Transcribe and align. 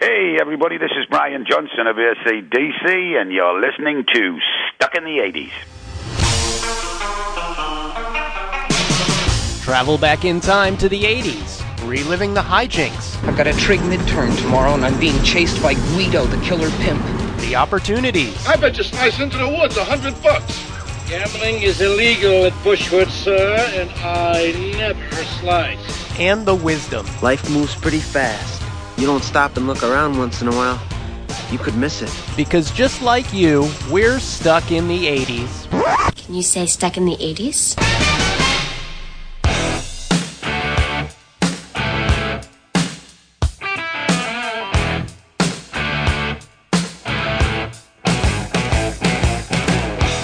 Hey, 0.00 0.38
everybody, 0.40 0.78
this 0.78 0.92
is 0.98 1.04
Brian 1.10 1.44
Johnson 1.44 1.86
of 1.86 1.96
ACDC, 1.96 3.20
and 3.20 3.30
you're 3.30 3.60
listening 3.60 4.06
to 4.14 4.38
Stuck 4.74 4.94
in 4.94 5.04
the 5.04 5.18
80s. 5.18 5.50
Travel 9.62 9.98
back 9.98 10.24
in 10.24 10.40
time 10.40 10.78
to 10.78 10.88
the 10.88 11.02
80s, 11.02 11.62
reliving 11.86 12.32
the 12.32 12.40
hijinks, 12.40 13.22
I've 13.28 13.36
got 13.36 13.46
a 13.46 13.52
trig 13.52 13.80
midterm 13.80 14.34
tomorrow, 14.40 14.72
and 14.72 14.86
I'm 14.86 14.98
being 14.98 15.22
chased 15.22 15.62
by 15.62 15.74
Guido, 15.74 16.24
the 16.24 16.40
killer 16.46 16.70
pimp. 16.82 17.04
the 17.40 17.54
opportunities, 17.56 18.46
I 18.46 18.56
bet 18.56 18.78
you 18.78 18.84
slice 18.84 19.20
into 19.20 19.36
the 19.36 19.48
woods 19.48 19.76
a 19.76 19.84
hundred 19.84 20.20
bucks. 20.22 20.64
Gambling 21.08 21.62
is 21.62 21.80
illegal 21.82 22.44
at 22.46 22.52
Bushwood, 22.64 23.10
sir, 23.10 23.56
and 23.74 23.90
I 23.98 24.52
never 24.78 25.24
slice. 25.40 26.18
and 26.18 26.46
the 26.46 26.54
wisdom. 26.54 27.06
Life 27.22 27.50
moves 27.50 27.74
pretty 27.74 27.98
fast. 28.00 28.59
You 29.00 29.06
don't 29.06 29.24
stop 29.24 29.56
and 29.56 29.66
look 29.66 29.82
around 29.82 30.18
once 30.18 30.42
in 30.42 30.48
a 30.48 30.50
while, 30.50 30.78
you 31.50 31.56
could 31.56 31.74
miss 31.74 32.02
it. 32.02 32.14
Because 32.36 32.70
just 32.70 33.00
like 33.00 33.32
you, 33.32 33.66
we're 33.90 34.20
stuck 34.20 34.70
in 34.70 34.88
the 34.88 35.06
80s. 35.06 35.70
Can 36.16 36.34
you 36.34 36.42
say 36.42 36.66
stuck 36.66 36.98
in 36.98 37.06
the 37.06 37.16
80s? 37.16 37.76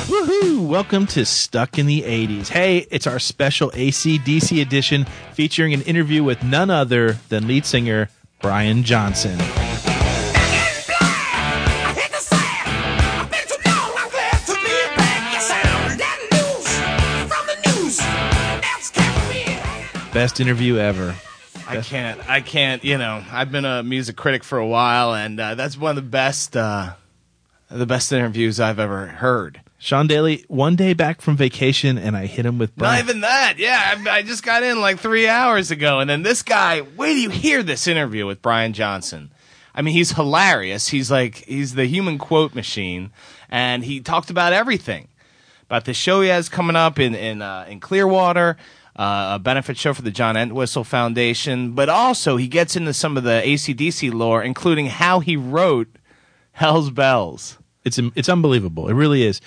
Woohoo! 0.06 0.68
Welcome 0.68 1.06
to 1.06 1.24
Stuck 1.24 1.78
in 1.78 1.86
the 1.86 2.02
80s. 2.02 2.48
Hey, 2.48 2.86
it's 2.90 3.06
our 3.06 3.18
special 3.18 3.70
ACDC 3.70 4.60
edition 4.60 5.06
featuring 5.32 5.72
an 5.72 5.80
interview 5.80 6.22
with 6.22 6.45
none 6.45 6.68
other 6.68 7.14
than 7.30 7.48
lead 7.48 7.64
singer 7.64 8.10
Brian 8.40 8.82
Johnson. 8.82 9.38
Best 20.12 20.40
interview 20.40 20.79
ever. 20.79 21.14
I 21.68 21.80
can't. 21.82 22.30
I 22.30 22.40
can't. 22.40 22.82
You 22.84 22.96
know, 22.96 23.23
I've 23.30 23.52
been 23.52 23.64
a 23.66 23.82
music 23.82 24.16
critic 24.16 24.45
for 24.45 24.57
a 24.57 24.66
while, 24.66 25.14
and 25.14 25.38
uh, 25.38 25.54
that's 25.57 25.76
one 25.76 25.90
of 25.90 25.96
the 25.96 26.09
best, 26.09 26.57
uh, 26.57 26.92
the 27.70 27.84
best 27.84 28.12
interviews 28.12 28.59
I've 28.59 28.79
ever 28.79 29.07
heard. 29.07 29.60
Sean 29.87 30.09
Daly, 30.09 30.45
one 30.48 30.74
day 30.74 30.95
back 30.95 31.20
from 31.20 31.37
vacation, 31.37 31.96
and 31.96 32.16
I 32.16 32.26
hit 32.26 32.45
him 32.45 32.59
with 32.59 32.76
Not 32.76 32.98
even 32.98 33.20
that. 33.20 33.54
Yeah, 33.56 33.95
I, 33.96 34.16
I 34.16 34.23
just 34.23 34.42
got 34.42 34.65
in 34.65 34.80
like 34.80 34.98
three 34.98 35.29
hours 35.29 35.70
ago, 35.70 36.01
and 36.01 36.10
then 36.10 36.24
this 36.24 36.42
guy. 36.42 36.80
Wait 36.80 37.15
do 37.15 37.20
you 37.20 37.30
hear 37.30 37.62
this 37.62 37.87
interview 37.87 38.26
with 38.26 38.42
Brian 38.42 38.73
Johnson? 38.73 39.30
I 39.76 39.82
mean, 39.82 39.95
he's 39.95 40.10
hilarious. 40.10 40.88
He's 40.88 41.09
like 41.09 41.37
he's 41.45 41.76
the 41.76 41.87
human 41.87 42.18
quote 42.18 42.52
machine, 42.52 43.12
and 43.48 43.84
he 43.84 44.01
talked 44.01 44.29
about 44.29 44.52
everything 44.52 45.07
about 45.66 45.84
the 45.84 45.95
show 45.95 46.20
he 46.20 46.30
has 46.30 46.48
coming 46.48 46.74
up 46.74 46.98
in 46.98 47.14
in 47.14 47.40
uh, 47.40 47.66
in 47.68 47.79
Clearwater, 47.79 48.57
uh, 48.96 49.34
a 49.34 49.38
benefit 49.38 49.76
show 49.76 49.95
for 49.95 50.02
the 50.02 50.10
John 50.10 50.37
Entwistle 50.37 50.82
Foundation. 50.82 51.74
But 51.74 51.88
also, 51.88 52.37
he 52.37 52.48
gets 52.48 52.74
into 52.74 52.92
some 52.92 53.16
of 53.16 53.23
the 53.23 53.40
ACDC 53.45 54.12
lore, 54.12 54.42
including 54.42 54.87
how 54.87 55.20
he 55.20 55.37
wrote 55.37 55.87
Hell's 56.51 56.90
Bells. 56.90 57.59
It's 57.84 58.01
it's 58.16 58.29
unbelievable. 58.29 58.88
It 58.88 58.95
really 58.95 59.23
is. 59.23 59.40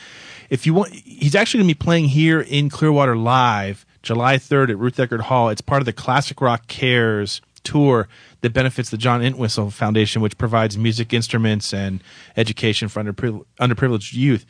If 0.50 0.66
you 0.66 0.74
want, 0.74 0.94
he's 0.94 1.36
actually 1.36 1.60
going 1.60 1.70
to 1.70 1.76
be 1.76 1.84
playing 1.84 2.06
here 2.06 2.42
in 2.42 2.70
Clearwater 2.70 3.16
live 3.16 3.86
July 4.02 4.38
3rd 4.38 4.72
at 4.72 4.78
Ruth 4.78 4.98
Eckerd 4.98 5.22
Hall. 5.22 5.50
It's 5.50 5.62
part 5.62 5.82
of 5.82 5.86
the 5.86 5.94
Classic 5.94 6.40
Rock 6.42 6.68
Cares 6.68 7.42
tour 7.64 8.08
that 8.42 8.54
benefits 8.54 8.90
the 8.90 8.98
John 8.98 9.22
Entwistle 9.22 9.70
Foundation, 9.70 10.22
which 10.22 10.38
provides 10.38 10.78
music 10.78 11.14
instruments 11.14 11.74
and 11.74 12.02
education 12.36 12.88
for 12.88 13.04
underprivileged, 13.04 13.46
underprivileged 13.60 14.14
youth. 14.14 14.46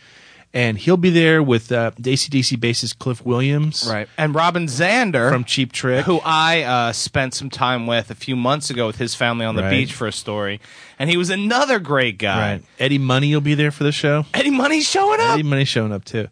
And 0.52 0.80
he'll 0.80 0.98
be 0.98 1.12
there 1.12 1.44
with 1.44 1.72
uh, 1.72 1.92
ACDC 2.02 2.58
bassist 2.58 2.98
Cliff 2.98 3.24
Williams 3.24 3.88
Right. 3.88 4.08
And 4.18 4.34
Robin 4.34 4.66
Zander 4.66 5.32
from 5.32 5.44
Cheap 5.44 5.72
Trick. 5.72 6.06
who 6.06 6.20
I 6.26 6.64
uh, 6.64 6.92
spent 6.92 7.36
some 7.36 7.52
time 7.52 7.86
with 7.86 8.10
a 8.10 8.16
few 8.16 8.36
months 8.36 8.72
ago 8.72 8.88
with 8.88 8.98
his 8.98 9.14
family 9.14 9.46
on 9.46 9.56
the 9.56 9.62
Right. 9.62 9.70
beach 9.70 9.94
for 9.94 10.08
a 10.08 10.12
story, 10.12 10.60
and 10.98 11.08
he 11.08 11.18
was 11.18 11.30
another 11.30 11.78
great 11.78 12.18
guy. 12.18 12.54
Right. 12.54 12.64
Eddie 12.80 12.98
Money 12.98 13.32
will 13.32 13.42
be 13.42 13.54
there 13.54 13.70
for 13.70 13.84
the 13.84 13.92
show. 13.92 14.26
Eddie 14.34 14.50
Money's 14.50 14.90
showing 14.90 15.20
up. 15.20 15.34
Eddie 15.34 15.44
Money's 15.44 15.68
showing 15.68 15.92
up 15.92 16.04
too. 16.04 16.28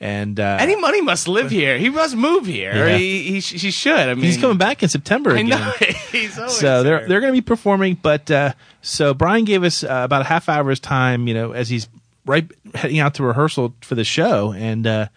And 0.00 0.40
uh, 0.40 0.56
Eddie 0.58 0.76
Money 0.76 1.00
must 1.02 1.28
live 1.28 1.50
here. 1.50 1.78
He 1.78 1.88
must 1.90 2.16
move 2.16 2.46
here. 2.46 2.74
Yeah. 2.74 2.96
He, 2.96 3.22
he, 3.22 3.40
he 3.40 3.70
should. 3.70 3.94
I 3.94 4.14
mean, 4.14 4.24
he's 4.24 4.36
coming 4.38 4.56
back 4.58 4.82
in 4.82 4.88
September 4.88 5.30
I 5.32 5.40
again. 5.40 5.48
know. 5.50 5.72
he's 6.10 6.36
always 6.38 6.56
so 6.56 6.82
they're 6.82 7.00
there. 7.00 7.08
they're 7.08 7.20
going 7.20 7.32
to 7.32 7.36
be 7.36 7.44
performing. 7.44 7.94
But 8.00 8.28
uh, 8.30 8.54
so 8.80 9.14
Brian 9.14 9.44
gave 9.44 9.62
us 9.62 9.84
uh, 9.84 10.00
about 10.04 10.22
a 10.22 10.24
half 10.24 10.48
hour's 10.48 10.80
time, 10.80 11.28
you 11.28 11.34
know, 11.34 11.52
as 11.52 11.68
he's 11.68 11.86
right 12.26 12.50
heading 12.74 12.98
out 12.98 13.14
to 13.14 13.22
rehearsal 13.22 13.74
for 13.82 13.94
the 13.94 14.04
show, 14.04 14.52
and 14.52 14.86
uh, 14.86 15.08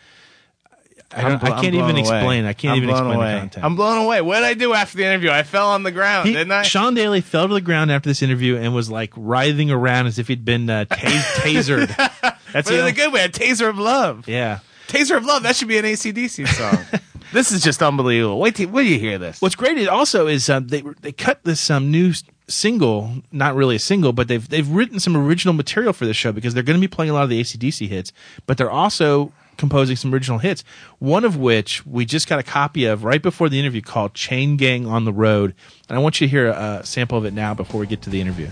I, 1.15 1.21
don't, 1.29 1.39
blo- 1.39 1.51
I 1.51 1.61
can't 1.61 1.75
even 1.75 1.91
away. 1.91 1.99
explain. 1.99 2.45
I 2.45 2.53
can't 2.53 2.71
I'm 2.73 2.77
even 2.77 2.89
explain 2.89 3.15
away. 3.15 3.33
the 3.33 3.39
content. 3.39 3.65
I'm 3.65 3.75
blown 3.75 4.03
away. 4.05 4.21
What 4.21 4.35
did 4.39 4.45
I 4.45 4.53
do 4.53 4.73
after 4.73 4.97
the 4.97 5.05
interview? 5.05 5.29
I 5.29 5.43
fell 5.43 5.69
on 5.69 5.83
the 5.83 5.91
ground, 5.91 6.27
He- 6.27 6.33
didn't 6.33 6.51
I? 6.51 6.63
Sean 6.63 6.93
Daly 6.93 7.21
fell 7.21 7.47
to 7.47 7.53
the 7.53 7.61
ground 7.61 7.91
after 7.91 8.09
this 8.09 8.21
interview 8.21 8.57
and 8.57 8.73
was 8.75 8.89
like 8.89 9.11
writhing 9.15 9.71
around 9.71 10.07
as 10.07 10.19
if 10.19 10.27
he'd 10.27 10.43
been 10.43 10.69
uh, 10.69 10.85
tas- 10.85 11.25
tasered. 11.39 11.87
That's 12.51 12.69
but 12.69 12.79
in 12.79 12.85
a 12.85 12.91
good 12.91 13.13
way. 13.13 13.23
A 13.23 13.29
taser 13.29 13.69
of 13.69 13.77
love. 13.77 14.27
yeah. 14.27 14.59
Taser 14.87 15.17
of 15.17 15.25
love. 15.25 15.43
That 15.43 15.55
should 15.55 15.67
be 15.67 15.77
an 15.77 15.85
ACDC 15.85 16.47
song. 16.47 16.99
this 17.35 17.51
is 17.51 17.61
just 17.61 17.83
unbelievable. 17.83 18.39
Wait 18.39 18.55
till, 18.55 18.69
wait 18.69 18.83
till 18.83 18.93
you 18.93 18.99
hear 18.99 19.17
this. 19.17 19.41
What's 19.41 19.55
great 19.55 19.77
is 19.77 19.87
also 19.87 20.27
is 20.27 20.49
um, 20.49 20.67
they 20.67 20.81
they 21.01 21.11
cut 21.11 21.43
this 21.43 21.69
um, 21.69 21.91
new 21.91 22.13
single, 22.47 23.11
not 23.31 23.55
really 23.55 23.75
a 23.75 23.79
single, 23.79 24.13
but 24.13 24.27
they've 24.27 24.47
they've 24.47 24.67
written 24.67 24.99
some 24.99 25.15
original 25.15 25.53
material 25.53 25.93
for 25.93 26.05
this 26.05 26.17
show 26.17 26.31
because 26.31 26.53
they're 26.53 26.63
going 26.63 26.79
to 26.79 26.81
be 26.81 26.87
playing 26.87 27.11
a 27.11 27.13
lot 27.13 27.23
of 27.23 27.29
the 27.29 27.41
ACDC 27.41 27.87
hits, 27.87 28.13
but 28.45 28.57
they're 28.57 28.71
also 28.71 29.31
composing 29.57 29.95
some 29.95 30.13
original 30.13 30.39
hits. 30.39 30.63
One 30.99 31.23
of 31.23 31.37
which 31.37 31.85
we 31.85 32.05
just 32.05 32.27
got 32.27 32.39
a 32.39 32.43
copy 32.43 32.85
of 32.85 33.03
right 33.03 33.21
before 33.21 33.49
the 33.49 33.59
interview 33.59 33.81
called 33.81 34.13
"Chain 34.13 34.57
Gang 34.57 34.87
on 34.87 35.05
the 35.05 35.13
Road," 35.13 35.53
and 35.89 35.97
I 35.97 36.01
want 36.01 36.21
you 36.21 36.27
to 36.27 36.31
hear 36.31 36.47
a, 36.47 36.79
a 36.81 36.85
sample 36.85 37.17
of 37.17 37.25
it 37.25 37.33
now 37.33 37.53
before 37.53 37.79
we 37.79 37.87
get 37.87 38.01
to 38.03 38.09
the 38.09 38.21
interview. 38.21 38.49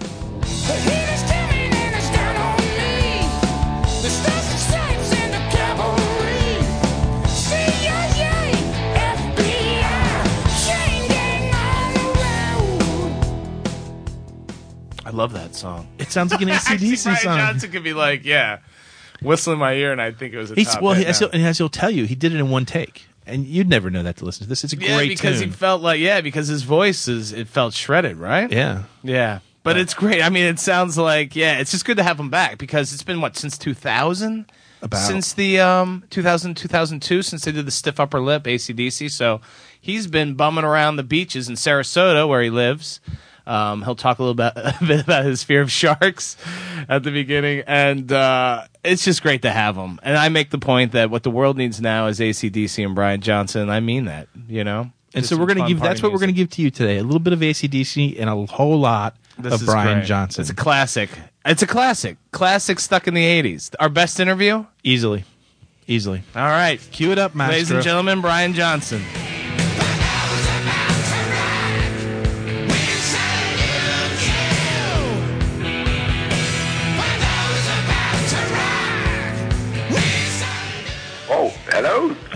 I 15.05 15.09
love 15.09 15.33
that 15.33 15.55
song. 15.55 15.87
It 15.99 16.11
sounds 16.11 16.31
like 16.31 16.41
an 16.41 16.47
ACDC 16.49 17.17
song. 17.17 17.37
Johnson 17.37 17.71
could 17.71 17.83
be 17.83 17.93
like, 17.93 18.25
yeah, 18.25 18.59
whistling 19.21 19.59
my 19.59 19.73
ear, 19.73 19.91
and 19.91 20.01
I 20.01 20.11
think 20.11 20.33
it 20.33 20.37
was 20.37 20.51
a 20.51 20.55
He's 20.55 20.71
top 20.71 20.81
well, 20.81 20.93
hit 20.93 21.03
he, 21.03 21.09
as, 21.09 21.21
now. 21.21 21.27
he'll, 21.27 21.35
and 21.35 21.47
as 21.47 21.57
he'll 21.57 21.69
tell 21.69 21.91
you, 21.91 22.05
he 22.05 22.15
did 22.15 22.33
it 22.33 22.39
in 22.39 22.49
one 22.49 22.65
take, 22.65 23.07
and 23.25 23.45
you'd 23.45 23.69
never 23.69 23.89
know 23.89 24.03
that 24.03 24.17
to 24.17 24.25
listen 24.25 24.43
to 24.43 24.49
this. 24.49 24.63
It's 24.63 24.73
a 24.73 24.77
yeah, 24.77 24.95
great 24.95 25.09
because 25.09 25.39
tune. 25.39 25.49
he 25.49 25.55
felt 25.55 25.81
like 25.81 25.99
yeah, 25.99 26.21
because 26.21 26.47
his 26.47 26.63
voice 26.63 27.07
is 27.07 27.31
it 27.33 27.47
felt 27.47 27.73
shredded, 27.73 28.17
right? 28.17 28.51
yeah. 28.51 28.83
yeah. 29.03 29.39
But 29.63 29.77
it's 29.77 29.93
great. 29.93 30.21
I 30.21 30.29
mean, 30.29 30.43
it 30.43 30.59
sounds 30.59 30.97
like 30.97 31.37
yeah, 31.37 31.59
it's 31.59 31.71
just 31.71 31.85
good 31.85 31.97
to 31.97 32.03
have 32.03 32.19
him 32.19 32.29
back 32.29 32.57
because 32.57 32.93
it's 32.93 33.03
been 33.03 33.21
what 33.21 33.37
since 33.37 33.57
2000, 33.57 34.51
About. 34.81 34.97
since 34.97 35.31
the 35.33 35.61
um 35.61 36.03
2000 36.09 36.55
2002 36.55 37.21
since 37.21 37.45
they 37.45 37.51
did 37.53 37.65
the 37.65 37.71
stiff 37.71 37.97
upper 37.97 38.19
lip 38.19 38.43
ACDC. 38.43 39.09
So 39.09 39.39
he's 39.79 40.07
been 40.07 40.35
bumming 40.35 40.65
around 40.65 40.97
the 40.97 41.03
beaches 41.03 41.47
in 41.47 41.55
Sarasota 41.55 42.27
where 42.27 42.41
he 42.41 42.49
lives. 42.49 42.99
Um, 43.45 43.81
he'll 43.83 43.95
talk 43.95 44.19
a 44.19 44.23
little 44.23 44.35
bit, 44.35 44.53
a 44.55 44.77
bit 44.85 45.01
about 45.01 45.25
his 45.25 45.43
fear 45.43 45.61
of 45.61 45.71
sharks 45.71 46.37
at 46.87 47.03
the 47.03 47.11
beginning, 47.11 47.63
and 47.67 48.11
uh, 48.11 48.65
it's 48.83 49.03
just 49.03 49.21
great 49.21 49.41
to 49.41 49.51
have 49.51 49.75
him. 49.75 49.99
And 50.03 50.17
I 50.17 50.29
make 50.29 50.49
the 50.49 50.57
point 50.57 50.93
that 50.93 51.09
what 51.09 51.23
the 51.23 51.31
world 51.31 51.57
needs 51.57 51.81
now 51.81 52.07
is 52.07 52.19
ACDC 52.19 52.85
and 52.85 52.95
Brian 52.95 53.21
Johnson. 53.21 53.69
I 53.69 53.79
mean 53.79 54.05
that, 54.05 54.27
you 54.47 54.63
know. 54.63 54.91
And 55.15 55.21
Just 55.21 55.29
so 55.29 55.37
we're 55.37 55.45
going 55.45 55.59
to 55.61 55.67
give. 55.67 55.79
That's 55.79 56.01
what 56.01 56.11
we're 56.11 56.17
going 56.19 56.29
to 56.29 56.35
give 56.35 56.49
to 56.51 56.61
you 56.63 56.71
today. 56.71 56.97
A 56.97 57.03
little 57.03 57.19
bit 57.19 57.33
of 57.33 57.39
ACDC 57.39 58.19
and 58.19 58.29
a 58.29 58.45
whole 58.51 58.79
lot 58.79 59.15
This 59.37 59.61
of 59.61 59.65
Brian 59.65 59.99
great. 59.99 60.07
Johnson. 60.07 60.41
It's 60.41 60.49
a 60.49 60.55
classic. 60.55 61.09
It's 61.45 61.61
a 61.61 61.67
classic. 61.67 62.17
Classic 62.31 62.79
stuck 62.79 63.07
in 63.07 63.13
the 63.13 63.23
80s. 63.23 63.75
Our 63.79 63.89
best 63.89 64.19
interview? 64.19 64.65
easily, 64.83 65.23
easily. 65.85 66.23
All 66.35 66.41
right. 66.41 66.79
Cue 66.91 67.11
it 67.11 67.19
up, 67.19 67.35
Maestro. 67.35 67.53
Ladies 67.53 67.71
and 67.71 67.83
gentlemen, 67.83 68.21
Brian 68.21 68.53
Johnson. 68.53 69.03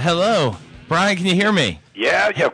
Hello? 0.08 0.56
Brian, 0.88 1.18
can 1.18 1.26
you 1.26 1.36
hear 1.36 1.52
me? 1.52 1.82
Yeah, 1.94 2.32
yeah. 2.34 2.50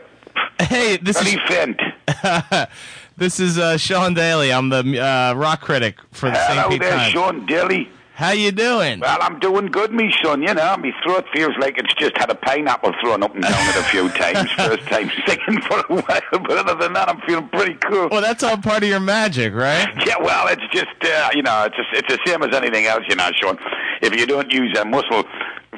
Hey, 0.58 0.96
this 0.96 1.22
Bloody 1.22 1.36
is 1.36 1.40
Fent. 1.48 2.68
this 3.16 3.38
is 3.38 3.58
uh, 3.58 3.76
Sean 3.76 4.12
Daly. 4.12 4.52
I'm 4.52 4.70
the 4.70 5.00
uh, 5.00 5.34
rock 5.34 5.60
critic 5.60 5.98
for 6.10 6.30
the 6.30 6.34
St. 6.34 6.58
Hello 6.58 6.68
Pete 6.68 6.80
there, 6.80 6.90
Times. 6.90 7.12
Sean 7.12 7.46
Daly. 7.46 7.88
How 8.14 8.30
you 8.30 8.50
doing? 8.50 9.00
Well, 9.00 9.18
I'm 9.20 9.38
doing 9.40 9.66
good, 9.66 9.92
me 9.92 10.12
son. 10.22 10.42
You 10.42 10.54
know, 10.54 10.76
my 10.76 10.92
throat 11.02 11.26
feels 11.32 11.52
like 11.60 11.78
it's 11.78 11.92
just 11.94 12.16
had 12.16 12.30
a 12.30 12.34
pineapple 12.34 12.92
thrown 13.00 13.22
up 13.22 13.34
and 13.34 13.42
down 13.42 13.68
it 13.68 13.76
a 13.76 13.82
few 13.84 14.08
times. 14.08 14.50
First 14.56 14.86
time 14.88 15.10
singing 15.26 15.60
for 15.62 15.78
a 15.78 16.00
while, 16.00 16.20
but 16.30 16.52
other 16.52 16.74
than 16.74 16.92
that, 16.92 17.08
I'm 17.08 17.20
feeling 17.22 17.48
pretty 17.48 17.74
cool. 17.74 18.08
Well, 18.10 18.20
that's 18.20 18.42
all 18.42 18.56
part 18.56 18.84
of 18.84 18.88
your 18.88 19.00
magic, 19.00 19.52
right? 19.52 19.88
Yeah, 20.06 20.14
well, 20.20 20.46
it's 20.48 20.62
just 20.72 20.94
uh, 21.02 21.30
you 21.34 21.42
know, 21.42 21.64
it's 21.64 21.76
just, 21.76 21.88
it's 21.92 22.08
the 22.08 22.20
same 22.24 22.42
as 22.42 22.54
anything 22.54 22.86
else, 22.86 23.04
you 23.08 23.16
know, 23.16 23.30
Sean. 23.40 23.58
If 24.00 24.14
you 24.14 24.26
don't 24.26 24.52
use 24.52 24.76
a 24.78 24.84
muscle 24.84 25.24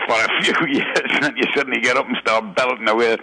for 0.07 0.15
a 0.15 0.43
few 0.43 0.67
years, 0.69 1.21
then 1.21 1.37
you 1.37 1.45
suddenly 1.55 1.81
get 1.81 1.97
up 1.97 2.07
and 2.07 2.17
start 2.19 2.55
belting 2.55 2.89
away. 2.89 3.17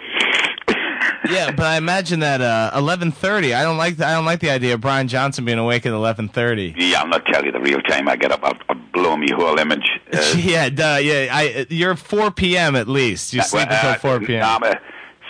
yeah, 1.29 1.51
but 1.51 1.65
I 1.65 1.77
imagine 1.77 2.19
that 2.21 2.41
uh, 2.41 2.71
eleven 2.75 3.11
thirty. 3.11 3.53
I 3.53 3.63
don't 3.63 3.77
like 3.77 3.97
the, 3.97 4.05
I 4.05 4.13
don't 4.13 4.25
like 4.25 4.39
the 4.39 4.49
idea 4.49 4.73
of 4.75 4.81
Brian 4.81 5.07
Johnson 5.07 5.45
being 5.45 5.57
awake 5.59 5.85
at 5.85 5.93
eleven 5.93 6.29
thirty. 6.29 6.73
Yeah, 6.77 7.01
I'm 7.01 7.09
not 7.09 7.25
telling 7.25 7.45
you 7.47 7.51
the 7.51 7.59
real 7.59 7.81
time 7.81 8.07
I 8.07 8.15
get 8.15 8.31
up. 8.31 8.41
I'll, 8.43 8.57
I'll 8.69 8.75
blow 8.93 9.17
me 9.17 9.29
whole 9.31 9.57
image. 9.59 9.89
Uh, 10.13 10.35
yeah, 10.37 10.69
duh, 10.69 10.99
yeah. 11.01 11.27
I 11.31 11.65
you're 11.71 11.95
four 11.95 12.29
p.m. 12.29 12.75
at 12.75 12.87
least. 12.87 13.33
You 13.33 13.41
sleep 13.41 13.67
well, 13.67 13.75
until 13.75 13.89
uh, 13.91 13.95
four 14.19 14.19
p.m. 14.19 14.43
I'm 14.45 14.61
a 14.61 14.79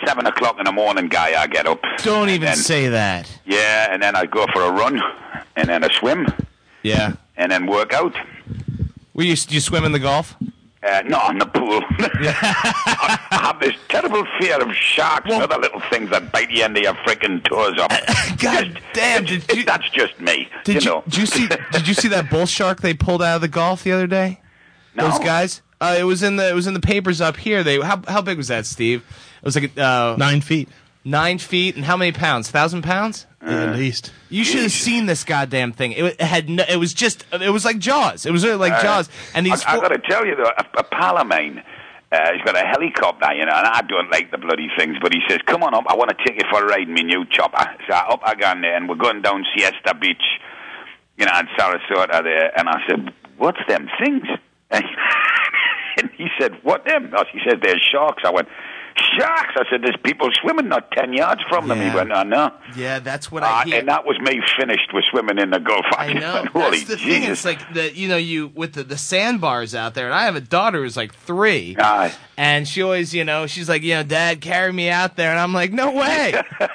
seven 0.06 0.26
o'clock 0.26 0.56
in 0.58 0.64
the 0.66 0.72
morning 0.72 1.08
guy. 1.08 1.40
I 1.40 1.46
get 1.46 1.66
up. 1.66 1.80
Don't 2.02 2.28
even 2.28 2.48
then- 2.48 2.56
say 2.56 2.88
that. 2.88 3.30
Yeah, 3.46 3.88
and 3.90 4.02
then 4.02 4.14
I 4.14 4.26
go 4.26 4.44
for 4.52 4.60
a 4.60 4.70
run, 4.70 5.00
and 5.56 5.70
then 5.70 5.84
a 5.84 5.90
swim, 5.90 6.26
Yeah. 6.82 7.14
and 7.38 7.50
then 7.50 7.64
work 7.66 7.94
out. 7.94 8.14
You 9.14 9.34
do 9.36 9.54
you 9.54 9.60
swim 9.60 9.84
in 9.84 9.92
the 9.92 9.98
Gulf? 9.98 10.36
Uh, 10.84 11.02
no, 11.06 11.30
in 11.30 11.38
the 11.38 11.46
pool. 11.46 11.80
I, 11.98 13.18
I 13.30 13.36
have 13.36 13.60
this 13.60 13.74
terrible 13.88 14.26
fear 14.38 14.60
of 14.60 14.74
sharks 14.74 15.30
and 15.30 15.42
other 15.42 15.58
little 15.58 15.80
things 15.88 16.10
that 16.10 16.30
bite 16.30 16.48
the 16.48 16.62
end 16.62 16.76
of 16.76 16.82
your 16.82 16.94
freaking 16.94 17.42
toes 17.44 17.78
off. 17.78 18.38
God 18.38 18.80
damn! 18.92 19.24
Did 19.24 19.50
you, 19.50 19.64
that's 19.64 19.88
just 19.90 20.20
me. 20.20 20.48
did 20.64 20.76
you 20.76 20.80
you, 20.80 20.86
know. 20.96 21.02
did 21.04 21.16
you 21.16 21.26
see 21.26 21.48
did 21.72 21.88
you 21.88 21.94
see 21.94 22.08
that 22.08 22.28
bull 22.28 22.46
shark 22.46 22.82
they 22.82 22.92
pulled 22.92 23.22
out 23.22 23.36
of 23.36 23.40
the 23.40 23.48
Gulf 23.48 23.84
the 23.84 23.92
other 23.92 24.06
day? 24.06 24.40
No. 24.94 25.08
Those 25.08 25.20
guys. 25.20 25.62
Uh, 25.80 25.96
it 25.98 26.04
was 26.04 26.22
in 26.22 26.36
the 26.36 26.48
it 26.48 26.54
was 26.54 26.66
in 26.66 26.74
the 26.74 26.80
papers 26.80 27.20
up 27.20 27.36
here. 27.36 27.62
They 27.62 27.80
how 27.80 28.02
how 28.06 28.20
big 28.20 28.36
was 28.36 28.48
that, 28.48 28.66
Steve? 28.66 29.02
It 29.42 29.44
was 29.44 29.56
like 29.56 29.76
uh, 29.78 30.16
Nine 30.18 30.40
feet 30.42 30.68
nine 31.04 31.38
feet 31.38 31.76
and 31.76 31.84
how 31.84 31.96
many 31.96 32.12
pounds? 32.12 32.50
Thousand 32.50 32.82
pounds? 32.82 33.26
At 33.46 33.76
least. 33.76 34.12
You 34.30 34.44
should 34.44 34.62
have 34.62 34.72
seen 34.72 35.06
this 35.06 35.24
goddamn 35.24 35.72
thing. 35.72 35.92
It, 35.92 36.20
had 36.20 36.48
no, 36.48 36.64
it 36.68 36.76
was 36.76 36.94
just 36.94 37.24
it 37.32 37.50
was 37.50 37.64
like 37.64 37.78
Jaws. 37.78 38.26
It 38.26 38.32
was 38.32 38.44
really 38.44 38.56
like 38.56 38.80
Jaws. 38.82 39.08
And 39.34 39.44
these 39.46 39.62
I, 39.64 39.72
I 39.72 39.74
four- 39.74 39.88
got 39.88 39.94
to 39.94 40.02
tell 40.08 40.26
you 40.26 40.36
though, 40.36 40.50
a, 40.56 40.66
a 40.78 40.84
pal 40.84 41.18
of 41.18 41.26
mine, 41.26 41.62
uh, 42.12 42.32
he's 42.32 42.42
got 42.42 42.56
a 42.56 42.66
helicopter, 42.66 43.32
you 43.34 43.44
know, 43.44 43.52
and 43.54 43.66
I 43.66 43.82
don't 43.82 44.10
like 44.10 44.30
the 44.30 44.38
bloody 44.38 44.68
things, 44.78 44.96
but 45.02 45.12
he 45.12 45.20
says, 45.28 45.38
"Come 45.46 45.62
on 45.62 45.74
up, 45.74 45.84
I 45.88 45.94
want 45.94 46.10
to 46.10 46.16
take 46.24 46.36
you 46.36 46.48
for 46.50 46.62
a 46.64 46.66
ride 46.66 46.88
in 46.88 46.94
my 46.94 47.02
new 47.02 47.24
chopper." 47.30 47.64
So 47.88 47.94
up 47.94 48.20
I 48.24 48.34
gone 48.34 48.60
there, 48.62 48.76
and 48.76 48.88
we're 48.88 48.96
going 48.96 49.22
down 49.22 49.44
Siesta 49.54 49.94
Beach, 50.00 50.22
you 51.18 51.26
know, 51.26 51.32
in 51.38 51.46
Sarasota 51.58 52.22
there, 52.22 52.58
and 52.58 52.68
I 52.68 52.80
said, 52.88 53.12
"What's 53.36 53.60
them 53.68 53.88
things?" 54.02 54.24
And 55.96 56.10
he 56.18 56.26
said, 56.40 56.58
"What 56.64 56.84
them?" 56.84 57.12
Oh, 57.16 57.22
he 57.32 57.38
said, 57.48 57.60
"They're 57.62 57.78
sharks." 57.92 58.24
I 58.26 58.30
went. 58.30 58.48
Sharks! 59.18 59.54
I 59.56 59.64
said, 59.70 59.82
"There's 59.82 59.96
people 60.02 60.28
swimming 60.40 60.68
not 60.68 60.90
ten 60.92 61.12
yards 61.12 61.40
from 61.48 61.68
them." 61.68 61.78
Yeah. 61.78 61.90
He 61.90 61.96
went, 61.96 62.08
"No, 62.10 62.22
no." 62.22 62.52
yeah, 62.76 62.98
that's 63.00 63.30
what 63.30 63.42
Uh, 63.42 63.46
I 63.46 63.64
hear. 63.64 63.78
and 63.80 63.88
that 63.88 64.04
was 64.06 64.18
me 64.20 64.40
finished 64.58 64.92
with 64.92 65.04
swimming 65.10 65.38
in 65.38 65.50
the 65.50 65.58
Gulf. 65.60 65.84
I 65.98 66.12
just 66.12 66.20
know. 66.20 66.34
went, 66.34 66.48
Holy 66.48 66.78
That's 66.78 66.84
the 66.90 66.96
Jesus. 66.96 67.20
thing. 67.22 67.30
It's 67.30 67.44
like 67.44 67.74
the 67.74 67.94
you 67.96 68.08
know 68.08 68.16
you 68.16 68.48
with 68.54 68.74
the 68.74 68.84
the 68.84 68.96
sandbars 68.98 69.74
out 69.74 69.94
there, 69.94 70.06
and 70.06 70.14
I 70.14 70.24
have 70.24 70.36
a 70.36 70.40
daughter 70.40 70.82
who's 70.82 70.96
like 70.96 71.14
three, 71.14 71.76
Aye. 71.78 72.12
and 72.36 72.66
she 72.68 72.82
always 72.82 73.14
you 73.14 73.24
know 73.24 73.46
she's 73.46 73.68
like 73.68 73.82
you 73.82 73.94
know 73.94 74.02
Dad 74.02 74.40
carry 74.40 74.72
me 74.72 74.88
out 74.90 75.16
there, 75.16 75.30
and 75.30 75.38
I'm 75.40 75.52
like 75.52 75.72
no 75.72 75.90
way. 75.92 76.34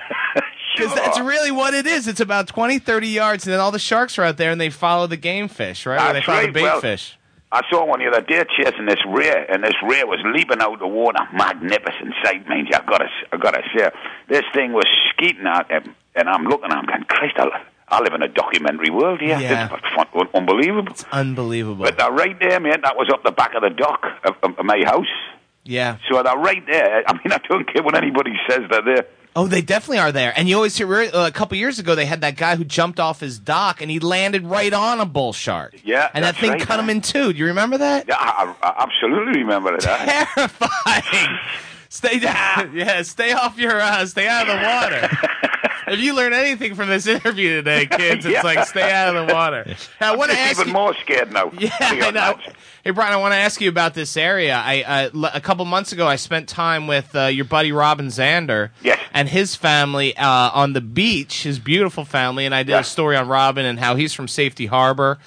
Because 0.77 0.95
that's 0.95 1.19
really 1.19 1.51
what 1.51 1.74
it 1.74 1.86
is. 1.86 2.07
It's 2.07 2.21
about 2.21 2.48
20, 2.48 2.80
30 2.80 3.07
yards, 3.10 3.45
and 3.45 3.51
then 3.51 3.60
all 3.60 3.71
the 3.71 3.80
sharks 3.80 4.18
are 4.18 4.24
out 4.24 4.38
there, 4.38 4.50
and 4.51 4.62
they 4.62 4.69
follow 4.69 5.07
the 5.07 5.18
game 5.18 5.50
fish, 5.50 5.86
right? 5.86 6.10
Or 6.10 6.13
they 6.13 6.21
follow 6.21 6.45
the 6.45 6.51
bait 6.54 6.62
Well, 6.63 6.80
fish. 6.80 7.18
I 7.51 7.63
saw 7.69 7.84
one 7.86 8.00
the 8.00 8.07
other 8.07 8.22
day 8.22 8.44
chasing 8.57 8.86
this 8.86 9.00
rear, 9.07 9.46
and 9.50 9.63
this 9.63 9.74
rear 9.88 10.06
was 10.06 10.19
leaping 10.36 10.62
out 10.62 10.78
the 10.80 10.88
water. 10.88 11.18
Magnificent 11.34 12.13
sight, 12.24 12.48
man. 12.48 12.68
I 12.72 12.80
gotta, 12.86 13.07
I 13.31 13.38
gotta 13.38 13.63
say, 13.75 13.90
this 14.28 14.44
thing 14.54 14.72
was 14.74 14.86
skeeting 15.10 15.48
out, 15.48 15.66
and, 15.72 15.96
and 16.16 16.30
I'm 16.30 16.44
looking, 16.44 16.66
and 16.66 16.74
I'm 16.74 16.86
going, 16.86 17.04
Christ, 17.06 17.36
I, 17.40 17.48
I 17.88 18.01
live 18.01 18.13
in 18.13 18.22
a 18.22 18.28
documentary 18.28 18.92
world 18.92 19.19
here. 19.19 19.40
Yeah. 19.40 19.68
This 19.68 19.80
is 19.80 19.96
fun, 19.96 20.28
unbelievable. 20.36 20.94
Unbelievable. 21.12 21.86
But 21.86 21.98
they're 21.98 22.12
right 22.12 22.38
there, 22.40 22.60
man. 22.60 22.81
That 22.84 22.96
was 22.96 23.10
up 23.12 23.24
the 23.24 23.31
back 23.31 23.56
of 23.56 23.63
the 23.63 23.72
dock 23.72 24.06
of, 24.25 24.36
of, 24.44 24.60
of 24.60 24.66
my 24.66 24.84
house. 24.86 25.07
yeah. 25.63 25.98
So 26.07 26.22
they're 26.22 26.38
right 26.38 26.63
there. 26.68 27.04
I 27.07 27.13
mean, 27.13 27.31
I 27.31 27.40
don't 27.50 27.66
care 27.72 27.81
what 27.81 27.95
anybody 27.95 28.34
says. 28.48 28.62
They're 28.69 28.84
there. 28.84 29.07
Oh, 29.40 29.48
they 29.48 29.62
definitely 29.62 30.00
are 30.00 30.12
there. 30.12 30.34
And 30.36 30.50
you 30.50 30.56
always 30.58 30.76
hear 30.78 30.94
uh, 30.94 31.10
a 31.14 31.32
couple 31.32 31.56
years 31.58 31.80
ago 31.80 31.96
they 31.96 32.06
had 32.06 32.20
that 32.22 32.36
guy 32.36 32.58
who 32.58 32.66
jumped 32.66 33.00
off 33.00 33.22
his 33.22 33.40
dock 33.40 33.82
and 33.82 33.90
he 33.90 33.98
landed 34.02 34.44
right 34.46 34.74
on 34.74 35.00
a 35.00 35.06
bull 35.06 35.32
shark. 35.32 35.76
Yeah, 35.86 36.10
and 36.14 36.26
that 36.26 36.36
thing 36.36 36.52
right, 36.52 36.62
cut 36.62 36.78
him 36.78 36.90
in 36.90 37.00
two. 37.00 37.32
Do 37.32 37.40
you 37.40 37.46
remember 37.46 37.78
that? 37.78 38.06
Yeah, 38.10 38.16
I, 38.20 38.54
I, 38.62 38.84
absolutely 38.84 39.40
remember 39.44 39.78
that. 39.78 40.28
Terrifying. 40.36 41.38
stay 41.88 42.20
down. 42.20 42.72
Yeah, 42.76 43.02
stay 43.04 43.32
off 43.32 43.58
your. 43.58 43.80
Uh, 43.80 44.06
stay 44.08 44.28
out 44.28 44.50
of 44.50 44.60
the 44.60 44.66
water. 44.66 45.30
if 45.94 46.00
you 46.02 46.14
learn 46.16 46.34
anything 46.34 46.76
from 46.76 46.90
this 46.90 47.08
interview 47.08 47.56
today, 47.56 47.86
kids, 47.86 48.26
it's 48.26 48.34
Yeah. 48.34 48.42
like 48.42 48.68
stay 48.68 48.92
out 48.92 49.16
of 49.16 49.26
the 49.26 49.34
water. 49.34 49.66
Now, 50.02 50.14
I 50.14 50.16
want 50.18 50.32
to 50.32 50.38
I'm 50.38 50.44
ask 50.50 50.60
even 50.60 50.68
you. 50.68 50.74
more 50.74 50.94
scared 50.96 51.32
now. 51.32 51.50
Yeah, 51.58 51.72
I 51.80 52.12
know. 52.12 52.38
Hey, 52.90 52.94
Brian, 52.94 53.14
I 53.14 53.18
want 53.18 53.34
to 53.34 53.38
ask 53.38 53.62
you 53.62 53.70
about 53.70 53.94
this 53.94 54.18
area. 54.18 54.56
I 54.56 54.82
uh, 54.82 55.10
l- 55.14 55.30
a 55.32 55.40
couple 55.40 55.64
months 55.66 55.92
ago, 55.92 56.08
I 56.08 56.16
spent 56.16 56.50
time 56.50 56.88
with 56.88 57.16
uh, 57.16 57.26
your 57.28 57.46
buddy 57.46 57.72
Robin 57.72 58.08
Zander. 58.08 58.72
Yes. 58.82 59.00
And 59.14 59.30
his 59.30 59.56
family 59.56 60.18
uh, 60.18 60.26
on 60.56 60.74
the 60.74 60.82
beach, 60.82 61.44
his 61.44 61.60
beautiful 61.60 62.04
family, 62.04 62.48
and 62.48 62.56
I 62.56 62.64
did 62.64 62.72
Yeah. 62.72 62.80
a 62.80 62.84
story 62.84 63.16
on 63.16 63.28
Robin 63.28 63.64
and 63.64 63.80
how 63.80 63.96
he's 63.96 64.12
from 64.16 64.28
Safety 64.28 64.66
Harbor. 64.66 65.20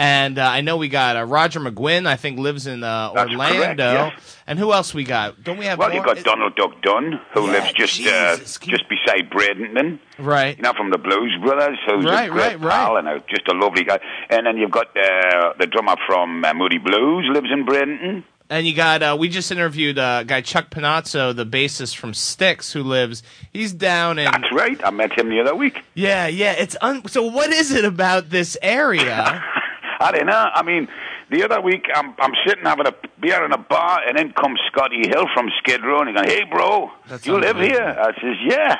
And 0.00 0.38
uh, 0.38 0.46
I 0.48 0.60
know 0.60 0.76
we 0.76 0.88
got 0.88 1.16
uh, 1.16 1.24
Roger 1.24 1.58
McGuinn. 1.58 2.06
I 2.06 2.14
think 2.14 2.38
lives 2.38 2.68
in 2.68 2.84
uh, 2.84 3.10
Orlando. 3.10 3.58
correct, 3.58 3.80
yes. 3.80 4.36
And 4.46 4.56
who 4.56 4.72
else 4.72 4.94
we 4.94 5.02
got? 5.02 5.42
Don't 5.42 5.58
we 5.58 5.64
have? 5.66 5.76
Well, 5.78 5.88
more? 5.88 5.96
you've 5.96 6.04
got 6.06 6.22
Donald 6.24 6.54
Duck 6.54 6.80
Dunn, 6.82 7.20
who 7.34 7.46
Yeah, 7.46 7.52
lives 7.52 7.72
just 7.72 8.00
uh, 8.06 8.36
Jesus, 8.36 8.58
just 8.58 8.84
beside 8.88 9.28
Bradenton. 9.28 9.98
Right. 10.18 10.56
You 10.56 10.62
know, 10.62 10.72
from 10.74 10.90
the 10.90 10.98
Blues 10.98 11.36
Brothers, 11.42 11.78
who's 11.86 12.04
Right, 12.04 12.28
a 12.28 12.32
great 12.32 12.60
right, 12.60 12.60
right. 12.60 12.98
and 13.00 13.08
a, 13.08 13.18
just 13.28 13.48
a 13.48 13.54
lovely 13.54 13.82
guy. 13.82 13.98
And 14.30 14.46
then 14.46 14.56
you've 14.56 14.70
got 14.70 14.86
uh, 14.96 15.54
the 15.58 15.66
drummer 15.66 15.96
from 16.06 16.44
uh, 16.44 16.54
Moody 16.54 16.78
Blues, 16.78 17.28
lives 17.32 17.48
in 17.52 17.66
Bradenton. 17.66 18.22
And 18.50 18.66
you 18.66 18.74
got 18.74 19.02
uh, 19.02 19.14
we 19.18 19.28
just 19.28 19.50
interviewed 19.52 19.98
uh, 19.98 20.22
guy 20.22 20.40
Chuck 20.40 20.70
Panazzo, 20.70 21.36
the 21.36 21.44
bassist 21.44 21.96
from 21.96 22.14
Styx, 22.14 22.72
who 22.72 22.82
lives. 22.82 23.22
He's 23.52 23.74
down 23.74 24.18
in 24.18 24.24
That's 24.24 24.50
right. 24.52 24.80
I 24.82 24.90
met 24.90 25.18
him 25.18 25.28
the 25.28 25.40
other 25.40 25.54
week. 25.54 25.82
Yeah, 25.94 26.28
yeah. 26.28 26.52
It's 26.52 26.74
un- 26.80 27.06
so. 27.08 27.24
What 27.24 27.50
is 27.52 27.72
it 27.72 27.84
about 27.84 28.30
this 28.30 28.56
area? 28.62 29.44
I 30.00 30.12
don't 30.12 30.26
know. 30.26 30.50
I 30.54 30.62
mean, 30.62 30.88
the 31.30 31.42
other 31.44 31.60
week 31.60 31.86
I'm 31.94 32.14
I'm 32.18 32.32
sitting 32.46 32.64
having 32.64 32.86
a 32.86 32.94
beer 33.20 33.44
in 33.44 33.52
a 33.52 33.58
bar, 33.58 34.00
and 34.06 34.18
in 34.18 34.32
comes 34.32 34.60
Scotti 34.72 35.06
Hill 35.06 35.26
from 35.34 35.50
Skid 35.58 35.84
Row, 35.84 36.00
and 36.00 36.08
he 36.08 36.14
goes, 36.14 36.26
"Hey, 36.26 36.44
bro, 36.44 36.90
That's 37.08 37.26
you 37.26 37.38
live 37.38 37.56
here?" 37.56 37.96
I 37.98 38.12
says, 38.20 38.36
"Yeah." 38.44 38.76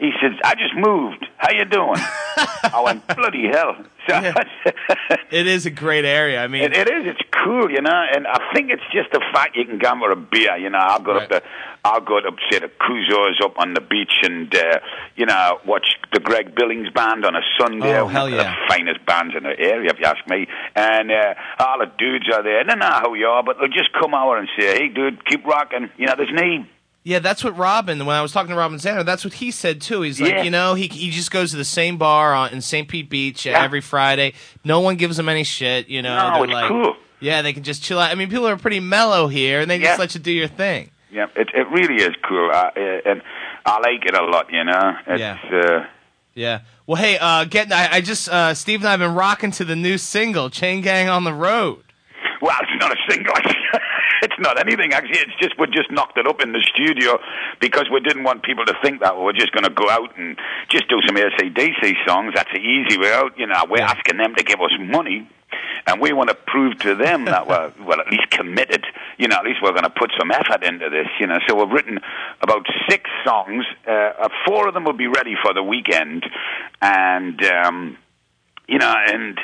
He 0.00 0.10
says, 0.20 0.32
"I 0.44 0.54
just 0.54 0.74
moved. 0.74 1.26
How 1.36 1.52
you 1.52 1.64
doing?" 1.66 1.94
I 2.72 2.80
went, 2.84 3.06
"Bloody 3.06 3.46
hell!" 3.48 3.76
So 4.08 4.16
it 5.30 5.46
is 5.46 5.66
a 5.66 5.70
great 5.70 6.04
area. 6.04 6.42
I 6.42 6.48
mean, 6.48 6.62
It, 6.64 6.72
it 6.76 6.88
is. 6.90 7.06
It's 7.06 7.20
cool, 7.44 7.70
you 7.70 7.80
know, 7.82 8.02
and 8.14 8.26
I 8.26 8.52
think 8.52 8.70
it's 8.70 8.82
just 8.92 9.12
the 9.12 9.20
fact 9.32 9.56
you 9.56 9.64
can 9.66 9.78
gamble 9.78 10.10
a 10.10 10.16
beer. 10.16 10.56
You 10.56 10.70
know, 10.70 10.78
I'll 10.80 11.00
go 11.00 11.12
Right. 11.14 11.30
up 11.30 11.42
to, 11.42 11.48
I'll 11.84 12.00
go 12.00 12.18
to 12.20 12.30
say 12.50 12.58
the 12.60 12.68
Cuzo's 12.68 13.40
up 13.44 13.58
on 13.58 13.74
the 13.74 13.80
beach 13.80 14.12
and 14.22 14.52
uh, 14.54 14.80
you 15.16 15.26
know 15.26 15.60
watch 15.66 15.86
the 16.12 16.18
Greg 16.20 16.54
Billings 16.56 16.88
band 16.90 17.24
on 17.24 17.36
a 17.36 17.42
Sunday. 17.60 17.98
Oh, 17.98 18.06
hell 18.08 18.28
yeah. 18.28 18.36
The 18.42 18.74
finest 18.74 19.04
bands 19.06 19.34
in 19.36 19.42
the 19.44 19.58
area, 19.58 19.90
if 19.90 19.98
you 20.00 20.06
ask 20.06 20.26
me. 20.28 20.46
And 20.74 21.10
uh, 21.12 21.34
all 21.60 21.78
the 21.78 21.92
dudes 21.98 22.26
are 22.34 22.42
there. 22.42 22.64
They 22.64 22.74
know 22.74 23.00
who 23.04 23.14
you 23.14 23.26
are, 23.26 23.42
but 23.42 23.58
they'll 23.60 23.68
just 23.68 23.92
come 24.00 24.14
over 24.14 24.38
and 24.38 24.48
say, 24.58 24.78
"Hey, 24.78 24.88
dude, 24.88 25.24
keep 25.26 25.44
rocking." 25.44 25.90
You 25.98 26.06
know, 26.06 26.14
there's 26.16 26.32
need. 26.32 26.66
Yeah, 27.02 27.18
that's 27.18 27.42
what 27.42 27.56
Robin. 27.56 28.04
When 28.04 28.14
I 28.16 28.22
was 28.22 28.32
talking 28.32 28.50
to 28.50 28.56
Robin 28.56 28.78
Zander, 28.78 29.04
that's 29.04 29.24
what 29.24 29.34
he 29.34 29.50
said 29.50 29.80
too. 29.80 30.02
He's 30.02 30.20
like, 30.20 30.30
Yeah. 30.32 30.42
you 30.42 30.50
know, 30.50 30.74
he 30.74 30.86
he 30.88 31.10
just 31.10 31.30
goes 31.30 31.50
to 31.52 31.56
the 31.56 31.64
same 31.64 31.96
bar 31.96 32.34
on, 32.34 32.52
in 32.52 32.60
St. 32.60 32.86
Pete 32.88 33.08
Beach 33.08 33.46
Yeah. 33.46 33.62
every 33.62 33.80
Friday. 33.80 34.34
No 34.64 34.80
one 34.80 34.96
gives 34.96 35.18
him 35.18 35.28
any 35.28 35.44
shit. 35.44 35.88
You 35.88 36.02
know, 36.02 36.16
No, 36.34 36.42
it's 36.44 36.52
like, 36.52 36.68
cool. 36.68 36.96
Yeah, 37.20 37.42
they 37.42 37.52
can 37.52 37.62
just 37.62 37.82
chill 37.82 37.98
out. 37.98 38.10
I 38.10 38.14
mean, 38.14 38.28
people 38.30 38.48
are 38.48 38.56
pretty 38.56 38.80
mellow 38.80 39.28
here, 39.28 39.60
and 39.60 39.70
they 39.70 39.78
just 39.78 39.98
let 39.98 40.14
you 40.14 40.20
do 40.20 40.32
your 40.32 40.48
thing. 40.48 40.90
Yeah, 41.12 41.26
it 41.36 41.48
it 41.54 41.66
really 41.70 42.02
is 42.02 42.14
cool, 42.26 42.50
uh, 42.52 42.70
and 42.76 43.20
I 43.66 43.78
like 43.80 44.04
it 44.06 44.14
a 44.14 44.22
lot. 44.24 44.46
You 44.52 44.64
know, 44.64 44.92
it's. 45.06 45.20
Yeah. 45.20 45.38
Uh, 45.52 45.86
Yeah. 46.34 46.60
Well, 46.86 46.96
hey, 47.02 47.18
uh, 47.18 47.44
getting. 47.44 47.72
I, 47.72 47.96
I 47.96 48.00
just 48.00 48.28
uh, 48.28 48.54
Steve 48.54 48.80
and 48.80 48.88
I 48.88 48.92
have 48.92 49.00
been 49.00 49.14
rocking 49.14 49.50
to 49.52 49.64
the 49.64 49.74
new 49.76 49.98
single 49.98 50.48
"Chain 50.50 50.80
Gang 50.82 51.08
on 51.08 51.24
the 51.24 51.34
Road." 51.34 51.82
Well, 52.40 52.56
it's 52.62 52.80
not 52.80 52.92
a 52.92 52.96
single. 53.10 53.34
it's 54.22 54.38
not 54.38 54.58
anything 54.58 54.92
actually. 54.92 55.18
It's 55.18 55.36
just 55.40 55.58
we 55.58 55.66
just 55.68 55.90
knocked 55.90 56.18
it 56.18 56.26
up 56.26 56.40
in 56.42 56.52
the 56.52 56.60
studio 56.74 57.18
because 57.60 57.86
we 57.92 58.00
didn't 58.00 58.24
want 58.24 58.42
people 58.42 58.64
to 58.64 58.74
think 58.82 59.00
that 59.00 59.16
we 59.16 59.24
were 59.24 59.32
just 59.32 59.52
going 59.52 59.64
to 59.64 59.70
go 59.70 59.88
out 59.88 60.16
and 60.18 60.38
just 60.68 60.88
do 60.88 61.00
some 61.06 61.16
ACDC 61.16 62.06
songs. 62.06 62.32
That's 62.34 62.50
the 62.52 62.60
easy 62.60 62.98
way 62.98 63.12
out. 63.12 63.38
You 63.38 63.46
know, 63.46 63.62
we're 63.68 63.82
asking 63.82 64.18
them 64.18 64.34
to 64.34 64.44
give 64.44 64.60
us 64.60 64.72
money. 64.78 65.28
And 65.86 66.00
we 66.00 66.12
want 66.12 66.28
to 66.28 66.36
prove 66.36 66.78
to 66.80 66.94
them 66.94 67.24
that 67.24 67.48
we're 67.48 67.72
well, 67.84 68.00
at 68.00 68.08
least 68.10 68.30
committed. 68.30 68.84
You 69.18 69.28
know, 69.28 69.36
at 69.36 69.44
least 69.44 69.58
we're 69.62 69.72
going 69.72 69.84
to 69.84 69.90
put 69.90 70.12
some 70.18 70.30
effort 70.30 70.62
into 70.62 70.88
this. 70.90 71.08
You 71.18 71.26
know, 71.26 71.38
so 71.48 71.56
we've 71.56 71.72
written 71.72 71.98
about 72.40 72.66
six 72.88 73.10
songs. 73.24 73.64
Uh, 73.86 73.90
uh, 73.90 74.28
four 74.46 74.68
of 74.68 74.74
them 74.74 74.84
will 74.84 74.92
be 74.92 75.08
ready 75.08 75.34
for 75.42 75.52
the 75.52 75.62
weekend, 75.62 76.24
and 76.80 77.42
um, 77.44 77.96
you 78.68 78.78
know, 78.78 78.94
and 78.94 79.40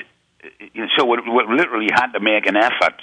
you 0.60 0.82
know, 0.82 0.88
so 0.96 1.04
we, 1.04 1.18
we 1.20 1.56
literally 1.56 1.88
had 1.92 2.12
to 2.12 2.20
make 2.20 2.46
an 2.46 2.56
effort 2.56 3.00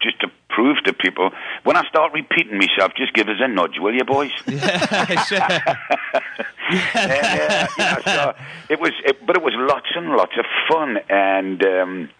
just 0.00 0.20
to 0.20 0.28
prove 0.54 0.76
to 0.84 0.92
people. 0.92 1.30
When 1.64 1.76
I 1.76 1.86
start 1.88 2.12
repeating 2.12 2.58
myself, 2.58 2.92
just 2.96 3.12
give 3.14 3.28
us 3.28 3.36
a 3.40 3.48
nudge, 3.48 3.78
will 3.78 3.94
you, 3.94 4.04
boys? 4.04 4.30
and, 4.46 4.60
uh, 4.60 5.72
you 7.78 7.84
know, 7.84 7.98
so 8.04 8.34
it 8.68 8.80
was, 8.80 8.92
it, 9.04 9.24
but 9.26 9.36
it 9.36 9.42
was 9.42 9.54
lots 9.56 9.88
and 9.94 10.10
lots 10.10 10.32
of 10.38 10.44
fun, 10.68 10.98
and 11.08 11.64
um, 11.64 12.10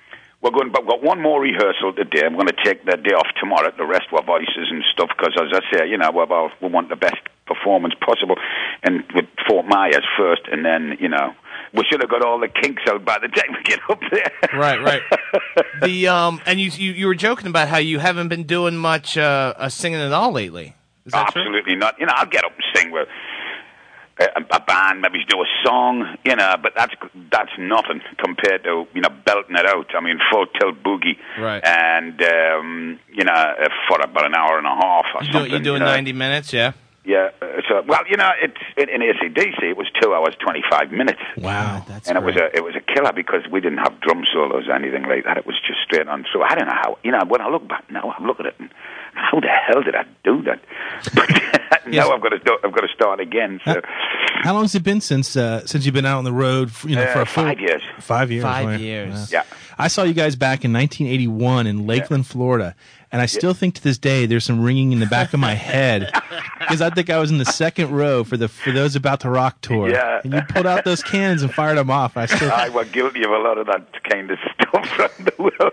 we're 0.40 0.50
going. 0.50 0.72
But 0.72 0.82
we've 0.82 0.90
got 0.90 1.02
one 1.02 1.20
more 1.20 1.40
rehearsal 1.40 1.92
today. 1.92 2.24
I'm 2.24 2.34
going 2.34 2.48
to 2.48 2.64
take 2.64 2.84
the 2.84 2.96
day 2.96 3.14
off 3.14 3.28
tomorrow. 3.40 3.70
The 3.76 3.86
rest 3.86 4.06
our 4.12 4.24
voices 4.24 4.68
and 4.70 4.82
stuff 4.92 5.10
because, 5.16 5.34
as 5.40 5.52
I 5.52 5.60
say, 5.76 5.88
you 5.88 5.98
know, 5.98 6.10
we 6.10 6.66
we 6.66 6.72
want 6.72 6.88
the 6.88 6.96
best 6.96 7.22
performance 7.46 7.94
possible, 8.00 8.36
and 8.82 9.04
with 9.14 9.26
Fort 9.48 9.66
Myers 9.66 10.04
first, 10.16 10.42
and 10.50 10.64
then 10.64 10.96
you 11.00 11.08
know. 11.08 11.34
We 11.74 11.84
should 11.90 12.00
have 12.02 12.10
got 12.10 12.22
all 12.22 12.38
the 12.38 12.48
kinks 12.48 12.82
out 12.88 13.04
by 13.04 13.18
the 13.18 13.28
time 13.28 13.56
we 13.56 13.62
get 13.64 13.80
up 13.88 13.98
there. 14.10 14.32
right, 14.58 14.80
right. 14.82 15.02
The 15.82 16.08
um, 16.08 16.40
and 16.46 16.60
you, 16.60 16.70
you 16.70 16.92
you 16.92 17.06
were 17.06 17.14
joking 17.14 17.46
about 17.48 17.68
how 17.68 17.78
you 17.78 17.98
haven't 17.98 18.28
been 18.28 18.44
doing 18.44 18.76
much 18.76 19.16
uh, 19.18 19.54
uh 19.56 19.68
singing 19.68 20.00
at 20.00 20.12
all 20.12 20.30
lately. 20.32 20.74
Is 21.06 21.12
that 21.12 21.32
true? 21.32 21.42
Absolutely 21.42 21.74
not. 21.76 21.98
You 21.98 22.06
know, 22.06 22.12
I'll 22.14 22.26
get 22.26 22.44
up 22.44 22.52
and 22.52 22.64
sing 22.74 22.92
with 22.92 23.08
a, 24.20 24.26
a 24.50 24.60
band, 24.60 25.00
maybe 25.00 25.24
do 25.28 25.38
a 25.40 25.46
song, 25.64 26.16
you 26.24 26.36
know, 26.36 26.54
but 26.62 26.72
that's 26.76 26.94
that's 27.30 27.50
nothing 27.58 28.00
compared 28.22 28.62
to 28.64 28.86
you 28.94 29.00
know 29.00 29.08
belting 29.24 29.56
it 29.56 29.66
out. 29.66 29.86
I 29.96 30.00
mean, 30.00 30.18
full 30.30 30.46
tilt 30.46 30.82
boogie, 30.82 31.16
Right. 31.38 31.62
And 31.64 32.20
um, 32.22 33.00
you 33.12 33.24
know, 33.24 33.32
uh, 33.32 33.68
for 33.88 34.00
about 34.00 34.26
an 34.26 34.34
hour 34.34 34.58
and 34.58 34.66
a 34.66 34.70
half 34.70 35.06
or 35.14 35.22
You 35.24 35.26
do, 35.26 35.32
something. 35.32 35.52
you 35.52 35.58
doing 35.58 35.80
you 35.80 35.86
know. 35.86 35.92
ninety 35.92 36.12
minutes? 36.12 36.52
Yeah. 36.52 36.72
Yeah. 37.04 37.30
So, 37.68 37.82
well, 37.86 38.02
you 38.08 38.16
know, 38.16 38.30
it's 38.40 38.56
in, 38.76 38.88
in 38.88 39.00
ACDC. 39.00 39.62
It 39.62 39.76
was 39.76 39.88
two 40.00 40.14
hours 40.14 40.36
twenty 40.38 40.62
five 40.70 40.92
minutes. 40.92 41.20
Wow. 41.36 41.84
That's 41.88 42.08
and 42.08 42.16
it 42.16 42.22
was 42.22 42.36
a 42.36 42.54
it 42.56 42.62
was 42.62 42.74
a 42.76 42.80
killer 42.80 43.12
because 43.12 43.42
we 43.50 43.60
didn't 43.60 43.78
have 43.78 44.00
drum 44.00 44.22
solos 44.32 44.68
or 44.68 44.72
anything 44.72 45.02
like 45.02 45.24
that. 45.24 45.36
It 45.36 45.46
was 45.46 45.56
just 45.66 45.80
straight 45.84 46.06
on. 46.06 46.24
So 46.32 46.42
I 46.42 46.54
don't 46.54 46.66
know 46.68 46.74
how. 46.80 46.98
You 47.02 47.10
know, 47.10 47.24
when 47.26 47.40
I 47.40 47.48
look 47.48 47.66
back 47.68 47.90
now, 47.90 48.14
I 48.16 48.22
look 48.24 48.38
at 48.38 48.46
it 48.46 48.54
and 48.60 48.70
how 49.14 49.40
the 49.40 49.48
hell 49.48 49.82
did 49.82 49.94
I 49.96 50.04
do 50.24 50.42
that? 50.44 50.60
Yes. 51.84 52.06
now 52.06 52.14
I've 52.14 52.22
got 52.22 52.28
to 52.28 52.38
start, 52.40 52.60
I've 52.64 52.72
got 52.72 52.82
to 52.82 52.92
start 52.94 53.18
again. 53.18 53.60
So 53.64 53.80
How 54.42 54.54
long 54.54 54.62
has 54.62 54.74
it 54.76 54.84
been 54.84 55.00
since 55.00 55.36
uh, 55.36 55.66
since 55.66 55.84
you've 55.84 55.94
been 55.94 56.06
out 56.06 56.18
on 56.18 56.24
the 56.24 56.32
road? 56.32 56.70
For, 56.70 56.88
you 56.88 56.94
know, 56.94 57.02
Uh, 57.02 57.12
for 57.12 57.20
a 57.22 57.26
full, 57.26 57.44
five 57.44 57.58
years. 57.58 57.82
Five 57.98 58.30
years. 58.30 58.44
Five 58.44 58.66
right. 58.66 58.80
years. 58.80 59.32
yeah. 59.32 59.42
I 59.78 59.88
saw 59.88 60.04
you 60.04 60.14
guys 60.14 60.36
back 60.36 60.64
in 60.64 60.72
1981 60.72 61.66
in 61.66 61.86
Lakeland, 61.86 62.26
Florida, 62.28 62.76
and 63.12 63.20
I 63.20 63.26
still 63.26 63.52
think 63.52 63.74
to 63.74 63.82
this 63.82 63.98
day 63.98 64.24
there's 64.24 64.44
some 64.44 64.62
ringing 64.62 64.92
in 64.92 64.98
the 64.98 65.06
back 65.06 65.34
of 65.34 65.40
my 65.40 65.54
head 65.54 66.10
because 66.58 66.80
I 66.80 66.88
think 66.90 67.10
I 67.10 67.18
was 67.18 67.30
in 67.30 67.38
the 67.38 67.44
second 67.44 67.90
row 67.90 68.24
for 68.24 68.38
the 68.38 68.48
for 68.48 68.72
those 68.72 68.96
about 68.96 69.20
to 69.20 69.30
rock 69.30 69.60
tour. 69.60 69.90
Yeah. 69.90 70.20
And 70.24 70.32
you 70.32 70.40
pulled 70.48 70.66
out 70.66 70.84
those 70.84 71.02
cannons 71.02 71.42
and 71.42 71.52
fired 71.52 71.76
them 71.76 71.90
off. 71.90 72.16
I 72.16 72.26
still. 72.26 72.50
I 72.54 72.70
were 72.70 72.84
guilty 72.86 73.22
of 73.22 73.30
a 73.30 73.38
lot 73.38 73.58
of 73.58 73.66
that 73.66 74.02
kind 74.04 74.30
of 74.30 74.38
stuff 74.54 74.72
around 74.98 75.26
the 75.26 75.34
world. 75.38 75.72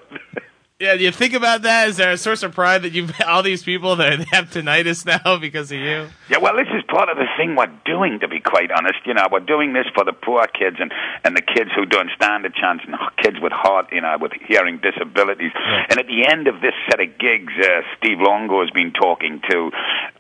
Yeah, 0.80 0.94
you 0.94 1.12
think 1.12 1.34
about 1.34 1.64
that? 1.64 1.90
Is 1.90 1.98
there 1.98 2.12
a 2.12 2.18
source 2.18 2.42
of 2.42 2.56
pride 2.56 2.84
that 2.84 2.94
you've 2.94 3.12
all 3.28 3.44
these 3.44 3.64
people 3.64 3.98
that 3.98 4.20
they 4.20 4.24
have 4.32 4.50
tinnitus 4.50 5.06
now 5.06 5.38
because 5.38 5.74
of 5.74 5.78
you? 5.78 6.08
Yeah, 6.30 6.38
well, 6.38 6.56
this 6.56 6.70
is 6.74 6.84
part 6.88 7.10
of 7.10 7.18
the 7.18 7.28
thing 7.36 7.58
we're 7.58 7.68
doing, 7.84 8.22
to 8.22 8.30
be 8.30 8.40
quite 8.40 8.72
honest. 8.72 9.00
You 9.06 9.14
know, 9.14 9.28
we're 9.30 9.42
doing 9.42 9.74
this 9.74 9.88
for 9.94 10.06
the 10.06 10.14
poor 10.14 10.48
kids 10.48 10.78
and, 10.80 10.94
and 11.26 11.36
the 11.36 11.42
kids 11.42 11.72
who 11.76 11.86
don't 11.86 12.10
stand 12.16 12.46
a 12.46 12.50
chance, 12.50 12.80
and 12.88 12.96
kids 13.22 13.36
with 13.42 13.52
heart, 13.52 13.88
you 13.92 14.00
know, 14.00 14.16
with 14.22 14.32
hearing 14.48 14.80
disabilities. 14.80 15.52
And 15.90 16.00
at 16.00 16.08
the 16.08 16.26
end 16.26 16.48
of 16.48 16.62
this 16.62 16.74
set 16.90 17.02
of 17.02 17.10
gigs, 17.20 17.52
uh, 17.60 17.82
Steve 17.98 18.20
Luongo 18.20 18.62
has 18.62 18.72
been 18.72 18.94
talking 18.94 19.42
to 19.50 19.72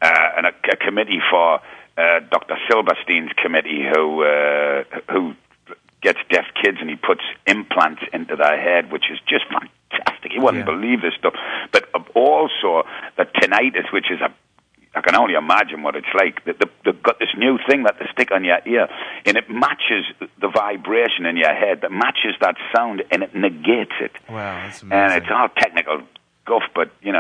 uh, 0.02 0.30
an, 0.40 0.44
a, 0.44 0.52
a 0.74 0.76
committee 0.76 1.22
for 1.32 1.62
uh, 1.98 2.20
Dr. 2.30 2.58
Silverstein's 2.70 3.32
committee, 3.42 3.88
who 3.88 4.24
uh, 4.24 4.84
who 5.10 5.36
gets 6.02 6.20
deaf 6.30 6.46
kids 6.62 6.78
and 6.80 6.90
he 6.90 6.96
puts 6.96 7.22
implants 7.46 8.02
into 8.14 8.36
their 8.36 8.60
head, 8.60 8.92
which 8.92 9.06
is 9.12 9.20
just 9.28 9.46
fantastic. 9.48 10.34
You 10.34 10.42
wouldn't 10.42 10.66
Yeah. 10.68 10.74
believe 10.74 11.02
this 11.02 11.14
stuff. 11.16 11.34
But 11.72 11.90
also 12.16 12.86
the 13.18 13.26
tinnitus, 13.26 13.92
which 13.92 14.10
is 14.12 14.22
a 14.22 14.32
I 14.96 15.02
can 15.02 15.16
only 15.16 15.36
imagine 15.36 15.84
what 15.84 15.96
it's 15.96 16.12
like. 16.16 16.44
They- 16.46 16.54
they- 16.54 16.66
They've 16.84 17.04
got 17.04 17.20
this 17.20 17.30
new 17.38 17.60
thing 17.70 17.84
that 17.84 18.00
they 18.00 18.08
stick 18.12 18.32
on 18.32 18.44
your 18.44 18.58
ear, 18.66 18.88
and 19.24 19.38
it 19.38 19.48
matches 19.48 20.06
the 20.40 20.48
vibration 20.48 21.28
in 21.28 21.38
your 21.38 21.54
head, 21.54 21.82
that 21.82 21.92
matches 21.92 22.34
that 22.42 22.56
sound, 22.76 23.04
and 23.12 23.22
it 23.22 23.36
negates 23.36 23.92
it. 24.02 24.12
Wow, 24.28 24.62
that's 24.64 24.82
amazing. 24.82 25.00
And 25.00 25.14
it's 25.24 25.32
all 25.32 25.50
technical 25.50 26.02
guff, 26.46 26.64
but 26.74 26.90
you 27.04 27.12
know, 27.12 27.20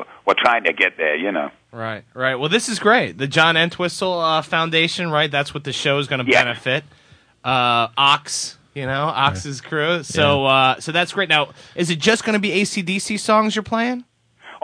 uh, 0.00 0.04
we're 0.24 0.32
trying 0.34 0.64
to 0.64 0.72
get 0.72 0.96
there. 0.96 1.14
You 1.14 1.32
know. 1.32 1.50
Right, 1.70 2.04
right. 2.14 2.36
Well, 2.36 2.48
this 2.48 2.70
is 2.70 2.78
great. 2.78 3.18
The 3.18 3.26
John 3.26 3.58
Entwistle 3.58 4.18
uh, 4.18 4.40
Foundation, 4.40 5.10
right? 5.10 5.30
That's 5.30 5.52
what 5.52 5.64
the 5.64 5.72
show 5.72 5.98
is 5.98 6.06
going 6.08 6.24
to 6.24 6.30
Yeah. 6.30 6.44
benefit. 6.44 6.84
Uh, 7.44 7.88
Ox, 7.96 8.56
you 8.74 8.86
know, 8.86 9.04
Ox's 9.04 9.60
crew. 9.60 10.02
So, 10.02 10.46
uh, 10.46 10.80
so 10.80 10.92
that's 10.92 11.12
great. 11.12 11.28
Now, 11.28 11.50
is 11.74 11.90
it 11.90 11.98
just 11.98 12.24
going 12.24 12.34
to 12.34 12.40
be 12.40 12.50
ACDC 12.50 13.18
songs 13.18 13.56
you're 13.56 13.62
playing? 13.62 14.04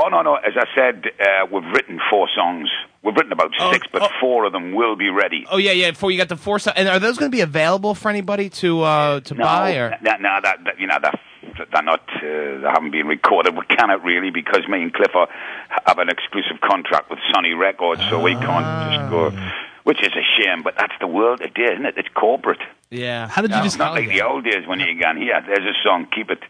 Oh 0.00 0.08
no, 0.08 0.22
no. 0.22 0.36
As 0.36 0.52
I 0.56 0.64
said, 0.76 1.06
uh, 1.20 1.46
we've 1.52 1.64
written 1.74 1.98
four 2.08 2.28
songs. 2.34 2.68
We've 3.02 3.14
written 3.16 3.32
about 3.32 3.50
Oh, 3.58 3.72
six, 3.72 3.86
but 3.92 4.02
oh. 4.02 4.08
four 4.20 4.44
of 4.44 4.52
them 4.52 4.72
will 4.74 4.94
be 4.94 5.10
ready. 5.10 5.44
Oh 5.50 5.56
yeah, 5.56 5.72
yeah. 5.72 5.90
Before 5.90 6.12
you 6.12 6.18
got 6.18 6.28
the 6.28 6.36
four, 6.36 6.60
so- 6.60 6.72
and 6.76 6.88
are 6.88 7.00
those 7.00 7.18
going 7.18 7.30
to 7.30 7.36
be 7.36 7.40
available 7.40 7.96
for 7.96 8.08
anybody 8.08 8.48
to 8.50 8.82
uh, 8.82 9.20
to 9.20 9.34
no, 9.34 9.42
buy? 9.42 9.74
Or 9.76 9.90
no, 10.00 10.12
no, 10.20 10.38
that, 10.42 10.58
that 10.64 10.78
you 10.78 10.86
know 10.86 10.98
that 11.02 11.18
they're 11.72 11.82
not. 11.82 12.02
Uh, 12.14 12.20
they 12.22 12.68
haven't 12.72 12.92
been 12.92 13.08
recorded. 13.08 13.56
We 13.56 13.64
cannot 13.76 14.04
really 14.04 14.30
because 14.30 14.68
me 14.68 14.82
and 14.82 14.94
Cliff 14.94 15.10
are, 15.16 15.28
have 15.86 15.98
an 15.98 16.08
exclusive 16.10 16.60
contract 16.60 17.10
with 17.10 17.18
Sony 17.34 17.58
Records, 17.58 18.00
so 18.08 18.22
we 18.22 18.34
can't 18.34 18.92
just 18.92 19.10
go. 19.10 19.30
Which 19.88 20.02
is 20.02 20.12
a 20.12 20.26
shame, 20.36 20.60
but 20.62 20.74
that's 20.76 20.92
the 21.00 21.06
world 21.06 21.40
it 21.40 21.56
is, 21.56 21.70
isn't 21.72 21.86
it? 21.86 21.94
It's 21.96 22.10
corporate. 22.14 22.60
yeah. 22.90 23.26
How 23.28 23.40
did 23.40 23.50
you 23.52 23.56
No. 23.56 23.62
just- 23.62 23.78
Not 23.78 23.92
like 23.94 24.08
the 24.10 24.20
old 24.20 24.44
days 24.44 24.66
when 24.66 24.80
you 24.80 25.00
got 25.00 25.16
here. 25.16 25.40
There's 25.46 25.64
a 25.64 25.76
song, 25.82 26.06
keep 26.14 26.30
it. 26.30 26.42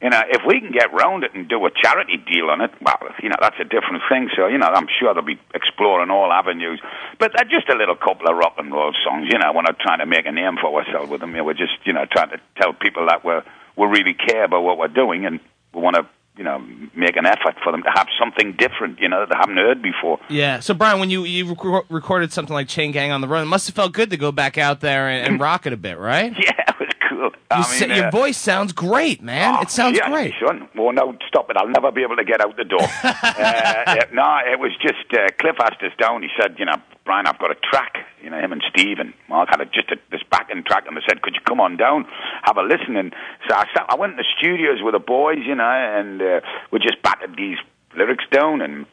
You 0.00 0.08
know, 0.10 0.22
if 0.36 0.42
we 0.46 0.60
can 0.60 0.70
get 0.72 0.90
round 0.92 1.24
it 1.24 1.34
and 1.34 1.46
do 1.46 1.58
a 1.66 1.70
charity 1.82 2.16
deal 2.16 2.50
on 2.50 2.62
it, 2.62 2.70
well, 2.80 2.98
you 3.22 3.28
know, 3.28 3.36
that's 3.40 3.60
a 3.60 3.64
different 3.64 4.02
thing. 4.08 4.30
So, 4.36 4.46
you 4.46 4.56
know, 4.56 4.66
I'm 4.66 4.88
sure 4.98 5.12
they'll 5.12 5.22
be 5.36 5.38
exploring 5.54 6.10
all 6.10 6.32
avenues. 6.32 6.80
But 7.18 7.32
they're 7.34 7.44
just 7.58 7.68
a 7.68 7.74
little 7.74 7.96
couple 7.96 8.28
of 8.28 8.36
rock 8.36 8.54
and 8.58 8.72
roll 8.72 8.92
songs. 9.04 9.28
You 9.30 9.38
know, 9.38 9.52
we're 9.54 9.62
not 9.62 9.78
trying 9.78 9.98
to 9.98 10.06
make 10.06 10.24
a 10.24 10.32
name 10.32 10.56
for 10.56 10.68
ourselves 10.78 11.10
with 11.10 11.20
them. 11.20 11.32
You 11.32 11.38
know, 11.38 11.44
we're 11.44 11.54
just, 11.66 11.76
you 11.84 11.92
know, 11.92 12.06
trying 12.06 12.30
to 12.30 12.40
tell 12.60 12.72
people 12.72 13.04
that 13.10 13.24
we're, 13.24 13.42
we 13.76 13.86
really 13.88 14.14
care 14.14 14.44
about 14.44 14.62
what 14.62 14.78
we're 14.78 14.88
doing 15.02 15.26
and 15.26 15.38
we 15.74 15.80
want 15.82 15.96
to, 15.96 16.06
you 16.36 16.42
know, 16.44 16.58
make 16.96 17.16
an 17.16 17.26
effort 17.26 17.54
for 17.62 17.70
them 17.72 17.82
to 17.82 17.90
have 17.94 18.08
something 18.18 18.54
different, 18.58 18.98
you 19.00 19.08
know, 19.08 19.20
that 19.20 19.28
they 19.30 19.36
haven't 19.38 19.56
heard 19.56 19.80
before. 19.82 20.18
Yeah. 20.28 20.60
So 20.60 20.74
Brian, 20.74 20.98
when 20.98 21.10
you 21.10 21.24
you 21.24 21.54
rec- 21.54 21.84
recorded 21.88 22.32
something 22.32 22.54
like 22.54 22.68
Chain 22.68 22.90
Gang 22.92 23.12
on 23.12 23.20
the 23.20 23.28
Run, 23.28 23.42
it 23.44 23.46
must 23.46 23.66
have 23.68 23.76
felt 23.76 23.92
good 23.92 24.10
to 24.10 24.16
go 24.16 24.32
back 24.32 24.58
out 24.58 24.80
there 24.80 25.08
and, 25.08 25.26
and 25.32 25.40
rock 25.48 25.66
it 25.66 25.72
a 25.72 25.76
bit, 25.76 25.98
right? 25.98 26.32
Yeah, 26.44 26.50
it 26.68 26.80
was 26.80 26.88
cool. 27.08 27.30
I 27.50 27.56
mean, 27.58 27.64
sa- 27.64 27.86
your 27.94 28.06
uh, 28.06 28.10
voice 28.10 28.36
sounds 28.36 28.72
great, 28.72 29.22
man. 29.22 29.54
Oh, 29.58 29.62
it 29.62 29.70
sounds 29.70 29.96
yeah, 29.96 30.10
great. 30.10 30.34
Son. 30.44 30.68
Well, 30.74 30.92
no, 30.92 31.16
stop 31.28 31.48
it. 31.50 31.56
I'll 31.56 31.68
never 31.68 31.90
be 31.92 32.02
able 32.02 32.16
to 32.16 32.24
get 32.24 32.40
out 32.40 32.56
the 32.56 32.64
door. 32.64 32.82
uh, 33.02 33.84
it- 34.00 34.12
no, 34.12 34.38
it 34.44 34.58
was 34.58 34.72
just 34.82 35.06
uh, 35.12 35.28
Cliff 35.40 35.56
asked 35.60 35.82
us 35.82 35.92
down. 35.98 36.22
He 36.22 36.28
said, 36.38 36.56
you 36.58 36.64
know, 36.64 36.76
Brian, 37.04 37.26
I've 37.26 37.38
got 37.38 37.50
a 37.50 37.54
track. 37.70 37.96
You 38.22 38.30
know, 38.30 38.38
him 38.40 38.52
and 38.52 38.62
Steve 38.70 38.98
and 38.98 39.12
Mark 39.28 39.50
had 39.50 39.60
a, 39.60 39.66
just 39.66 39.90
a, 39.90 39.96
this 40.10 40.22
backing 40.30 40.64
track, 40.64 40.84
and 40.86 40.96
they 40.96 41.02
said, 41.06 41.20
could 41.22 41.34
you 41.34 41.40
come 41.46 41.60
on 41.60 41.76
down, 41.76 42.06
have 42.42 42.56
a 42.56 42.62
listen? 42.62 42.96
And 42.96 43.14
so 43.48 43.54
I, 43.54 43.66
sat, 43.74 43.86
I 43.88 43.96
went 43.96 44.12
in 44.12 44.16
the 44.16 44.24
studios 44.38 44.78
with 44.82 44.94
the 44.94 44.98
boys, 45.00 45.38
you 45.46 45.54
know, 45.54 45.64
and 45.64 46.22
uh, 46.22 46.40
we 46.70 46.78
just 46.78 47.02
battered 47.02 47.36
these 47.36 47.58
lyrics 47.96 48.24
down 48.30 48.60
and 48.60 48.86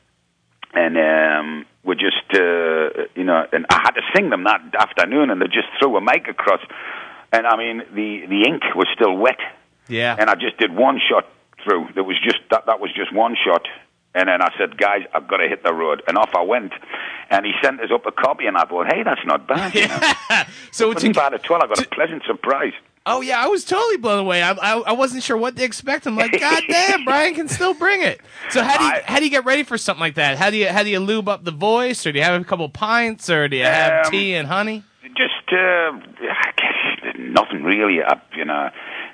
and 0.74 0.96
um, 0.98 1.66
we 1.84 1.96
just, 1.96 2.24
uh, 2.34 3.04
you 3.14 3.26
know, 3.26 3.46
and 3.52 3.66
I 3.70 3.82
had 3.84 3.92
to 3.92 4.02
sing 4.16 4.30
them 4.30 4.46
that 4.46 4.62
afternoon, 4.80 5.30
and 5.30 5.42
they 5.42 5.48
just 5.48 5.68
threw 5.80 5.98
a 5.98 6.02
mic 6.02 6.30
across, 6.30 6.62
and 7.34 7.46
I 7.46 7.58
mean, 7.58 7.80
the 7.94 8.26
the 8.30 8.46
ink 8.48 8.64
was 8.74 8.88
still 8.96 9.18
wet, 9.18 9.40
Yeah. 9.90 10.16
and 10.18 10.30
I 10.30 10.36
just 10.36 10.58
did 10.60 10.74
one 10.74 10.98
shot 11.10 11.28
through. 11.66 11.90
There 11.94 12.06
was 12.06 12.16
just 12.24 12.40
that 12.52 12.68
that 12.68 12.80
was 12.80 12.90
just 12.96 13.12
one 13.14 13.36
shot, 13.46 13.68
and 14.14 14.28
then 14.30 14.42
I 14.42 14.50
said, 14.58 14.78
"Guys, 14.78 15.02
I've 15.14 15.28
got 15.28 15.38
to 15.38 15.48
hit 15.48 15.64
the 15.64 15.74
road," 15.74 16.04
and 16.08 16.18
off 16.18 16.32
I 16.36 16.42
went. 16.42 16.74
And 17.30 17.46
he 17.46 17.54
sent 17.64 17.80
us 17.80 17.90
up 17.94 18.06
a 18.06 18.12
copy, 18.12 18.46
and 18.46 18.58
I 18.58 18.66
thought, 18.66 18.88
"Hey, 18.92 19.04
that's 19.04 19.26
not 19.26 19.48
bad." 19.48 19.74
You 19.76 19.88
know? 19.88 20.00
so 20.72 20.88
It 20.90 20.92
it's 20.92 21.04
wasn't 21.04 21.16
bad 21.16 21.34
at 21.34 21.50
all. 21.50 21.64
I 21.64 21.68
got 21.68 21.80
a 21.82 21.88
pleasant 21.90 22.24
surprise. 22.26 22.74
Oh 23.06 23.22
yeah, 23.22 23.44
I 23.44 23.48
was 23.48 23.66
totally 23.66 23.98
blown 23.98 24.20
away. 24.20 24.44
I, 24.44 24.52
I 24.52 24.80
I 24.80 24.92
wasn't 24.92 25.24
sure 25.24 25.36
what 25.36 25.56
to 25.56 25.64
expect. 25.64 26.06
I'm 26.06 26.16
like, 26.16 26.40
God 26.40 26.62
damn, 26.68 27.04
Brian 27.06 27.34
can 27.34 27.48
still 27.48 27.74
bring 27.74 28.04
it. 28.04 28.22
So 28.52 28.62
how 28.62 28.78
do 28.78 28.84
you 28.84 28.92
I- 28.92 29.02
how 29.06 29.18
do 29.18 29.26
you 29.26 29.32
get 29.32 29.44
ready 29.46 29.64
for 29.64 29.78
something 29.78 30.02
like 30.02 30.16
that? 30.16 30.38
How 30.38 30.50
do 30.52 30.58
you 30.58 30.68
how 30.68 30.84
do 30.84 30.90
you 30.90 31.00
lube 31.00 31.28
up 31.28 31.44
the 31.44 31.52
voice, 31.52 32.06
or 32.06 32.12
do 32.12 32.20
you 32.20 32.26
have 32.26 32.40
a 32.40 32.46
couple 32.46 32.68
pints, 32.70 33.28
or 33.30 33.48
do 33.48 33.56
you 33.58 33.64
have 33.64 34.06
Um, 34.06 34.12
tea 34.12 34.36
and 34.36 34.48
honey? 34.48 34.84
Just, 35.18 35.52
uh, 35.52 35.58
I 35.58 36.52
guess 36.58 37.16
nothing 37.18 37.64
really. 37.64 38.02
Uh, 38.02 38.16
you 38.36 38.46
know, 38.46 38.70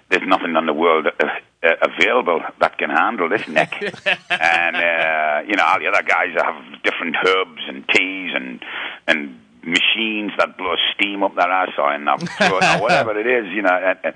there's 0.10 0.28
nothing 0.28 0.56
in 0.56 0.66
the 0.66 0.74
world 0.74 1.08
uh, 1.08 1.26
uh, 1.64 1.70
available 1.82 2.42
that 2.60 2.78
can 2.78 2.90
handle 2.90 3.30
this 3.30 3.48
neck. 3.48 3.74
and 4.30 4.76
uh, 4.76 5.42
you 5.48 5.56
know, 5.56 5.64
all 5.66 5.80
the 5.80 5.88
other 5.88 6.04
guys 6.04 6.30
have 6.36 6.84
different 6.84 7.16
herbs 7.26 7.62
and 7.68 7.88
teas 7.90 8.32
and 8.36 8.64
and 9.08 9.40
machines 9.64 10.32
that 10.38 10.58
blow 10.58 10.76
steam 10.96 11.24
up 11.24 11.36
their 11.36 11.52
ass 11.52 11.70
and, 11.78 12.08
or 12.08 12.82
whatever 12.82 13.20
it 13.20 13.28
is. 13.28 13.52
You 13.54 13.64
know, 13.64 13.98
and 14.04 14.16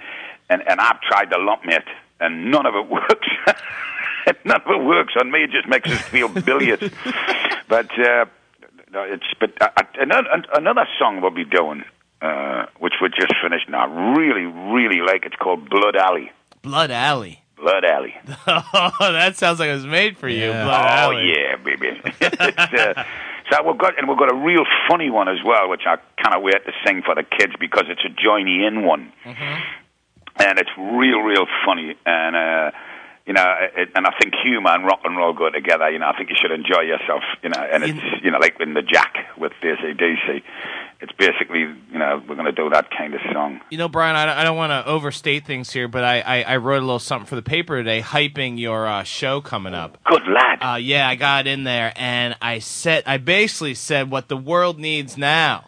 and, 0.49 0.61
and 0.67 0.79
I've 0.79 1.01
tried 1.01 1.29
the 1.29 1.39
lump 1.39 1.65
mate, 1.65 1.81
and 2.19 2.51
none 2.51 2.65
of 2.65 2.75
it 2.75 2.89
works. 2.89 3.27
none 4.45 4.61
of 4.61 4.71
it 4.71 4.83
works 4.83 5.13
on 5.19 5.31
me. 5.31 5.43
It 5.43 5.51
just 5.51 5.67
makes 5.67 5.89
us 5.89 6.01
feel 6.01 6.29
bilious. 6.29 6.91
but. 7.67 7.91
Uh, 7.99 8.25
no, 8.93 9.03
it's 9.03 9.23
but 9.39 9.51
uh, 9.61 9.69
another 9.99 10.27
another 10.53 10.85
song 10.99 11.21
we'll 11.21 11.31
be 11.31 11.45
doing, 11.45 11.85
uh, 12.21 12.65
which 12.79 12.93
we 13.01 13.09
just 13.09 13.33
finished 13.41 13.69
now. 13.69 13.87
Really, 14.15 14.45
really 14.45 15.01
like. 15.01 15.25
It's 15.25 15.35
called 15.35 15.69
Blood 15.69 15.95
Alley. 15.95 16.31
Blood 16.61 16.91
Alley. 16.91 17.41
Blood 17.57 17.85
Alley. 17.85 18.15
Oh, 18.47 19.11
that 19.13 19.37
sounds 19.37 19.59
like 19.59 19.69
it 19.69 19.73
was 19.73 19.85
made 19.85 20.17
for 20.17 20.27
you. 20.27 20.49
Yeah. 20.49 20.63
Blood 20.63 20.85
oh 20.85 21.11
Alley. 21.13 21.33
yeah, 21.33 21.55
baby. 21.57 22.01
it's, 22.21 22.73
uh, 22.73 23.03
so 23.51 23.67
we've 23.67 23.77
got 23.77 23.97
and 23.97 24.07
we've 24.07 24.17
got 24.17 24.31
a 24.31 24.35
real 24.35 24.63
funny 24.89 25.09
one 25.09 25.27
as 25.27 25.39
well, 25.45 25.69
which 25.69 25.81
I 25.85 25.97
kind 26.21 26.35
of 26.35 26.41
wait 26.41 26.63
to 26.65 26.71
sing 26.85 27.01
for 27.05 27.15
the 27.15 27.23
kids 27.23 27.53
because 27.59 27.85
it's 27.89 28.01
a 28.05 28.09
joiny 28.09 28.67
in 28.67 28.85
one, 28.85 29.11
and 29.25 30.59
it's 30.59 30.69
real, 30.77 31.19
real 31.19 31.45
funny. 31.65 31.95
And 32.05 32.35
uh, 32.35 32.71
you 33.25 33.33
know, 33.33 33.45
it, 33.75 33.89
and 33.95 34.07
I 34.07 34.11
think 34.21 34.33
humour 34.43 34.71
and 34.71 34.85
rock 34.85 35.01
and 35.03 35.17
roll 35.17 35.33
go 35.33 35.49
together. 35.49 35.89
You 35.89 35.99
know, 35.99 36.07
I 36.07 36.17
think 36.17 36.29
you 36.29 36.35
should 36.39 36.51
enjoy 36.51 36.81
yourself. 36.81 37.23
You 37.43 37.49
know, 37.49 37.61
and 37.61 37.83
it's 37.83 38.23
you 38.23 38.31
know 38.31 38.39
like 38.39 38.59
in 38.59 38.73
the 38.73 38.81
Jack 38.81 39.15
with 39.37 39.51
the 39.61 39.75
ACDC. 39.75 40.43
It's 41.01 41.11
basically 41.13 41.61
you 41.61 41.97
know 41.97 42.21
we're 42.27 42.35
going 42.35 42.45
to 42.45 42.51
do 42.51 42.69
that 42.69 42.89
kind 42.91 43.13
of 43.15 43.21
song. 43.33 43.59
You 43.71 43.77
know, 43.77 43.87
Brian, 43.89 44.15
I 44.15 44.25
don't, 44.25 44.37
I 44.37 44.43
don't 44.43 44.57
want 44.57 44.71
to 44.71 44.85
overstate 44.89 45.45
things 45.45 45.71
here, 45.71 45.87
but 45.87 46.03
I, 46.03 46.21
I, 46.21 46.41
I 46.43 46.57
wrote 46.57 46.77
a 46.77 46.85
little 46.85 46.99
something 46.99 47.25
for 47.25 47.35
the 47.35 47.41
paper 47.41 47.77
today, 47.77 48.01
hyping 48.01 48.59
your 48.59 48.87
uh, 48.87 49.03
show 49.03 49.41
coming 49.41 49.73
up. 49.73 49.97
Good 50.05 50.27
lad. 50.27 50.59
Uh, 50.61 50.75
yeah, 50.75 51.07
I 51.07 51.15
got 51.15 51.47
in 51.47 51.63
there, 51.63 51.91
and 51.95 52.35
I 52.41 52.59
said, 52.59 53.03
I 53.07 53.17
basically 53.17 53.73
said 53.73 54.11
what 54.11 54.27
the 54.27 54.37
world 54.37 54.77
needs 54.79 55.17
now 55.17 55.65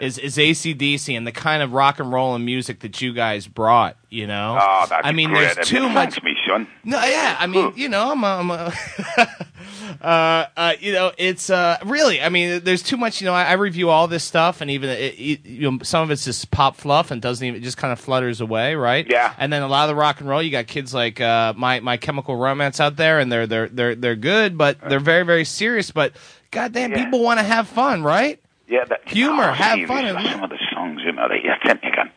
is 0.00 0.18
is 0.18 0.36
ACDC 0.36 1.16
and 1.16 1.26
the 1.26 1.32
kind 1.32 1.62
of 1.62 1.72
rock 1.72 2.00
and 2.00 2.12
roll 2.12 2.34
and 2.34 2.44
music 2.44 2.80
that 2.80 3.00
you 3.00 3.12
guys 3.12 3.46
brought. 3.46 3.96
You 4.10 4.26
know, 4.26 4.58
oh, 4.60 4.86
that's 4.88 5.06
I 5.06 5.12
mean, 5.12 5.30
great. 5.30 5.54
there's 5.54 5.68
too 5.68 5.88
much. 5.88 6.22
Me 6.22 6.36
son. 6.46 6.66
No, 6.84 7.02
yeah, 7.04 7.36
I 7.38 7.46
mean, 7.46 7.72
you 7.76 7.88
know, 7.88 8.12
I'm, 8.12 8.24
a, 8.24 8.26
I'm 8.26 8.50
a 8.50 8.74
uh, 10.00 10.46
uh, 10.56 10.72
you 10.80 10.92
know, 10.92 11.12
it's 11.18 11.50
uh, 11.50 11.76
really, 11.84 12.20
I 12.20 12.28
mean, 12.28 12.62
there's 12.64 12.82
too 12.82 12.96
much. 12.96 13.20
You 13.20 13.26
know, 13.26 13.34
I, 13.34 13.44
I 13.44 13.52
review 13.54 13.90
all 13.90 14.08
this 14.08 14.24
stuff, 14.24 14.60
and 14.60 14.70
even 14.70 14.90
it, 14.90 15.14
it, 15.18 15.46
you 15.46 15.70
know, 15.70 15.78
some 15.82 16.02
of 16.02 16.10
it's 16.10 16.24
just 16.24 16.50
pop 16.50 16.76
fluff 16.76 17.10
and 17.10 17.20
doesn't 17.22 17.46
even 17.46 17.60
it 17.60 17.64
just 17.64 17.76
kind 17.76 17.92
of 17.92 18.00
flutters 18.00 18.40
away, 18.40 18.74
right? 18.74 19.06
Yeah. 19.08 19.34
And 19.38 19.52
then 19.52 19.62
a 19.62 19.68
lot 19.68 19.84
of 19.84 19.88
the 19.88 20.00
rock 20.00 20.20
and 20.20 20.28
roll, 20.28 20.42
you 20.42 20.50
got 20.50 20.66
kids 20.66 20.92
like 20.94 21.20
uh, 21.20 21.54
my 21.56 21.80
my 21.80 21.96
Chemical 21.96 22.36
Romance 22.36 22.80
out 22.80 22.96
there, 22.96 23.18
and 23.18 23.30
they're 23.30 23.46
they're 23.46 23.68
they're 23.68 23.94
they're 23.94 24.16
good, 24.16 24.56
but 24.58 24.78
they're 24.88 25.00
very 25.00 25.24
very 25.24 25.44
serious. 25.44 25.90
But 25.90 26.12
goddamn, 26.50 26.92
Yeah. 26.92 27.04
people 27.04 27.22
want 27.22 27.40
to 27.40 27.44
have 27.44 27.68
fun, 27.68 28.02
right? 28.02 28.40
Yeah, 28.68 28.84
that, 28.84 29.08
Humor, 29.08 29.44
oh, 29.44 29.52
have 29.52 29.88
fun 29.88 30.04
Some 30.22 30.42
of 30.44 30.50
the 30.50 30.58
songs, 30.72 31.00
you 31.02 31.12
know, 31.12 31.26
they, 31.28 31.36
you 31.36 31.50
think 31.64 31.82
you 31.82 31.90
can, 31.90 32.10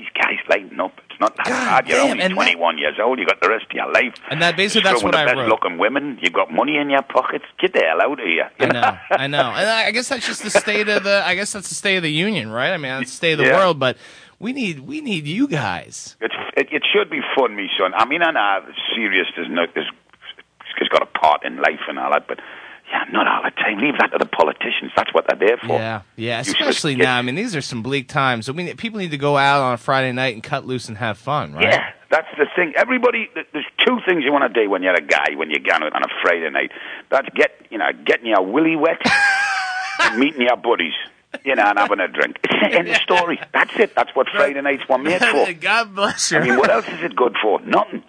these 0.00 0.08
guys 0.14 0.38
lighten 0.48 0.80
up. 0.80 0.92
It's 1.10 1.20
not 1.20 1.36
that 1.36 1.46
God 1.46 1.68
hard. 1.68 1.88
You're 1.88 1.98
damn, 1.98 2.10
only 2.12 2.22
and 2.22 2.30
that- 2.32 2.34
21 2.34 2.78
years 2.78 2.94
old. 3.02 3.18
You 3.18 3.26
got 3.26 3.40
the 3.40 3.48
rest 3.48 3.66
of 3.66 3.72
your 3.72 3.92
life. 3.92 4.14
And 4.30 4.40
that 4.42 4.56
basically 4.56 4.84
that's 4.84 5.00
Screwing 5.00 5.12
what 5.14 5.18
the 5.18 5.22
I 5.22 5.24
best 5.26 5.36
wrote. 5.36 5.48
looking 5.48 5.78
women. 5.78 6.18
You 6.22 6.30
got 6.30 6.50
money 6.52 6.76
in 6.78 6.88
your 6.90 7.02
pockets. 7.02 7.44
Get 7.60 7.72
the 7.74 7.80
hell 7.80 8.00
out 8.02 8.18
of 8.18 8.26
here. 8.26 8.50
I 8.58 8.66
know, 8.66 8.98
I 9.10 9.26
know, 9.26 9.50
and 9.50 9.68
I 9.70 9.90
guess 9.90 10.08
that's 10.08 10.26
just 10.26 10.42
the 10.42 10.50
state 10.50 10.88
of 10.88 11.04
the. 11.04 11.22
I 11.24 11.34
guess 11.34 11.52
that's 11.52 11.68
the 11.68 11.74
state 11.74 11.96
of 11.98 12.02
the 12.02 12.10
union, 12.12 12.50
right? 12.50 12.72
I 12.72 12.76
mean, 12.78 12.90
that's 12.98 13.10
the 13.10 13.16
state 13.16 13.32
of 13.32 13.38
the 13.38 13.46
Yeah. 13.46 13.56
world, 13.58 13.78
but 13.78 13.96
we 14.38 14.52
need 14.52 14.80
we 14.80 15.00
need 15.02 15.26
you 15.26 15.46
guys. 15.46 16.16
It's, 16.20 16.34
it, 16.56 16.68
it 16.72 16.82
should 16.92 17.10
be 17.10 17.20
fun, 17.36 17.54
me 17.54 17.68
son. 17.78 17.92
I 17.94 18.06
mean, 18.06 18.22
I 18.22 18.30
know 18.32 18.66
serious. 18.96 19.26
There's 19.36 19.48
no, 19.50 19.66
there's, 19.74 19.90
it's 20.80 20.88
got 20.88 21.02
a 21.02 21.06
part 21.06 21.44
in 21.44 21.56
life 21.58 21.80
and 21.88 21.98
all 21.98 22.10
that, 22.12 22.26
but 22.26 22.38
yeah, 22.90 23.04
not 23.12 23.26
all 23.28 23.42
the 23.42 23.50
time. 23.52 23.78
Leave 23.78 23.94
that 23.98 24.10
to 24.12 24.18
the 24.18 24.26
politicians. 24.26 24.90
That's 24.96 25.14
what 25.14 25.26
they're 25.28 25.48
there 25.48 25.56
for. 25.58 25.78
Yeah, 25.78 26.02
yeah. 26.16 26.40
Especially 26.40 26.96
now. 26.96 27.16
I 27.18 27.22
mean, 27.22 27.36
these 27.36 27.54
are 27.54 27.60
some 27.60 27.82
bleak 27.82 28.08
times. 28.08 28.50
We 28.50 28.64
need, 28.64 28.78
people 28.78 28.98
need 28.98 29.12
to 29.12 29.18
go 29.18 29.36
out 29.36 29.62
on 29.62 29.74
a 29.74 29.76
Friday 29.76 30.12
night 30.12 30.34
and 30.34 30.42
cut 30.42 30.66
loose 30.66 30.88
and 30.88 30.98
have 30.98 31.16
fun, 31.16 31.52
right? 31.54 31.64
Yeah, 31.64 31.92
that's 32.10 32.28
the 32.36 32.46
thing. 32.56 32.72
Everybody, 32.76 33.28
there's 33.34 33.66
two 33.86 33.98
things 34.06 34.24
you 34.24 34.32
want 34.32 34.52
to 34.52 34.60
do 34.62 34.68
when 34.68 34.82
you're 34.82 34.94
a 34.94 35.00
guy, 35.00 35.36
when 35.36 35.50
you're 35.50 35.60
going 35.60 35.82
out 35.82 35.94
on 35.94 36.02
a 36.02 36.08
Friday 36.22 36.50
night. 36.50 36.72
That's 37.10 37.28
get, 37.34 37.52
you 37.70 37.78
know, 37.78 37.90
getting 38.04 38.26
your 38.26 38.44
willy 38.44 38.74
wet, 38.76 39.00
and 40.00 40.18
meeting 40.18 40.42
your 40.42 40.56
buddies, 40.56 40.94
you 41.44 41.54
know, 41.54 41.64
and 41.64 41.78
having 41.78 42.00
a 42.00 42.08
drink. 42.08 42.38
End 42.70 42.88
of 42.88 42.96
story. 43.08 43.38
That's 43.52 43.78
it. 43.78 43.94
That's 43.94 44.10
what 44.16 44.28
Friday 44.28 44.60
nights 44.60 44.82
were 44.88 44.98
made 44.98 45.20
for. 45.24 45.52
God 45.52 45.94
bless 45.94 46.32
you. 46.32 46.38
I 46.38 46.44
mean, 46.44 46.56
what 46.56 46.70
else 46.70 46.88
is 46.88 47.02
it 47.04 47.14
good 47.14 47.36
for? 47.40 47.60
Nothing. 47.62 48.02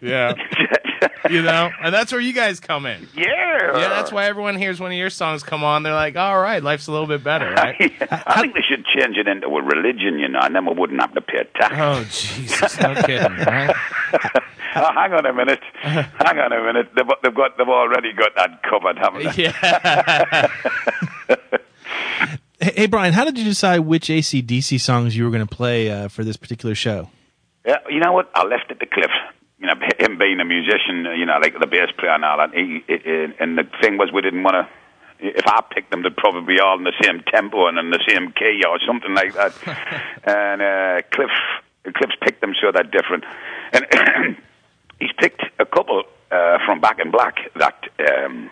Yeah, 0.00 0.34
you 1.30 1.42
know, 1.42 1.70
and 1.82 1.94
that's 1.94 2.12
where 2.12 2.20
you 2.20 2.32
guys 2.32 2.60
come 2.60 2.86
in. 2.86 3.08
yeah. 3.14 3.32
Yeah, 3.56 3.88
that's 3.88 4.12
why 4.12 4.26
everyone 4.26 4.56
hears 4.56 4.78
one 4.80 4.92
of 4.92 4.96
your 4.98 5.10
songs 5.10 5.42
come 5.42 5.64
on. 5.64 5.82
They're 5.82 5.94
like, 5.94 6.16
"All 6.16 6.38
right, 6.38 6.62
life's 6.62 6.86
a 6.86 6.92
little 6.92 7.06
bit 7.06 7.24
better, 7.24 7.50
right?" 7.52 7.74
I 8.10 8.40
think 8.40 8.54
they 8.54 8.60
should 8.60 8.84
change 8.86 9.16
it 9.16 9.26
into 9.26 9.48
a 9.48 9.62
religion, 9.62 10.18
you 10.18 10.28
know, 10.28 10.40
and 10.42 10.54
then 10.54 10.66
we 10.66 10.74
wouldn't 10.74 11.00
have 11.00 11.14
to 11.14 11.20
pay 11.20 11.38
a 11.38 11.44
tax. 11.44 11.74
oh 11.78 12.04
Jesus, 12.04 12.80
no 12.80 12.94
kidding, 13.02 13.36
right? 13.38 13.74
Oh, 14.78 14.92
hang 14.92 15.10
on 15.14 15.24
a 15.24 15.32
minute. 15.32 15.60
hang 15.80 16.38
on 16.38 16.52
a 16.52 16.62
minute. 16.62 16.90
They've, 16.94 17.06
they've 17.22 17.34
got. 17.34 17.56
They've 17.56 17.66
already 17.66 18.12
got 18.12 18.32
that 18.36 18.62
covered, 18.62 18.98
haven't 18.98 19.34
they? 19.34 19.44
Yeah. 19.44 20.48
Hey, 22.60 22.72
hey, 22.74 22.86
Brian, 22.86 23.12
how 23.12 23.24
did 23.24 23.38
you 23.38 23.44
decide 23.44 23.80
which 23.80 24.08
ACDC 24.08 24.80
songs 24.80 25.16
you 25.16 25.24
were 25.24 25.30
going 25.30 25.46
to 25.46 25.54
play 25.54 25.90
uh, 25.90 26.08
for 26.08 26.24
this 26.24 26.36
particular 26.36 26.74
show? 26.74 27.10
Yeah, 27.66 27.76
you 27.90 28.00
know 28.00 28.12
what? 28.12 28.30
I 28.34 28.44
left 28.44 28.70
it 28.70 28.80
to 28.80 28.86
Cliff. 28.86 29.10
You 29.58 29.66
know, 29.66 29.74
him 29.98 30.18
being 30.18 30.40
a 30.40 30.44
musician, 30.44 31.06
you 31.16 31.24
know, 31.24 31.38
like 31.40 31.58
the 31.58 31.66
bass 31.66 31.88
player 31.98 32.12
and 32.12 32.24
all 32.24 32.38
that. 32.38 32.54
He, 32.54 32.84
he, 32.86 33.26
and 33.40 33.56
the 33.56 33.64
thing 33.80 33.96
was, 33.96 34.10
we 34.12 34.20
didn't 34.22 34.42
want 34.42 34.54
to. 34.54 34.68
If 35.18 35.46
I 35.46 35.62
picked 35.74 35.90
them, 35.90 36.02
they'd 36.02 36.16
probably 36.16 36.54
be 36.54 36.60
all 36.60 36.76
in 36.76 36.84
the 36.84 36.92
same 37.02 37.22
tempo 37.32 37.66
and 37.66 37.78
in 37.78 37.88
the 37.88 38.04
same 38.06 38.32
key 38.32 38.60
or 38.68 38.78
something 38.86 39.14
like 39.14 39.32
that. 39.34 39.54
and 40.24 40.60
uh, 40.60 41.08
Cliff, 41.10 41.30
Cliff's 41.94 42.16
picked 42.20 42.42
them 42.42 42.52
so 42.60 42.70
they're 42.70 42.82
different. 42.82 43.24
And 43.72 43.86
he's 45.00 45.12
picked 45.18 45.42
a 45.58 45.64
couple 45.64 46.02
uh, 46.30 46.58
from 46.66 46.80
Back 46.80 46.98
in 46.98 47.10
Black 47.10 47.36
that 47.54 47.82
um, 47.98 48.50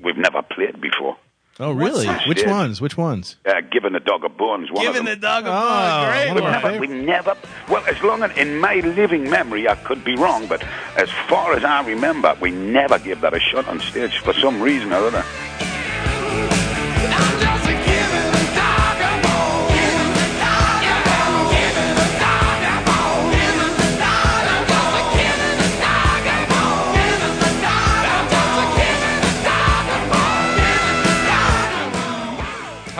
we've 0.00 0.16
never 0.16 0.42
played 0.42 0.80
before. 0.80 1.16
Oh, 1.60 1.72
really? 1.72 2.06
Which 2.28 2.42
Yeah. 2.42 2.50
ones? 2.52 2.80
Which 2.80 2.96
ones? 2.96 3.36
Uh, 3.44 3.60
Giving 3.72 3.92
the 3.92 4.00
Dog 4.00 4.22
a 4.24 4.28
Bones, 4.28 4.70
one 4.70 4.84
Giving 4.84 5.00
of 5.00 5.06
the 5.06 5.16
dog 5.16 5.44
a 5.44 5.48
Oh, 5.48 5.52
bone, 5.52 6.08
great. 6.10 6.26
one 6.28 6.34
We 6.36 6.40
of 6.40 6.44
our 6.46 6.52
never, 6.70 6.78
we 6.80 6.86
never. 6.86 7.36
Well, 7.68 7.82
as 7.88 8.00
long 8.02 8.22
as 8.22 8.30
in 8.36 8.58
my 8.60 8.76
living 8.76 9.28
memory, 9.28 9.68
I 9.68 9.74
could 9.74 10.04
be 10.04 10.14
wrong, 10.14 10.46
but 10.46 10.62
as 10.96 11.10
far 11.28 11.54
as 11.54 11.64
I 11.64 11.82
remember, 11.84 12.36
we 12.40 12.50
never 12.52 12.98
gave 12.98 13.20
that 13.22 13.34
a 13.34 13.40
shot 13.40 13.66
on 13.68 13.80
stage 13.80 14.18
for 14.18 14.32
some 14.34 14.60
reason 14.62 14.92
or 14.92 15.06
other. 15.08 15.24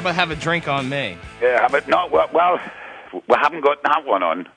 About 0.08 0.14
have 0.20 0.30
a 0.30 0.36
drink 0.36 0.68
on 0.68 0.88
me? 0.88 1.16
Yeah, 1.40 1.68
but 1.68 1.88
no. 1.88 2.06
Well, 2.10 2.28
well, 2.32 2.60
we 3.12 3.36
haven't 3.40 3.60
got 3.62 3.82
that 3.82 4.04
one 4.04 4.22
on. 4.22 4.48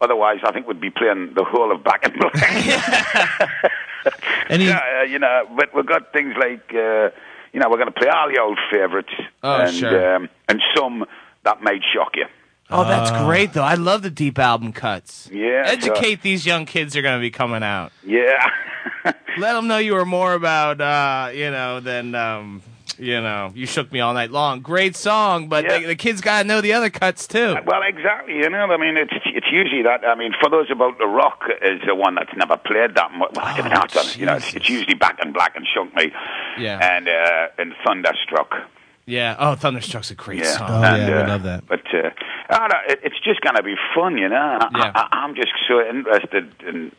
Otherwise, 0.00 0.38
I 0.44 0.52
think 0.52 0.66
we'd 0.66 0.80
be 0.80 0.90
playing 0.90 1.34
the 1.34 1.44
whole 1.44 1.70
of 1.72 1.84
Back 1.84 2.04
in 2.06 2.18
Black. 2.18 2.34
Any? 4.48 4.64
yeah, 4.66 4.80
uh, 5.00 5.04
you 5.04 5.18
know, 5.18 5.46
but 5.56 5.74
we've 5.74 5.86
got 5.86 6.12
things 6.12 6.34
like, 6.38 6.72
uh, 6.74 7.10
you 7.52 7.60
know, 7.60 7.68
we're 7.68 7.76
going 7.76 7.92
to 7.92 7.92
play 7.92 8.08
all 8.08 8.28
the 8.32 8.40
old 8.40 8.58
favourites, 8.70 9.12
Oh, 9.42 9.60
and 9.62 9.74
sure. 9.76 10.16
um, 10.16 10.28
and 10.48 10.62
some 10.74 11.04
that 11.44 11.62
might 11.62 11.82
shock 11.94 12.16
you. 12.16 12.24
Oh, 12.72 12.84
that's 12.84 13.10
great 13.24 13.52
though. 13.52 13.64
I 13.64 13.74
love 13.74 14.02
the 14.02 14.10
deep 14.10 14.38
album 14.38 14.72
cuts. 14.72 15.28
Yeah, 15.32 15.66
so- 15.66 15.72
Educate 15.72 16.22
these 16.22 16.46
young 16.46 16.66
kids 16.66 16.92
that 16.94 17.00
are 17.00 17.02
going 17.02 17.18
to 17.18 17.20
be 17.20 17.30
coming 17.30 17.62
out. 17.64 17.92
Yeah. 18.04 18.48
Let 19.38 19.52
them 19.54 19.66
know 19.66 19.78
you 19.78 19.94
were 19.94 20.06
more 20.06 20.34
about, 20.34 20.80
uh, 20.80 21.30
you 21.32 21.50
know, 21.50 21.80
than, 21.80 22.14
um, 22.14 22.62
you 23.00 23.20
know, 23.20 23.50
you 23.54 23.66
shook 23.66 23.90
me 23.90 24.00
all 24.00 24.12
night 24.14 24.30
long. 24.30 24.60
Great 24.60 24.94
song, 24.94 25.48
but 25.48 25.64
Yeah. 25.64 25.78
the, 25.78 25.86
the 25.86 25.96
kids 25.96 26.20
got 26.20 26.42
to 26.42 26.48
know 26.48 26.60
the 26.60 26.72
other 26.74 26.90
cuts 26.90 27.26
too. 27.26 27.56
Well, 27.66 27.82
exactly. 27.82 28.34
You 28.36 28.50
know, 28.50 28.58
I 28.70 28.76
mean, 28.76 28.96
it's 28.96 29.12
it's 29.26 29.46
usually 29.50 29.82
that. 29.82 30.04
I 30.06 30.14
mean, 30.14 30.32
for 30.40 30.48
those 30.50 30.70
about 30.70 30.98
the 30.98 31.06
rock 31.06 31.42
is 31.62 31.80
the 31.86 31.94
one 31.94 32.14
that's 32.14 32.36
never 32.36 32.56
played 32.56 32.94
that 32.94 33.12
much. 33.12 33.30
Well, 33.34 33.44
I 33.46 33.56
don't 33.56 33.70
know. 33.70 33.82
It's, 33.84 34.16
you 34.16 34.26
know, 34.26 34.36
it's, 34.36 34.54
it's 34.54 34.68
usually 34.68 34.94
Back 34.94 35.18
in 35.24 35.32
Black 35.32 35.56
and 35.56 35.66
Shook 35.66 35.94
Me, 35.96 36.12
Yeah. 36.58 36.78
and 36.96 37.08
uh, 37.08 37.48
and 37.58 37.74
Thunderstruck. 37.84 38.54
Yeah. 39.06 39.34
Oh, 39.38 39.54
Thunderstruck's 39.56 40.10
a 40.10 40.14
great 40.14 40.38
Yeah. 40.40 40.56
song. 40.56 40.68
Oh, 40.70 40.82
and, 40.82 41.08
yeah, 41.08 41.18
uh, 41.18 41.22
we 41.22 41.28
love 41.28 41.42
that. 41.44 41.66
But 41.66 41.82
uh, 41.92 42.10
I 42.50 42.58
don't 42.58 42.68
know, 42.68 42.78
it, 42.88 43.00
it's 43.02 43.18
just 43.24 43.40
going 43.40 43.56
to 43.56 43.62
be 43.62 43.74
fun, 43.94 44.16
you 44.18 44.28
know. 44.28 44.36
I, 44.60 44.68
Yeah. 44.76 44.92
I, 44.94 45.08
I'm 45.10 45.34
just 45.34 45.50
so 45.66 45.80
interested 45.84 46.52
in 46.66 46.92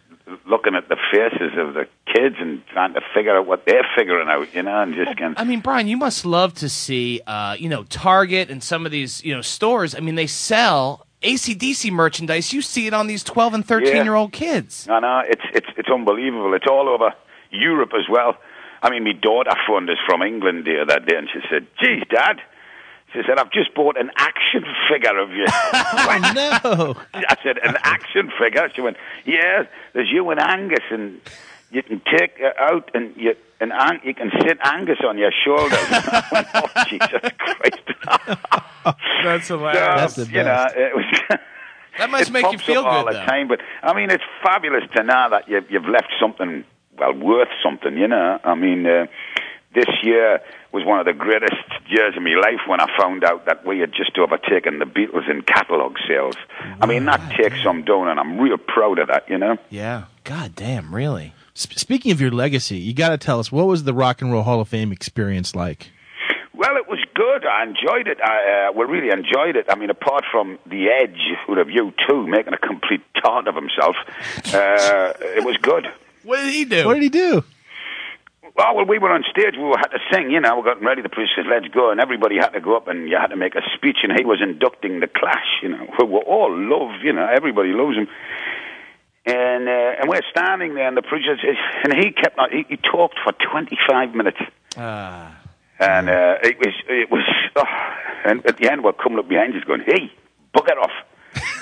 looking 0.46 0.76
at 0.76 0.90
the 0.90 0.98
faces 1.12 1.58
of 1.58 1.74
the 1.74 1.88
kids 2.06 2.36
and 2.40 2.66
trying 2.68 2.94
to 2.94 3.02
figure 3.14 3.38
out 3.38 3.46
what 3.46 3.66
they're 3.66 3.86
figuring 3.96 4.28
out, 4.28 4.54
you 4.54 4.64
know, 4.64 4.82
and 4.82 4.94
just 4.96 5.18
kind 5.18 5.36
I 5.38 5.44
mean, 5.44 5.60
Brian, 5.62 5.88
you 5.88 5.98
must 5.98 6.26
love 6.26 6.54
to 6.56 6.70
see, 6.70 7.22
uh, 7.28 7.56
you 7.58 7.70
know, 7.70 7.84
Target 7.84 8.50
and 8.50 8.64
some 8.64 8.86
of 8.86 8.92
these, 8.92 9.24
you 9.24 9.34
know, 9.34 9.42
stores. 9.42 9.96
I 9.96 10.00
mean, 10.00 10.16
they 10.16 10.28
sell 10.28 11.06
ACDC 11.22 11.92
merchandise. 11.92 12.54
You 12.54 12.62
see 12.62 12.88
it 12.88 12.94
on 12.94 13.08
these 13.08 13.24
12 13.24 13.54
and 13.54 13.66
13 13.66 14.04
year 14.04 14.16
old 14.16 14.32
kids. 14.32 14.88
I 14.90 15.00
know 15.00 15.22
it's 15.28 15.44
it's 15.54 15.68
it's 15.78 15.90
unbelievable. 15.90 16.54
It's 16.54 16.68
all 16.70 16.90
over 16.90 17.14
Europe 17.52 17.92
as 17.94 18.10
well. 18.10 18.38
I 18.82 18.90
mean, 18.90 19.04
my 19.04 19.14
daughter 19.14 19.52
phoned 19.68 19.90
us 19.90 19.98
from 20.08 20.24
England 20.24 20.66
the 20.66 20.82
other 20.82 21.00
day, 21.00 21.16
and 21.16 21.30
she 21.32 21.40
said, 21.50 21.68
"Geez, 21.80 22.04
Dad," 22.10 22.42
she 23.14 23.22
said, 23.28 23.38
"I've 23.38 23.52
just 23.52 23.74
bought 23.76 23.98
an 23.98 24.12
action 24.18 24.64
figure 24.90 25.18
of 25.20 25.30
you." 25.32 25.46
Oh, 25.48 26.32
no. 26.36 26.96
I 27.14 27.36
said, 27.44 27.58
"An 27.64 27.76
action 27.84 28.32
figure?" 28.40 28.70
She 28.76 28.82
went, 28.82 28.98
"Yeah, 29.26 29.64
there's 29.94 30.10
you 30.10 30.30
and 30.30 30.40
Angus, 30.40 30.84
and 30.92 31.20
you 31.72 31.84
can 31.84 32.02
take 32.06 32.36
it 32.38 32.56
out, 32.60 32.90
and 32.94 33.16
you 33.18 33.36
and 33.60 33.72
Ang- 33.72 34.02
you 34.04 34.14
can 34.14 34.32
sit 34.42 34.58
Angus 34.64 35.00
on 35.08 35.18
your 35.18 35.32
shoulders." 35.46 35.78
I 35.92 36.24
went, 36.32 36.48
"Oh, 36.56 36.84
Jesus 36.88 37.32
Christ!" 37.38 37.82
That's 39.24 39.48
So, 39.48 39.58
hilarious. 39.60 40.16
That's 40.16 40.16
the 40.16 40.26
You 40.26 40.44
know, 40.44 40.66
it 40.76 40.96
was. 40.96 41.06
That 41.98 42.10
must 42.10 42.30
it 42.30 42.34
make 42.34 42.52
you 42.52 42.58
feel 42.58 42.80
up 42.80 42.86
all 42.86 43.04
good, 43.04 43.14
the 43.16 43.20
though. 43.20 43.26
time. 43.26 43.48
But 43.48 43.60
I 43.84 43.94
mean, 43.94 44.10
it's 44.10 44.24
fabulous 44.42 44.84
to 44.96 45.04
know 45.04 45.28
that 45.32 45.48
you've, 45.50 45.70
you've 45.70 45.86
left 45.90 46.12
something 46.22 46.64
well 46.98 47.14
worth 47.14 47.50
something. 47.64 47.98
You 47.98 48.08
know, 48.08 48.40
I 48.44 48.56
mean, 48.56 48.86
uh, 48.88 49.08
this 49.74 49.90
year 50.04 50.42
was 50.72 50.86
one 50.86 51.00
of 51.00 51.06
the 51.06 51.14
greatest 51.14 51.56
years 51.90 52.16
of 52.16 52.24
my 52.24 52.36
life 52.36 52.62
when 52.68 52.80
I 52.80 52.88
found 52.98 53.24
out 53.24 53.46
that 53.46 53.66
we 53.66 53.80
had 53.80 53.92
just 53.94 54.18
overtaken 54.18 54.80
the 54.80 54.86
Beatles 54.86 55.30
in 55.30 55.42
catalogue 55.42 55.98
sales. 56.08 56.36
I 56.82 56.86
mean, 56.86 57.06
that 57.06 57.36
takes 57.38 57.62
some 57.64 57.84
doing, 57.84 58.10
and 58.10 58.20
I'm 58.20 58.40
real 58.40 58.58
proud 58.58 59.00
of 59.00 59.08
that. 59.08 59.30
You 59.30 59.38
know. 59.38 59.58
Yeah. 59.70 60.06
God 60.24 60.56
damn, 60.56 60.94
really? 60.94 61.34
Sp- 61.58 61.78
speaking 61.78 62.12
of 62.12 62.22
your 62.22 62.32
legacy, 62.32 62.78
you 62.78 62.94
got 62.94 63.10
to 63.10 63.18
tell 63.18 63.40
us 63.40 63.52
what 63.52 63.68
was 63.68 63.84
the 63.84 63.94
Rock 63.94 64.22
and 64.22 64.32
Roll 64.32 64.44
Hall 64.44 64.62
of 64.62 64.68
Fame 64.68 64.92
experience 64.92 65.56
like? 65.56 65.92
Well, 66.54 66.78
it 66.78 66.88
was 66.88 67.00
good. 67.16 67.46
I 67.46 67.64
enjoyed 67.64 68.08
it. 68.08 68.20
I 68.22 68.68
uh, 68.70 68.72
well, 68.74 68.88
really 68.88 69.10
enjoyed 69.10 69.56
it. 69.56 69.66
I 69.68 69.76
mean, 69.76 69.90
apart 69.90 70.26
from 70.32 70.60
the 70.68 70.90
Edge, 70.90 71.20
who 71.48 71.58
have 71.58 71.70
you 71.70 71.92
too, 72.08 72.28
making 72.28 72.54
a 72.54 72.58
complete 72.58 73.02
tart 73.22 73.48
of 73.48 73.56
himself, 73.56 73.96
uh, 74.54 75.14
it 75.20 75.44
was 75.44 75.58
good. 75.58 75.88
What 76.24 76.38
did 76.38 76.54
he 76.54 76.66
do? 76.66 76.86
What 76.86 76.94
did 76.96 77.04
he 77.04 77.10
do? 77.10 77.44
Well, 78.56 78.76
well, 78.76 78.86
we 78.86 79.00
were 79.00 79.12
on 79.12 79.24
stage. 79.30 79.56
We 79.58 79.68
had 79.78 79.88
to 79.88 80.00
sing. 80.12 80.32
You 80.32 80.42
know, 80.42 80.58
we 80.58 80.64
got 80.64 80.82
ready. 80.82 81.02
The 81.02 81.10
priest 81.10 81.32
said, 81.36 81.46
"Let's 81.50 81.68
go," 81.74 81.92
and 81.92 82.00
everybody 82.00 82.36
had 82.36 82.50
to 82.50 82.62
go 82.62 82.76
up, 82.76 82.88
and 82.88 83.08
you 83.08 83.18
had 83.20 83.28
to 83.28 83.38
make 83.38 83.56
a 83.56 83.62
speech. 83.76 83.98
And 84.04 84.12
he 84.18 84.26
was 84.26 84.40
inducting 84.42 85.00
the 85.00 85.08
Clash. 85.08 85.62
You 85.64 85.70
know, 85.70 85.88
who 85.98 86.06
we 86.06 86.18
all 86.20 86.52
love. 86.52 87.02
You 87.04 87.14
know, 87.14 87.28
everybody 87.28 87.72
loves 87.72 87.96
him. 87.96 88.08
And 89.26 89.68
uh, 89.70 90.02
and 90.02 90.10
we're 90.10 90.26
standing 90.32 90.76
there, 90.76 90.88
and 90.88 90.98
the 90.98 91.02
preacher 91.02 91.38
says, 91.38 91.56
and 91.84 91.94
he 91.94 92.12
kept 92.12 92.38
on. 92.38 92.50
He, 92.52 92.66
he 92.68 92.78
talked 92.78 93.20
for 93.24 93.34
twenty 93.52 93.78
five 93.90 94.14
minutes. 94.14 94.40
Ah. 94.76 95.38
And 95.80 96.10
uh, 96.10 96.36
it 96.44 96.60
was, 96.60 96.76
it 96.90 97.10
was, 97.10 97.24
oh, 97.56 97.66
and 98.24 98.46
at 98.46 98.58
the 98.58 98.72
end, 98.72 98.84
we're 98.84 98.94
coming 98.94 99.18
up 99.18 99.28
behind 99.28 99.56
us 99.56 99.64
going, 99.64 99.82
hey, 99.84 100.12
bugger 100.56 100.78
off. 100.78 100.92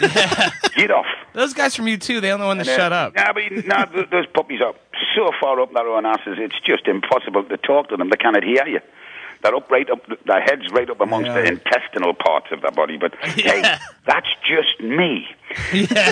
Get 0.76 0.92
off. 0.92 1.06
Those 1.34 1.54
guys 1.54 1.76
from 1.76 1.86
U2, 1.86 2.22
they're 2.22 2.22
the 2.22 2.30
only 2.32 2.48
when 2.48 2.58
that 2.58 2.68
And, 2.68 2.76
uh, 2.76 2.78
shut 2.78 2.94
up. 2.94 3.16
Nah, 3.16 3.34
but 3.34 3.66
nah, 3.66 3.86
th- 3.94 4.10
those 4.10 4.26
puppies 4.28 4.62
are 4.62 4.74
so 5.16 5.32
far 5.40 5.60
up 5.62 5.74
their 5.74 5.88
own 5.88 6.06
asses, 6.06 6.38
it's 6.40 6.60
just 6.66 6.88
impossible 6.88 7.44
to 7.44 7.58
talk 7.58 7.90
to 7.90 7.98
them. 7.98 8.10
They 8.10 8.18
cannot 8.18 8.44
hear 8.44 8.68
you. 8.68 8.80
They're 9.42 9.56
up 9.56 9.72
right 9.72 9.90
up, 9.90 10.06
their 10.26 10.42
heads 10.42 10.70
right 10.72 10.90
up 10.90 11.00
amongst 11.00 11.34
the 11.34 11.46
intestinal 11.46 12.14
parts 12.14 12.48
of 12.52 12.62
their 12.62 12.72
body. 12.72 12.98
But 12.98 13.16
hey, 13.22 13.62
that's 14.06 14.28
just 14.46 14.82
me. 14.82 15.28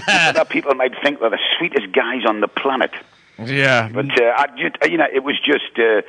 Other 0.07 0.45
people 0.45 0.73
might 0.75 0.93
think 1.03 1.19
they're 1.19 1.29
the 1.29 1.39
sweetest 1.57 1.91
guys 1.91 2.21
on 2.25 2.39
the 2.39 2.47
planet. 2.47 2.91
Yeah. 3.37 3.89
But 3.93 4.19
uh, 4.21 4.33
I 4.37 4.47
just, 4.57 4.89
you 4.89 4.97
know, 4.97 5.07
it 5.13 5.23
was 5.23 5.37
just, 5.39 5.77
uh, 5.77 6.01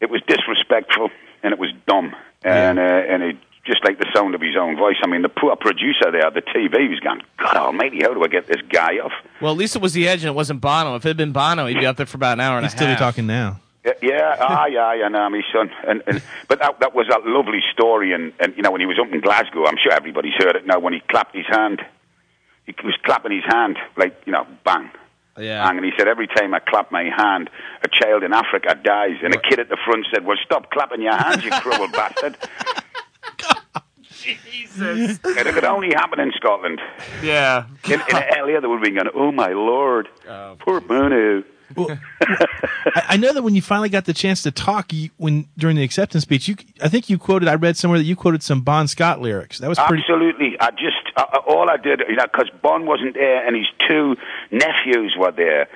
it 0.00 0.10
was 0.10 0.20
disrespectful 0.26 1.10
and 1.42 1.52
it 1.52 1.60
was 1.60 1.70
dumb, 1.86 2.14
and 2.42 2.78
uh, 2.78 2.82
and 2.82 3.22
it 3.22 3.36
just 3.66 3.84
like 3.84 3.98
the 3.98 4.06
sound 4.14 4.34
of 4.34 4.40
his 4.40 4.56
own 4.56 4.76
voice. 4.76 4.96
I 5.02 5.06
mean, 5.08 5.22
the 5.22 5.28
poor 5.28 5.54
producer 5.56 6.10
there, 6.12 6.30
the 6.30 6.42
TV, 6.42 6.88
was 6.88 7.00
going, 7.00 7.20
God 7.38 7.56
Almighty, 7.56 8.00
how 8.02 8.14
do 8.14 8.22
I 8.22 8.28
get 8.28 8.46
this 8.46 8.62
guy 8.70 8.98
off? 8.98 9.12
Well, 9.40 9.52
at 9.52 9.58
least 9.58 9.76
it 9.76 9.82
was 9.82 9.92
the 9.92 10.06
Edge 10.08 10.22
and 10.22 10.28
it 10.28 10.34
wasn't 10.34 10.60
Bono. 10.60 10.96
If 10.96 11.04
it 11.04 11.08
had 11.08 11.16
been 11.16 11.32
Bono, 11.32 11.66
he'd 11.66 11.78
be 11.78 11.86
up 11.86 11.96
there 11.96 12.06
for 12.06 12.16
about 12.16 12.34
an 12.34 12.40
hour 12.40 12.56
and 12.58 12.64
He'd 12.64 12.72
a 12.72 12.76
still 12.76 12.86
be 12.86 12.90
half. 12.92 12.98
talking 13.00 13.26
now. 13.26 13.60
Yeah, 13.84 13.92
yeah, 14.02 14.36
ah, 14.40 14.66
yeah, 14.66 14.94
yeah, 14.94 15.08
no, 15.08 15.30
my 15.30 15.42
son. 15.52 15.70
And, 15.86 16.02
and 16.08 16.20
but 16.48 16.58
that 16.58 16.80
that 16.80 16.92
was 16.92 17.06
a 17.08 17.20
lovely 17.28 17.60
story, 17.72 18.12
and 18.12 18.32
and 18.40 18.52
you 18.56 18.62
know 18.64 18.72
when 18.72 18.80
he 18.80 18.86
was 18.86 18.98
up 18.98 19.12
in 19.12 19.20
Glasgow, 19.20 19.64
I'm 19.64 19.76
sure 19.80 19.92
everybody's 19.92 20.34
heard 20.38 20.56
it 20.56 20.66
now. 20.66 20.80
When 20.80 20.92
he 20.92 20.98
clapped 21.08 21.36
his 21.36 21.46
hand, 21.46 21.80
he 22.66 22.74
was 22.82 22.96
clapping 23.04 23.30
his 23.30 23.44
hand 23.46 23.78
like 23.96 24.20
you 24.26 24.32
know, 24.32 24.44
bang. 24.64 24.90
Yeah. 25.38 25.64
Bang, 25.68 25.76
and 25.76 25.84
he 25.84 25.92
said, 25.98 26.08
every 26.08 26.26
time 26.26 26.54
I 26.54 26.60
clap 26.60 26.90
my 26.90 27.04
hand, 27.14 27.50
a 27.84 27.88
child 27.88 28.22
in 28.22 28.32
Africa 28.32 28.74
dies. 28.74 29.18
And 29.22 29.34
a 29.34 29.38
kid 29.38 29.60
at 29.60 29.68
the 29.68 29.76
front 29.84 30.06
said, 30.12 30.24
well, 30.24 30.38
stop 30.42 30.70
clapping 30.70 31.02
your 31.02 31.14
hands, 31.14 31.44
you 31.44 31.50
cruel 31.60 31.88
bastard. 31.88 32.38
Jesus. 34.26 35.18
And 35.24 35.38
it 35.48 35.54
could 35.54 35.64
only 35.64 35.90
happen 35.90 36.20
in 36.20 36.32
Scotland. 36.36 36.80
Yeah. 37.22 37.66
In, 37.84 37.92
in 37.92 38.00
LA, 38.10 38.60
they 38.60 38.66
would 38.66 38.76
have 38.76 38.82
been 38.82 38.94
going, 38.94 39.08
oh, 39.14 39.32
my 39.32 39.52
Lord, 39.52 40.08
poor 40.58 40.80
Bono. 40.80 41.42
I, 41.76 43.02
I 43.08 43.16
know 43.16 43.32
that 43.32 43.42
when 43.42 43.54
you 43.54 43.62
finally 43.62 43.88
got 43.88 44.04
the 44.04 44.12
chance 44.12 44.42
to 44.42 44.50
talk, 44.50 44.92
you, 44.92 45.10
when 45.16 45.48
during 45.58 45.76
the 45.76 45.82
acceptance 45.82 46.22
speech, 46.22 46.48
you 46.48 46.56
I 46.82 46.88
think 46.88 47.10
you 47.10 47.18
quoted. 47.18 47.48
I 47.48 47.54
read 47.54 47.76
somewhere 47.76 47.98
that 47.98 48.04
you 48.04 48.14
quoted 48.14 48.42
some 48.42 48.60
Bon 48.60 48.86
Scott 48.86 49.20
lyrics. 49.20 49.58
That 49.58 49.68
was 49.68 49.78
pretty. 49.78 50.02
Absolutely. 50.02 50.56
I 50.60 50.70
just, 50.70 51.12
uh, 51.16 51.24
uh, 51.32 51.38
all 51.48 51.68
I 51.68 51.76
did, 51.76 52.02
you 52.08 52.16
know, 52.16 52.26
because 52.30 52.50
Bon 52.62 52.86
wasn't 52.86 53.14
there 53.14 53.46
and 53.46 53.56
his 53.56 53.66
two 53.88 54.16
nephews 54.52 55.16
were 55.18 55.32
there. 55.32 55.68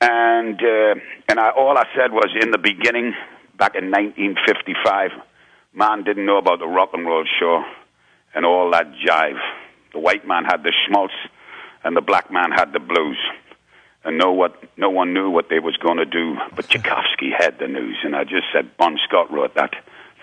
And, 0.00 0.60
uh, 0.62 1.00
and 1.28 1.40
I, 1.40 1.50
all 1.50 1.76
I 1.76 1.84
said 1.96 2.12
was 2.12 2.28
in 2.40 2.50
the 2.50 2.58
beginning, 2.58 3.14
back 3.56 3.74
in 3.74 3.90
1955, 3.90 5.10
man 5.74 6.04
didn't 6.04 6.26
know 6.26 6.38
about 6.38 6.58
the 6.60 6.66
rock 6.68 6.90
and 6.92 7.06
roll 7.06 7.24
show 7.40 7.64
and 8.38 8.46
all 8.46 8.70
that 8.70 8.86
jive. 9.04 9.40
The 9.92 9.98
white 9.98 10.24
man 10.24 10.44
had 10.44 10.62
the 10.62 10.72
schmaltz 10.86 11.14
and 11.82 11.96
the 11.96 12.00
black 12.00 12.30
man 12.30 12.52
had 12.52 12.72
the 12.72 12.78
blues. 12.78 13.18
And 14.04 14.16
no, 14.16 14.32
what, 14.32 14.54
no 14.78 14.90
one 14.90 15.12
knew 15.12 15.28
what 15.28 15.48
they 15.50 15.58
was 15.58 15.76
going 15.76 15.96
to 15.98 16.04
do, 16.06 16.36
but 16.54 16.68
Tchaikovsky 16.70 17.30
had 17.36 17.58
the 17.58 17.66
news. 17.66 17.96
And 18.04 18.14
I 18.14 18.22
just 18.22 18.46
said, 18.52 18.76
Bon 18.76 18.96
Scott 19.08 19.32
wrote 19.32 19.56
that. 19.56 19.74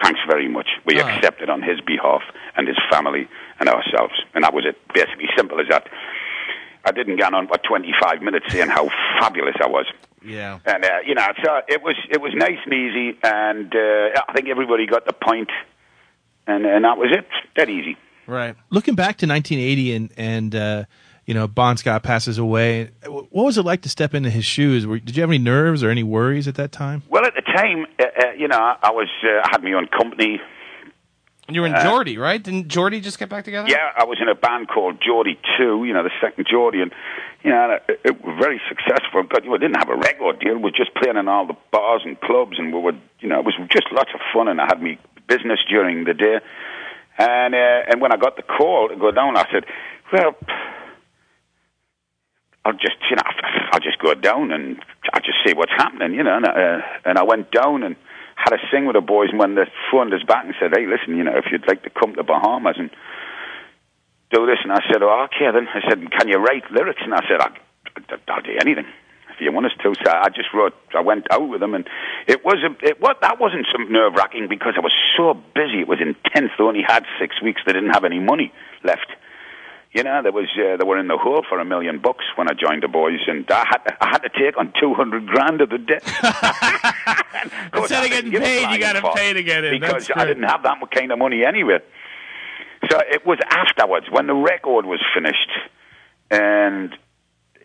Thanks 0.01 0.21
very 0.27 0.47
much. 0.47 0.67
We 0.85 0.99
Ah. 1.01 1.07
accept 1.17 1.41
it 1.41 1.49
on 1.49 1.61
his 1.61 1.81
behalf 1.81 2.21
and 2.55 2.67
his 2.69 2.77
family 2.89 3.27
and 3.59 3.67
ourselves. 3.67 4.13
And 4.33 4.45
that 4.45 4.53
was 4.53 4.63
it. 4.65 4.77
Basically, 4.93 5.27
simple 5.35 5.59
as 5.59 5.67
that. 5.69 5.87
I 6.85 6.91
didn't 6.91 7.17
get 7.17 7.33
on 7.33 7.47
for 7.47 7.57
25 7.57 8.21
minutes 8.21 8.45
saying 8.49 8.69
how 8.69 8.87
fabulous 9.19 9.55
I 9.61 9.67
was. 9.67 9.87
Yeah. 10.23 10.59
And, 10.65 10.85
uh, 10.85 10.89
you 11.05 11.15
know, 11.15 11.27
so 11.43 11.61
it 11.67 11.81
was, 11.83 11.95
it 12.09 12.21
was 12.21 12.31
nice 12.33 12.59
and 12.63 12.73
easy. 12.73 13.17
And 13.23 13.75
uh, 13.75 14.21
I 14.29 14.33
think 14.33 14.47
everybody 14.47 14.85
got 14.85 15.05
the 15.05 15.13
point. 15.13 15.49
And, 16.47 16.65
and 16.65 16.85
that 16.85 16.97
was 16.97 17.09
it. 17.11 17.27
Dead 17.55 17.69
easy. 17.69 17.97
Right. 18.27 18.55
Looking 18.69 18.95
back 18.95 19.17
to 19.17 19.27
1980 19.27 19.95
and 19.95 20.09
and 20.17 20.55
uh, 20.55 20.83
you 21.25 21.33
know 21.33 21.47
Bon 21.47 21.77
Scott 21.77 22.03
passes 22.03 22.37
away. 22.37 22.91
What 23.05 23.31
was 23.31 23.57
it 23.57 23.63
like 23.63 23.81
to 23.83 23.89
step 23.89 24.13
into 24.13 24.29
his 24.29 24.45
shoes? 24.45 24.85
Were, 24.85 24.99
did 24.99 25.15
you 25.15 25.21
have 25.21 25.29
any 25.29 25.37
nerves 25.37 25.83
or 25.83 25.89
any 25.89 26.03
worries 26.03 26.47
at 26.47 26.55
that 26.55 26.71
time? 26.71 27.03
Well, 27.09 27.25
at 27.25 27.33
the 27.35 27.41
time, 27.41 27.85
uh, 27.99 28.03
uh, 28.03 28.31
you 28.37 28.47
know, 28.47 28.57
I 28.57 28.91
was, 28.91 29.09
uh, 29.23 29.41
I 29.43 29.49
had 29.51 29.63
my 29.63 29.73
own 29.73 29.87
company. 29.87 30.41
You 31.47 31.61
were 31.61 31.67
in 31.67 31.75
Geordie, 31.79 32.17
right? 32.17 32.41
Didn't 32.41 32.69
Geordie 32.69 33.01
just 33.01 33.19
get 33.19 33.29
back 33.29 33.45
together? 33.45 33.69
Yeah, 33.69 33.91
I 33.95 34.05
was 34.05 34.17
in 34.19 34.27
a 34.27 34.33
band 34.33 34.67
called 34.67 34.97
Geordie 34.99 35.39
2, 35.59 35.85
you 35.85 35.93
know, 35.93 36.01
the 36.01 36.09
second 36.19 36.47
Geordie, 36.49 36.81
and, 36.81 36.91
you 37.43 37.51
know, 37.51 37.77
it, 37.87 37.99
it 38.03 38.25
was 38.25 38.35
very 38.41 38.59
successful. 38.67 39.21
But, 39.29 39.43
you 39.43 39.49
know, 39.49 39.53
we 39.53 39.59
didn't 39.59 39.77
have 39.77 39.89
a 39.89 39.95
record 39.95 40.39
deal. 40.39 40.55
We 40.55 40.63
were 40.63 40.71
just 40.71 40.95
playing 40.95 41.17
in 41.17 41.27
all 41.27 41.45
the 41.45 41.53
bars 41.71 42.01
and 42.03 42.19
clubs, 42.19 42.57
and 42.57 42.73
we 42.73 42.79
were, 42.81 42.93
you 43.19 43.29
know, 43.29 43.39
it 43.41 43.45
was 43.45 43.53
just 43.69 43.85
lots 43.91 44.09
of 44.15 44.21
fun, 44.33 44.47
and 44.47 44.59
I 44.59 44.65
had 44.65 44.81
me 44.81 44.97
business 45.27 45.59
during 45.69 46.05
the 46.05 46.15
day. 46.15 46.39
And, 47.17 47.55
uh, 47.55 47.89
and 47.89 48.01
when 48.01 48.11
I 48.11 48.17
got 48.17 48.35
the 48.35 48.43
call 48.43 48.89
to 48.89 48.95
go 48.95 49.11
down, 49.11 49.37
I 49.37 49.45
said, 49.51 49.65
well, 50.11 50.35
I'll 52.65 52.73
just, 52.73 52.97
you 53.09 53.15
know, 53.15 53.23
I'll 53.71 53.79
just 53.79 53.99
go 53.99 54.13
down 54.15 54.51
and 54.51 54.81
I'll 55.13 55.21
just 55.21 55.37
see 55.45 55.53
what's 55.53 55.71
happening, 55.71 56.13
you 56.13 56.23
know. 56.23 56.35
And, 56.35 56.45
uh, 56.45 56.81
and 57.05 57.17
I 57.17 57.23
went 57.23 57.51
down 57.51 57.83
and 57.83 57.95
had 58.35 58.53
a 58.53 58.57
sing 58.71 58.85
with 58.85 58.95
the 58.95 59.01
boys. 59.01 59.29
And 59.29 59.39
when 59.39 59.55
they 59.55 59.69
phoned 59.91 60.13
us 60.13 60.23
back 60.27 60.45
and 60.45 60.55
said, 60.59 60.73
"Hey, 60.75 60.85
listen, 60.87 61.15
you 61.15 61.23
know, 61.23 61.37
if 61.37 61.45
you'd 61.51 61.67
like 61.67 61.83
to 61.83 61.91
come 61.91 62.15
to 62.15 62.23
Bahamas 62.23 62.75
and 62.77 62.89
do 64.31 64.45
this," 64.47 64.57
and 64.63 64.73
I 64.73 64.81
said, 64.91 65.03
"Oh, 65.03 65.27
okay." 65.29 65.51
Then 65.53 65.67
I 65.69 65.81
said, 65.87 66.01
"Can 66.11 66.27
you 66.27 66.37
write 66.37 66.69
lyrics?" 66.71 67.01
And 67.03 67.13
I 67.13 67.21
said, 67.29 67.39
"I'll, 67.39 67.55
I'll 68.33 68.41
do 68.41 68.57
anything." 68.59 68.85
If 69.35 69.41
you 69.41 69.51
want 69.51 69.65
us 69.65 69.73
to, 69.83 69.93
so 70.03 70.11
I 70.11 70.29
just 70.29 70.53
wrote. 70.53 70.73
I 70.95 71.01
went 71.01 71.27
out 71.29 71.49
with 71.49 71.59
them, 71.59 71.75
and 71.75 71.85
it 72.25 72.45
was 72.45 72.55
a, 72.63 72.71
it 72.87 73.01
what 73.01 73.19
that 73.21 73.37
wasn't 73.39 73.67
some 73.71 73.91
nerve 73.91 74.13
wracking 74.15 74.47
because 74.47 74.73
I 74.77 74.79
was 74.79 74.93
so 75.17 75.33
busy. 75.53 75.81
It 75.81 75.87
was 75.89 75.99
intense. 75.99 76.51
They 76.57 76.63
only 76.63 76.83
had 76.87 77.03
six 77.19 77.41
weeks. 77.41 77.61
They 77.65 77.73
didn't 77.73 77.91
have 77.91 78.05
any 78.05 78.19
money 78.19 78.53
left. 78.83 79.07
You 79.91 80.03
know, 80.03 80.21
there 80.23 80.31
was 80.31 80.47
uh, 80.57 80.77
they 80.77 80.83
were 80.85 80.97
in 80.97 81.07
the 81.07 81.17
hole 81.17 81.43
for 81.47 81.59
a 81.59 81.65
million 81.65 81.99
bucks 81.99 82.25
when 82.35 82.49
I 82.49 82.53
joined 82.53 82.83
the 82.83 82.87
boys, 82.87 83.19
and 83.27 83.49
I 83.51 83.65
had 83.67 83.77
to, 83.85 84.03
I 84.03 84.07
had 84.07 84.23
to 84.23 84.29
take 84.29 84.57
on 84.57 84.73
two 84.79 84.93
hundred 84.93 85.25
grand 85.27 85.59
of 85.61 85.69
the 85.69 85.77
debt. 85.77 86.03
Instead 87.73 88.03
of 88.03 88.09
getting 88.09 88.31
paid, 88.31 88.71
you 88.71 88.79
got 88.79 88.93
to 88.93 89.11
pay 89.13 89.33
to 89.33 89.43
get 89.43 89.63
in. 89.63 89.79
because 89.79 90.09
I 90.15 90.25
didn't 90.25 90.43
have 90.43 90.63
that 90.63 90.79
kind 90.91 91.11
of 91.11 91.19
money 91.19 91.43
anyway. 91.45 91.79
So 92.89 92.99
it 93.09 93.25
was 93.25 93.39
afterwards 93.49 94.07
when 94.09 94.27
the 94.27 94.33
record 94.35 94.85
was 94.85 94.99
finished, 95.13 95.51
and 96.29 96.95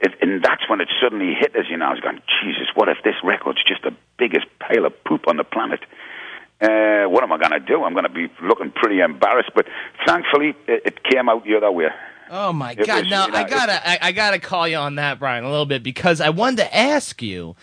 it, 0.00 0.14
and 0.20 0.42
that's 0.42 0.68
when 0.68 0.80
it 0.80 0.88
suddenly 1.02 1.34
hit 1.38 1.54
us. 1.56 1.66
You 1.68 1.76
know, 1.76 1.86
I 1.86 1.90
was 1.90 2.00
going, 2.00 2.20
Jesus, 2.42 2.68
what 2.74 2.88
if 2.88 2.98
this 3.04 3.14
record's 3.22 3.62
just 3.64 3.82
the 3.82 3.94
biggest 4.18 4.46
pile 4.58 4.86
of 4.86 5.04
poop 5.04 5.28
on 5.28 5.36
the 5.36 5.44
planet? 5.44 5.80
Uh, 6.60 7.08
what 7.08 7.22
am 7.22 7.32
I 7.32 7.38
going 7.38 7.52
to 7.52 7.60
do? 7.60 7.84
I'm 7.84 7.94
going 7.94 8.04
to 8.04 8.10
be 8.12 8.28
looking 8.42 8.70
pretty 8.70 9.00
embarrassed. 9.00 9.50
But 9.54 9.66
thankfully, 10.06 10.54
it, 10.66 10.82
it 10.84 11.04
came 11.04 11.28
out 11.28 11.44
the 11.44 11.56
other 11.56 11.70
way. 11.70 11.88
Oh 12.30 12.52
my 12.52 12.72
It 12.72 12.86
God! 12.86 13.02
was, 13.02 13.10
now 13.10 13.26
you 13.26 13.32
know, 13.32 13.38
I 13.38 13.48
gotta, 13.48 13.88
I, 13.90 13.98
I 14.08 14.12
gotta 14.12 14.38
call 14.38 14.68
you 14.68 14.76
on 14.76 14.94
that, 14.96 15.18
Brian, 15.18 15.42
a 15.42 15.50
little 15.50 15.66
bit 15.66 15.82
because 15.82 16.20
I 16.20 16.30
wanted 16.30 16.58
to 16.58 16.76
ask 16.76 17.20
you. 17.22 17.56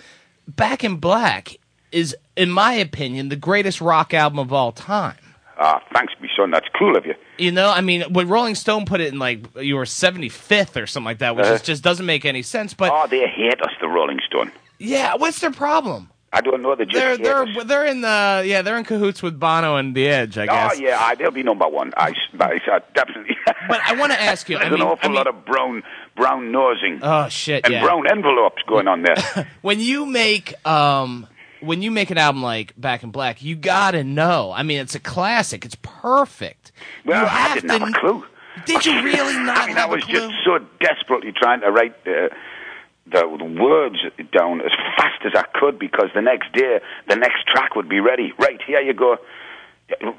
Back 0.48 0.84
in 0.84 0.96
Black 0.96 1.58
is, 1.92 2.16
in 2.36 2.50
my 2.50 2.74
opinion, 2.74 3.30
the 3.30 3.36
greatest 3.36 3.82
rock 3.82 4.14
album 4.14 4.40
of 4.40 4.52
all 4.54 4.72
time. 4.72 5.18
Ah, 5.60 5.82
thanks, 5.94 6.14
me 6.22 6.30
son. 6.38 6.52
That's 6.52 6.68
cool 6.78 6.96
of 6.96 7.06
you. 7.06 7.16
You 7.38 7.52
know, 7.52 7.70
I 7.70 7.82
mean, 7.82 8.04
when 8.14 8.28
Rolling 8.28 8.56
Stone 8.56 8.86
put 8.86 9.02
it 9.02 9.12
in 9.12 9.20
like 9.20 9.46
you 9.58 9.76
were 9.76 9.86
seventy 9.86 10.30
fifth 10.30 10.78
or 10.78 10.86
something 10.88 11.06
like 11.06 11.20
that, 11.20 11.36
which 11.36 11.46
Uh-huh. 11.46 11.56
is, 11.56 11.62
just 11.62 11.84
doesn't 11.84 12.06
make 12.06 12.26
any 12.26 12.42
sense. 12.44 12.74
But 12.74 12.92
Oh, 12.94 13.08
they 13.08 13.28
hate 13.28 13.62
us, 13.62 13.72
the 13.82 13.88
Rolling 13.88 14.20
Stone. 14.28 14.52
yeah, 14.80 15.16
what's 15.16 15.40
their 15.40 15.52
problem? 15.52 16.10
I 16.34 16.42
don't 16.42 16.62
know. 16.62 16.76
They 16.76 16.84
just 16.86 16.94
They're 16.96 17.18
they're 17.18 17.44
us- 17.44 17.66
they're 17.66 17.86
in 17.86 18.02
the 18.02 18.44
yeah 18.46 18.62
they're 18.62 18.78
in 18.78 18.84
cahoots 18.84 19.24
with 19.24 19.40
Bono 19.40 19.78
and 19.78 19.96
The 19.96 20.08
Edge, 20.10 20.38
I 20.38 20.46
guess. 20.46 20.74
Oh 20.74 20.76
guess. 20.76 20.80
yeah, 20.82 21.00
I, 21.02 21.16
they'll 21.16 21.32
be 21.32 21.42
number 21.42 21.68
one. 21.68 21.94
I, 21.98 22.14
I, 22.40 22.60
I 22.68 22.80
definitely. 22.94 23.36
But 23.70 23.80
I 23.86 23.96
want 23.96 24.12
to 24.12 24.22
ask 24.22 24.48
you. 24.50 24.58
I 24.58 24.62
There's 24.62 24.74
mean, 24.74 24.82
an 24.82 24.88
awful 24.88 25.06
I 25.06 25.08
mean- 25.08 25.16
lot 25.16 25.28
of 25.28 25.46
brown 25.46 25.84
brown 26.18 26.52
nosing 26.52 27.00
Oh 27.02 27.30
shit! 27.30 27.64
and 27.66 27.74
yeah. 27.74 27.82
brown 27.84 28.06
envelopes 28.12 28.62
going 28.68 28.88
on 28.90 29.04
there. 29.04 29.48
when 29.62 29.80
you 29.80 30.06
make 30.06 30.54
um 30.68 31.28
when 31.62 31.82
you 31.82 31.92
make 31.92 32.10
an 32.10 32.18
album 32.18 32.42
like 32.44 32.74
Back 32.80 33.04
in 33.04 33.12
Black, 33.12 33.42
you 33.42 33.56
gotta 33.56 34.04
know. 34.04 34.52
I 34.56 34.64
mean, 34.64 34.80
it's 34.80 34.96
a 34.96 35.00
classic. 35.00 35.66
It's 35.66 35.76
perfect. 35.82 36.72
well, 37.06 37.22
you 37.22 37.28
I 37.30 37.54
didn't 37.56 37.70
to 37.70 37.80
have 37.80 37.90
a 37.90 38.00
clue. 38.00 38.26
Did 38.66 38.86
you 38.86 39.04
really 39.04 39.38
not 39.44 39.58
I 39.58 39.68
mean, 39.68 39.78
I 39.78 39.86
was 39.86 40.04
just 40.06 40.34
so 40.46 40.60
desperately 40.80 41.32
trying 41.32 41.62
to 41.62 41.72
write 41.72 42.04
the, 42.04 42.30
the 43.06 43.22
the 43.38 43.62
words 43.62 43.98
down 44.32 44.62
as 44.62 44.72
fast 44.98 45.26
as 45.26 45.34
I 45.36 45.44
could 45.60 45.78
because 45.80 46.10
the 46.16 46.22
next 46.22 46.52
day 46.54 46.80
the 47.08 47.16
next 47.16 47.48
track 47.48 47.76
would 47.76 47.88
be 47.90 48.00
ready. 48.00 48.34
Right 48.40 48.60
here 48.66 48.82
you 48.82 48.94
go. 48.94 49.18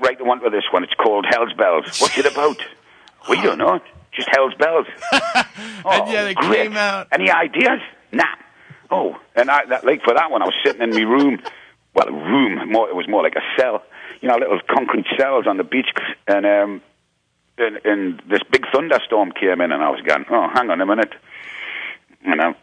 Write 0.00 0.18
the 0.18 0.24
one 0.24 0.40
for 0.40 0.50
this 0.50 0.64
one. 0.72 0.82
It's 0.84 0.94
called 0.94 1.26
Hell's 1.28 1.52
Bells. 1.52 1.98
What's 2.00 2.16
it 2.16 2.26
about? 2.26 2.56
we 3.28 3.40
don't 3.42 3.58
know. 3.58 3.80
Just 4.12 4.28
Hell's 4.32 4.54
Bells. 4.54 4.86
oh, 5.12 5.42
And 5.84 6.10
yeah, 6.12 6.24
they 6.24 6.34
oh, 6.34 6.48
great. 6.48 6.62
came 6.68 6.76
out. 6.76 7.08
Any 7.12 7.30
ideas? 7.30 7.80
Nah. 8.12 8.24
Oh, 8.90 9.16
and 9.34 9.50
I, 9.50 9.66
that, 9.66 9.84
like 9.84 10.02
for 10.02 10.14
that 10.14 10.30
one, 10.30 10.42
I 10.42 10.46
was 10.46 10.54
sitting 10.64 10.82
in 10.82 10.90
my 10.90 11.02
room. 11.02 11.42
Well, 11.94 12.08
a 12.08 12.12
room. 12.12 12.70
More, 12.70 12.88
it 12.88 12.96
was 12.96 13.08
more 13.08 13.22
like 13.22 13.34
a 13.34 13.60
cell. 13.60 13.82
You 14.20 14.28
know, 14.28 14.36
little 14.36 14.60
concrete 14.68 15.06
cells 15.16 15.46
on 15.46 15.56
the 15.56 15.64
beach, 15.64 15.88
and 16.26 16.46
um, 16.46 16.82
and, 17.58 17.80
and 17.84 18.22
this 18.28 18.40
big 18.50 18.64
thunderstorm 18.72 19.32
came 19.32 19.60
in, 19.60 19.72
and 19.72 19.82
I 19.82 19.90
was 19.90 20.00
going, 20.00 20.24
"Oh, 20.30 20.48
hang 20.52 20.70
on 20.70 20.80
a 20.80 20.86
minute," 20.86 21.12
you 22.24 22.34
know, 22.34 22.54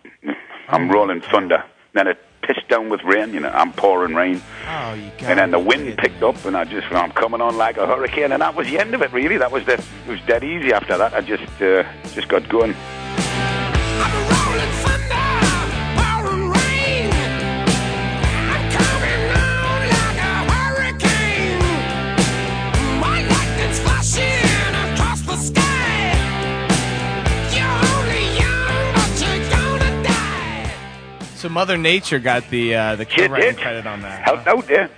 I'm 0.67 0.89
rolling 0.89 1.21
thunder. 1.21 1.63
Then 1.93 2.07
it 2.07 2.17
pissed 2.41 2.67
down 2.67 2.89
with 2.89 3.01
rain. 3.03 3.33
You 3.33 3.41
know, 3.41 3.49
I'm 3.49 3.73
pouring 3.73 4.15
rain, 4.15 4.41
oh, 4.67 4.93
you 4.93 5.09
got 5.17 5.23
and 5.23 5.39
then 5.39 5.51
the 5.51 5.59
wind 5.59 5.97
picked 5.97 6.23
up, 6.23 6.43
and 6.45 6.55
I 6.55 6.65
just, 6.65 6.91
I'm 6.91 7.11
coming 7.11 7.41
on 7.41 7.57
like 7.57 7.77
a 7.77 7.87
hurricane, 7.87 8.31
and 8.31 8.41
that 8.41 8.55
was 8.55 8.67
the 8.67 8.79
end 8.79 8.93
of 8.93 9.01
it. 9.01 9.11
Really, 9.11 9.37
that 9.37 9.51
was 9.51 9.65
the, 9.65 9.73
it 9.73 10.07
was 10.07 10.21
dead 10.21 10.43
easy 10.43 10.73
after 10.73 10.97
that. 10.97 11.13
I 11.13 11.21
just, 11.21 11.61
uh, 11.61 11.83
just 12.13 12.27
got 12.27 12.47
going. 12.49 12.75
So 31.45 31.49
Mother 31.49 31.77
Nature 31.77 32.17
got 32.17 32.49
the 32.49 32.73
uh, 32.73 32.95
the 32.95 33.05
co-writing 33.05 33.55
credit 33.55 33.85
on 33.85 34.01
that. 34.01 34.23
Helped 34.23 34.47
out 34.47 34.65
there. 34.65 34.89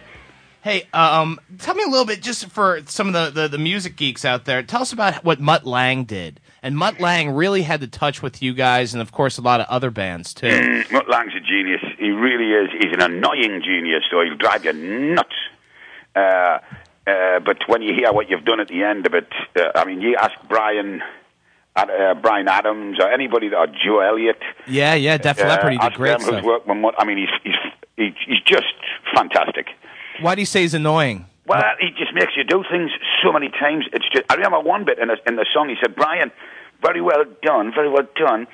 Hey, 0.62 0.84
um, 0.94 1.42
tell 1.58 1.76
me 1.76 1.84
a 1.84 1.88
little 1.88 2.06
bit, 2.06 2.22
just 2.22 2.48
for 2.48 2.80
some 2.86 3.14
of 3.14 3.14
the, 3.14 3.42
the, 3.42 3.48
the 3.50 3.58
music 3.58 3.98
geeks 3.98 4.24
out 4.24 4.46
there. 4.46 4.64
Tell 4.64 4.82
us 4.82 4.94
about 4.94 5.26
what 5.26 5.42
Mutt 5.42 5.66
Lange 5.66 6.06
did. 6.06 6.40
And 6.64 6.78
Mutt 6.78 7.02
Lange 7.02 7.32
really 7.32 7.64
had 7.64 7.82
to 7.82 7.88
touch 7.88 8.24
with 8.24 8.42
you 8.42 8.54
guys, 8.54 8.94
and 8.94 9.02
of 9.02 9.12
course 9.12 9.38
a 9.38 9.42
lot 9.42 9.60
of 9.60 9.68
other 9.68 9.92
bands 9.92 10.34
too. 10.34 10.48
Mm, 10.48 10.90
Mutt 10.90 11.10
Lange's 11.10 11.36
a 11.36 11.42
genius. 11.42 11.82
He 12.00 12.12
really 12.12 12.54
is. 12.54 12.70
He's 12.82 12.94
an 12.94 13.02
annoying 13.02 13.62
genius, 13.62 14.06
so 14.10 14.22
he'll 14.22 14.38
drive 14.38 14.64
you 14.64 14.72
nuts. 14.72 15.36
Uh, 16.16 16.60
uh, 17.06 17.40
but 17.42 17.58
when 17.68 17.82
you 17.82 17.94
hear 17.94 18.14
what 18.14 18.30
you've 18.30 18.46
done 18.46 18.62
at 18.62 18.70
the 18.70 18.84
end 18.84 19.06
of 19.06 19.14
it, 19.14 19.34
uh, 19.58 19.72
I 19.76 19.84
mean, 19.84 20.00
you 20.00 20.16
ask 20.16 20.34
Brian, 20.48 21.04
uh, 21.78 22.14
Bryan 22.16 22.48
Adams, 22.48 22.98
or 23.00 23.10
anybody, 23.12 23.48
or 23.54 23.68
Joe 23.68 24.00
Elliott. 24.00 24.42
yeah, 24.68 24.96
yeah, 24.96 25.18
Def 25.18 25.40
Leppard, 25.40 25.74
he 25.74 25.78
did 25.78 25.94
great 25.94 26.22
stuff. 26.22 26.44
worked 26.44 26.68
with 26.68 26.78
Mutt. 26.78 26.96
I 26.98 27.06
mean, 27.06 27.18
he's 27.18 27.54
he's 27.96 28.14
he's 28.26 28.42
just 28.46 28.74
fantastic. 29.16 29.68
Why 30.22 30.36
do 30.36 30.42
you 30.42 30.46
say 30.46 30.62
he's 30.62 30.74
annoying? 30.74 31.26
Well, 31.46 31.64
he 31.80 31.90
just 31.92 32.14
makes 32.14 32.34
you 32.36 32.44
do 32.44 32.64
things 32.70 32.92
so 33.24 33.32
many 33.32 33.50
times. 33.50 33.86
It's 33.94 34.10
just. 34.12 34.26
I 34.30 34.36
remember 34.36 34.60
one 34.60 34.84
bit 34.84 35.00
in 35.00 35.08
the, 35.08 35.18
in 35.28 35.36
the 35.36 35.46
song. 35.54 35.70
He 35.70 35.76
said, 35.82 35.96
"Brian, 35.96 36.32
very 36.82 37.02
well 37.02 37.24
done, 37.42 37.72
very 37.74 37.90
well 37.90 38.08
done, 38.16 38.48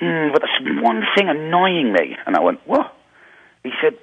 hmm, 0.00 0.32
but 0.32 0.42
there's 0.42 0.82
one 0.82 1.02
thing 1.16 1.28
annoying 1.28 1.92
me." 1.92 2.16
And 2.26 2.36
I 2.36 2.40
went, 2.40 2.60
"What?" 2.66 2.94
He 3.64 3.70
said, 3.82 3.98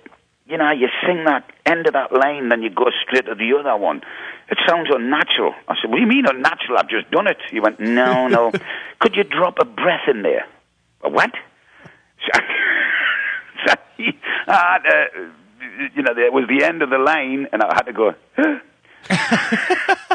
"You 0.45 0.57
know, 0.57 0.71
you 0.71 0.87
sing 1.05 1.23
that 1.25 1.49
end 1.65 1.87
of 1.87 1.93
that 1.93 2.11
line, 2.11 2.49
then 2.49 2.61
you 2.61 2.69
go 2.69 2.85
straight 3.03 3.25
to 3.25 3.35
the 3.35 3.53
other 3.59 3.75
one. 3.77 4.01
It 4.49 4.57
sounds 4.67 4.89
unnatural." 4.93 5.53
I 5.67 5.75
said, 5.81 5.89
"What 5.89 5.97
do 5.97 6.01
you 6.01 6.07
mean 6.07 6.25
unnatural? 6.27 6.77
I've 6.77 6.89
just 6.89 7.09
done 7.11 7.27
it." 7.27 7.37
He 7.51 7.59
went, 7.59 7.79
"No, 7.79 8.27
no. 8.27 8.51
Could 8.99 9.15
you 9.15 9.23
drop 9.23 9.57
a 9.59 9.65
breath 9.65 10.07
in 10.07 10.21
there?" 10.21 10.45
A 11.01 11.09
what? 11.09 11.31
So, 12.25 12.39
so 13.67 13.73
he, 13.97 14.17
uh, 14.47 14.51
uh, 14.51 15.05
you 15.95 16.01
know, 16.01 16.13
it 16.17 16.33
was 16.33 16.47
the 16.47 16.63
end 16.65 16.81
of 16.81 16.89
the 16.89 16.97
line, 16.97 17.47
and 17.51 17.61
I 17.61 17.73
had 17.75 17.85
to 17.85 17.93
go. 17.93 18.15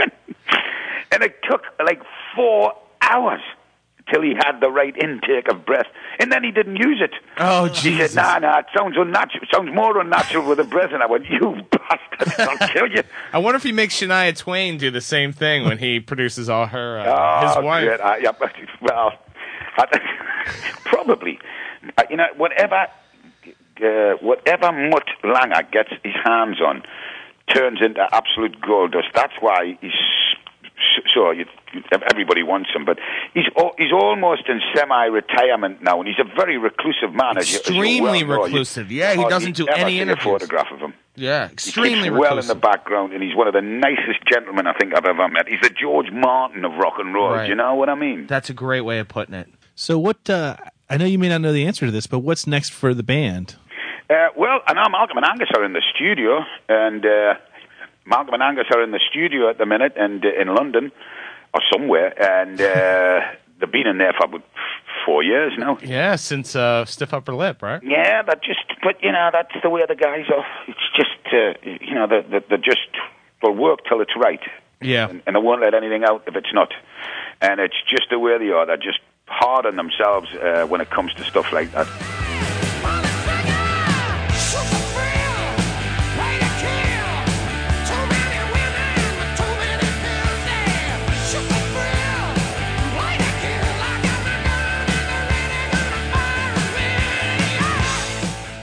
and 1.12 1.22
it 1.22 1.36
took 1.48 1.62
like 1.84 2.02
four 2.34 2.74
hours 3.02 3.40
till 4.10 4.22
he 4.22 4.34
had 4.34 4.60
the 4.60 4.70
right 4.70 4.94
intake 4.96 5.48
of 5.50 5.64
breath, 5.64 5.86
and 6.18 6.30
then 6.32 6.42
he 6.44 6.50
didn't 6.50 6.76
use 6.76 7.00
it. 7.00 7.12
Oh, 7.38 7.68
Jesus! 7.68 7.82
He 7.82 7.98
said, 8.08 8.14
"Nah, 8.16 8.38
nah, 8.40 8.58
it 8.58 8.66
sounds 8.76 8.96
unnatural. 8.98 9.44
Sounds 9.52 9.70
more 9.74 10.00
unnatural 10.00 10.46
with 10.48 10.58
a 10.60 10.64
breath." 10.64 10.90
And 10.92 11.02
I 11.02 11.06
went, 11.06 11.24
"You 11.30 11.56
bastard! 11.70 12.48
I'll 12.48 12.68
kill 12.72 12.88
you." 12.90 13.02
I 13.32 13.38
wonder 13.38 13.56
if 13.56 13.62
he 13.62 13.72
makes 13.72 14.00
Shania 14.00 14.36
Twain 14.36 14.76
do 14.78 14.90
the 14.90 15.00
same 15.00 15.32
thing 15.32 15.64
when 15.64 15.78
he 15.78 16.00
produces 16.00 16.48
all 16.48 16.66
her 16.66 17.00
uh, 17.00 17.46
his 17.48 17.56
Oh, 17.56 17.60
wife. 17.62 17.86
great. 17.86 18.00
I, 18.00 18.16
yeah, 18.18 18.32
but- 18.38 18.52
well, 18.82 19.12
I, 19.76 19.86
probably. 20.84 21.38
Uh, 21.96 22.02
you 22.10 22.16
know, 22.16 22.26
whatever, 22.36 22.86
uh, 23.82 24.14
whatever 24.20 24.70
Mutt 24.72 25.06
Lange 25.24 25.66
gets 25.72 25.90
his 26.04 26.14
hands 26.24 26.60
on 26.60 26.82
turns 27.54 27.80
into 27.82 28.06
absolute 28.14 28.60
gold 28.60 28.92
dust. 28.92 29.08
That's 29.14 29.32
why 29.40 29.78
he's 29.80 29.92
s- 30.80 31.04
so 31.14 31.30
you, 31.30 31.44
everybody 32.10 32.42
wants 32.42 32.70
him, 32.74 32.84
but 32.84 32.98
he's 33.34 33.44
al- 33.56 33.74
he's 33.78 33.92
almost 33.92 34.48
in 34.48 34.60
semi-retirement 34.74 35.82
now, 35.82 35.98
and 36.00 36.08
he's 36.08 36.18
a 36.18 36.24
very 36.36 36.58
reclusive 36.58 37.12
man. 37.14 37.38
as 37.38 37.52
you- 37.52 37.58
as 37.60 37.68
you 37.68 37.74
Extremely 37.82 38.24
well 38.24 38.38
know. 38.40 38.44
You- 38.44 38.44
reclusive. 38.44 38.90
Yeah, 38.92 39.14
he 39.14 39.24
oh, 39.24 39.28
doesn't 39.28 39.56
do 39.56 39.66
any 39.66 39.92
see 39.92 40.00
interviews. 40.00 40.24
A 40.26 40.28
photograph 40.30 40.70
of 40.72 40.80
him. 40.80 40.94
Yeah, 41.16 41.48
He 41.48 41.52
extremely 41.52 42.08
keeps 42.08 42.18
well 42.18 42.38
in 42.38 42.46
the 42.46 42.54
background, 42.54 43.12
and 43.12 43.22
he's 43.22 43.34
one 43.36 43.46
of 43.46 43.52
the 43.52 43.60
nicest 43.60 44.20
gentlemen 44.30 44.66
I 44.66 44.72
think 44.74 44.96
I've 44.96 45.04
ever 45.04 45.28
met. 45.28 45.48
He's 45.48 45.60
the 45.60 45.70
George 45.70 46.10
Martin 46.10 46.64
of 46.64 46.72
rock 46.78 46.94
and 46.98 47.12
roll. 47.12 47.30
Right. 47.32 47.48
You 47.48 47.54
know 47.56 47.74
what 47.74 47.88
I 47.88 47.94
mean? 47.94 48.26
That's 48.26 48.48
a 48.48 48.54
great 48.54 48.82
way 48.82 48.98
of 49.00 49.08
putting 49.08 49.34
it. 49.34 49.48
So 49.74 49.98
what? 49.98 50.28
Uh, 50.30 50.56
I 50.88 50.96
know 50.96 51.04
you 51.04 51.18
may 51.18 51.28
not 51.28 51.40
know 51.40 51.52
the 51.52 51.66
answer 51.66 51.86
to 51.86 51.92
this, 51.92 52.06
but 52.06 52.20
what's 52.20 52.46
next 52.46 52.70
for 52.70 52.94
the 52.94 53.02
band? 53.02 53.56
Uh, 54.08 54.28
well, 54.36 54.60
and 54.66 54.76
now 54.76 54.88
Malcolm 54.88 55.18
and 55.18 55.26
Angus 55.26 55.48
are 55.54 55.64
in 55.64 55.72
the 55.72 55.82
studio, 55.94 56.40
and 56.68 57.04
uh, 57.06 57.34
Malcolm 58.10 58.34
and 58.34 58.42
Angus 58.42 58.66
are 58.74 58.82
in 58.82 58.90
the 58.90 59.00
studio 59.08 59.48
at 59.48 59.58
the 59.58 59.66
minute, 59.66 59.94
and 59.96 60.24
uh, 60.24 60.28
in 60.40 60.54
London 60.54 60.92
or 61.54 61.60
somewhere, 61.72 62.12
and 62.20 62.60
uh, 62.60 63.20
they've 63.60 63.72
been 63.72 63.86
in 63.86 63.98
there 63.98 64.12
for 64.12 64.26
about 64.26 64.42
four 65.06 65.22
years 65.22 65.52
now. 65.56 65.78
Yeah, 65.82 66.16
since 66.16 66.54
uh, 66.54 66.84
Stiff 66.84 67.14
Upper 67.14 67.34
Lip, 67.34 67.62
right? 67.62 67.80
Yeah, 67.82 68.22
but 68.22 68.42
just, 68.42 68.64
but 68.82 69.02
you 69.02 69.12
know, 69.12 69.30
that's 69.32 69.54
the 69.62 69.70
way 69.70 69.82
the 69.88 69.94
guys 69.94 70.26
are. 70.34 70.44
It's 70.66 70.78
just, 70.94 71.32
uh, 71.32 71.86
you 71.86 71.94
know, 71.94 72.06
they, 72.06 72.22
they, 72.28 72.44
they 72.50 72.56
just 72.56 72.90
they'll 73.42 73.54
work 73.54 73.80
till 73.88 74.00
it's 74.00 74.16
right. 74.16 74.40
Yeah. 74.82 75.08
and, 75.08 75.22
and 75.26 75.36
they 75.36 75.40
won't 75.40 75.60
let 75.60 75.74
anything 75.74 76.04
out 76.04 76.24
if 76.26 76.34
it's 76.36 76.52
not. 76.54 76.72
And 77.40 77.60
it's 77.60 77.76
just 77.88 78.08
the 78.10 78.18
way 78.18 78.38
they 78.38 78.50
are. 78.50 78.66
They're 78.66 78.76
just 78.76 79.00
hard 79.26 79.66
on 79.66 79.76
themselves 79.76 80.28
uh, 80.34 80.66
when 80.66 80.80
it 80.80 80.90
comes 80.90 81.14
to 81.14 81.24
stuff 81.24 81.52
like 81.52 81.70
that. 81.72 82.19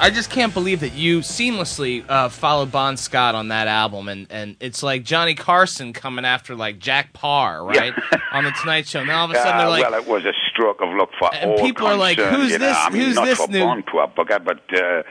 I 0.08 0.10
just 0.10 0.30
can't 0.30 0.54
believe 0.54 0.80
that 0.80 0.94
you 0.94 1.20
seamlessly 1.20 2.06
uh, 2.08 2.30
followed 2.30 2.72
Bon 2.72 2.96
Scott 2.96 3.36
on 3.36 3.50
that 3.50 3.68
album, 3.68 4.08
and, 4.08 4.26
and 4.30 4.56
it's 4.62 4.82
like 4.82 5.04
Johnny 5.04 5.36
Carson 5.36 5.92
coming 5.92 6.24
after 6.24 6.56
like 6.56 6.80
Jack 6.80 7.12
Paar, 7.12 7.62
right, 7.62 7.92
on 8.32 8.46
the 8.46 8.52
Tonight 8.52 8.88
Show. 8.88 9.04
Now 9.04 9.20
all 9.20 9.26
of 9.26 9.32
a 9.32 9.36
sudden 9.36 9.52
Uh, 9.56 9.58
they're 9.58 9.68
like, 9.70 9.84
well, 9.84 10.00
it 10.02 10.08
was 10.08 10.24
a 10.24 10.32
stroke 10.50 10.80
of 10.82 10.96
luck 10.96 11.10
for 11.20 11.30
And 11.36 11.52
all 11.52 11.58
people 11.60 11.88
are 11.88 11.98
like, 11.98 12.18
who's 12.20 12.52
you 12.54 12.58
know. 12.58 12.68
this- 12.68 12.78
I 12.80 12.90
mean, 12.90 13.02
who's 13.02 13.16
not 13.16 13.26
this 13.26 13.38
for 13.38 13.52
new- 13.52 13.60
Bon 13.60 13.84
poor 13.84 14.08
bugger, 14.08 14.42
but 14.42 14.62
uh, 14.82 15.04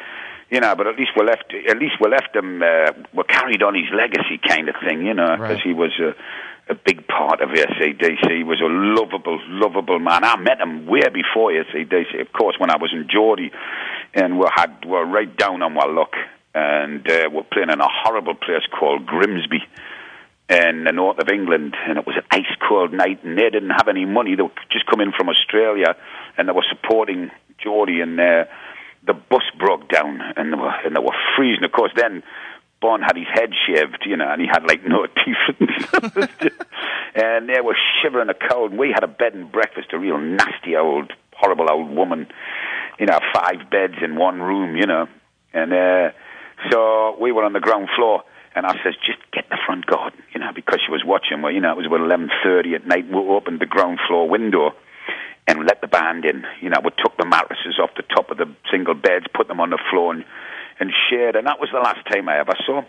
you 0.50 0.60
know, 0.60 0.74
but 0.74 0.86
at 0.86 0.96
least 0.96 1.10
we 1.14 1.26
left. 1.26 1.52
At 1.68 1.76
least 1.78 1.96
we 2.00 2.08
left 2.08 2.34
him. 2.34 2.62
Uh, 2.62 2.92
we 3.12 3.22
carried 3.24 3.62
on 3.62 3.74
his 3.74 3.84
legacy, 3.92 4.40
kind 4.48 4.70
of 4.70 4.76
thing, 4.82 5.04
you 5.04 5.12
know, 5.12 5.26
because 5.36 5.56
Right. 5.56 5.60
he 5.62 5.74
was 5.74 5.90
a, 6.00 6.14
a 6.68 6.74
big 6.74 7.06
part 7.06 7.40
of 7.40 7.50
ACDC. 7.50 8.36
He 8.36 8.42
was 8.42 8.60
a 8.60 8.68
lovable, 8.68 9.40
lovable 9.48 9.98
man. 9.98 10.24
I 10.24 10.36
met 10.36 10.60
him 10.60 10.86
way 10.86 11.08
before 11.12 11.52
ACDC, 11.52 12.20
of 12.20 12.32
course, 12.32 12.56
when 12.58 12.70
I 12.70 12.76
was 12.76 12.90
in 12.92 13.08
Geordie, 13.08 13.52
and 14.14 14.38
we 14.38 14.46
had 14.54 14.84
we 14.84 14.90
were 14.90 15.06
right 15.06 15.34
down 15.36 15.62
on 15.62 15.76
our 15.76 15.92
luck, 15.92 16.12
and 16.54 17.08
uh, 17.08 17.28
we're 17.32 17.44
playing 17.44 17.70
in 17.70 17.80
a 17.80 17.88
horrible 17.88 18.34
place 18.34 18.66
called 18.78 19.06
Grimsby 19.06 19.62
in 20.48 20.84
the 20.84 20.92
north 20.92 21.18
of 21.18 21.28
England, 21.28 21.74
and 21.86 21.98
it 21.98 22.06
was 22.06 22.16
an 22.16 22.24
ice 22.30 22.56
cold 22.68 22.92
night, 22.92 23.22
and 23.24 23.38
they 23.38 23.50
didn't 23.50 23.70
have 23.70 23.88
any 23.88 24.04
money. 24.04 24.34
They 24.34 24.42
were 24.42 24.50
just 24.70 24.86
coming 24.86 25.12
from 25.16 25.28
Australia, 25.28 25.96
and 26.36 26.48
they 26.48 26.52
were 26.52 26.66
supporting 26.68 27.30
Geordie, 27.62 28.00
and 28.00 28.18
uh, 28.18 28.44
the 29.06 29.14
bus 29.14 29.42
broke 29.58 29.88
down 29.88 30.20
and 30.36 30.52
they 30.52 30.56
were 30.56 30.74
and 30.84 30.94
they 30.94 31.00
were 31.00 31.16
freezing. 31.36 31.64
Of 31.64 31.72
course, 31.72 31.92
then 31.96 32.22
Bon 32.80 33.00
had 33.00 33.16
his 33.16 33.26
head 33.32 33.50
shaved, 33.66 34.04
you 34.06 34.16
know, 34.16 34.30
and 34.30 34.40
he 34.40 34.46
had 34.46 34.64
like 34.64 34.84
no 34.84 35.06
teeth, 35.06 35.70
and 37.14 37.48
they 37.48 37.60
were 37.60 37.76
shivering 38.02 38.28
a 38.28 38.34
cold. 38.34 38.76
We 38.76 38.90
had 38.92 39.02
a 39.02 39.08
bed 39.08 39.34
and 39.34 39.50
breakfast, 39.50 39.88
a 39.92 39.98
real 39.98 40.18
nasty 40.18 40.76
old, 40.76 41.12
horrible 41.34 41.70
old 41.70 41.90
woman, 41.90 42.26
you 42.98 43.06
know, 43.06 43.18
five 43.34 43.70
beds 43.70 43.94
in 44.02 44.16
one 44.16 44.40
room, 44.40 44.76
you 44.76 44.86
know, 44.86 45.06
and 45.54 45.72
uh, 45.72 46.10
so 46.70 47.16
we 47.20 47.32
were 47.32 47.44
on 47.44 47.52
the 47.52 47.60
ground 47.60 47.88
floor. 47.96 48.22
And 48.54 48.64
I 48.64 48.72
says, 48.82 48.94
just 49.04 49.18
get 49.34 49.44
the 49.50 49.58
front 49.66 49.84
garden, 49.84 50.18
you 50.32 50.40
know, 50.40 50.50
because 50.54 50.80
she 50.84 50.90
was 50.90 51.02
watching. 51.04 51.42
Well, 51.42 51.52
you 51.52 51.60
know, 51.60 51.72
it 51.72 51.76
was 51.76 51.84
about 51.84 52.00
eleven 52.00 52.30
thirty 52.42 52.74
at 52.74 52.86
night. 52.86 53.06
We 53.06 53.16
opened 53.16 53.60
the 53.60 53.66
ground 53.66 53.98
floor 54.08 54.26
window, 54.26 54.72
and 55.46 55.64
let 55.64 55.80
the 55.80 55.86
band 55.86 56.24
in. 56.24 56.44
You 56.60 56.70
know, 56.70 56.80
we 56.82 56.90
took 56.98 57.16
the 57.16 57.26
mattresses 57.26 57.78
off 57.82 57.90
the 57.96 58.02
top 58.02 58.30
of 58.30 58.38
the 58.38 58.46
single 58.70 58.94
beds, 58.94 59.26
put 59.34 59.48
them 59.48 59.60
on 59.60 59.70
the 59.70 59.78
floor, 59.90 60.14
and, 60.14 60.24
and 60.78 60.92
shared. 61.08 61.36
And 61.36 61.46
that 61.46 61.58
was 61.60 61.70
the 61.72 61.78
last 61.78 62.06
time 62.10 62.28
I 62.28 62.38
ever 62.38 62.54
saw. 62.64 62.82
him. 62.82 62.86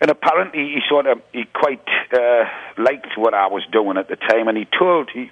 And 0.00 0.10
apparently, 0.10 0.60
he 0.60 0.80
sort 0.88 1.06
of 1.06 1.20
he 1.32 1.44
quite 1.52 1.86
uh, 2.12 2.44
liked 2.78 3.16
what 3.16 3.34
I 3.34 3.46
was 3.46 3.62
doing 3.70 3.96
at 3.96 4.08
the 4.08 4.16
time, 4.16 4.48
and 4.48 4.56
he 4.58 4.66
told 4.78 5.10
he 5.12 5.30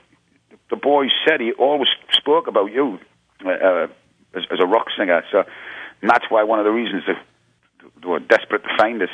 the 0.71 0.77
boys 0.77 1.11
said 1.27 1.41
he 1.41 1.53
always 1.53 1.89
spoke 2.13 2.47
about 2.47 2.73
you 2.73 2.99
uh, 3.45 3.51
uh, 3.51 3.87
as, 4.35 4.45
as 4.51 4.59
a 4.61 4.67
rock 4.67 4.87
singer. 4.97 5.23
So 5.31 5.45
and 6.01 6.11
that's 6.11 6.25
why 6.29 6.43
one 6.43 6.59
of 6.59 6.65
the 6.65 6.73
reasons 6.73 7.05
that 7.07 7.17
they 8.01 8.09
were 8.09 8.21
desperate 8.21 8.63
to 8.65 8.77
find 8.77 9.03
us. 9.03 9.09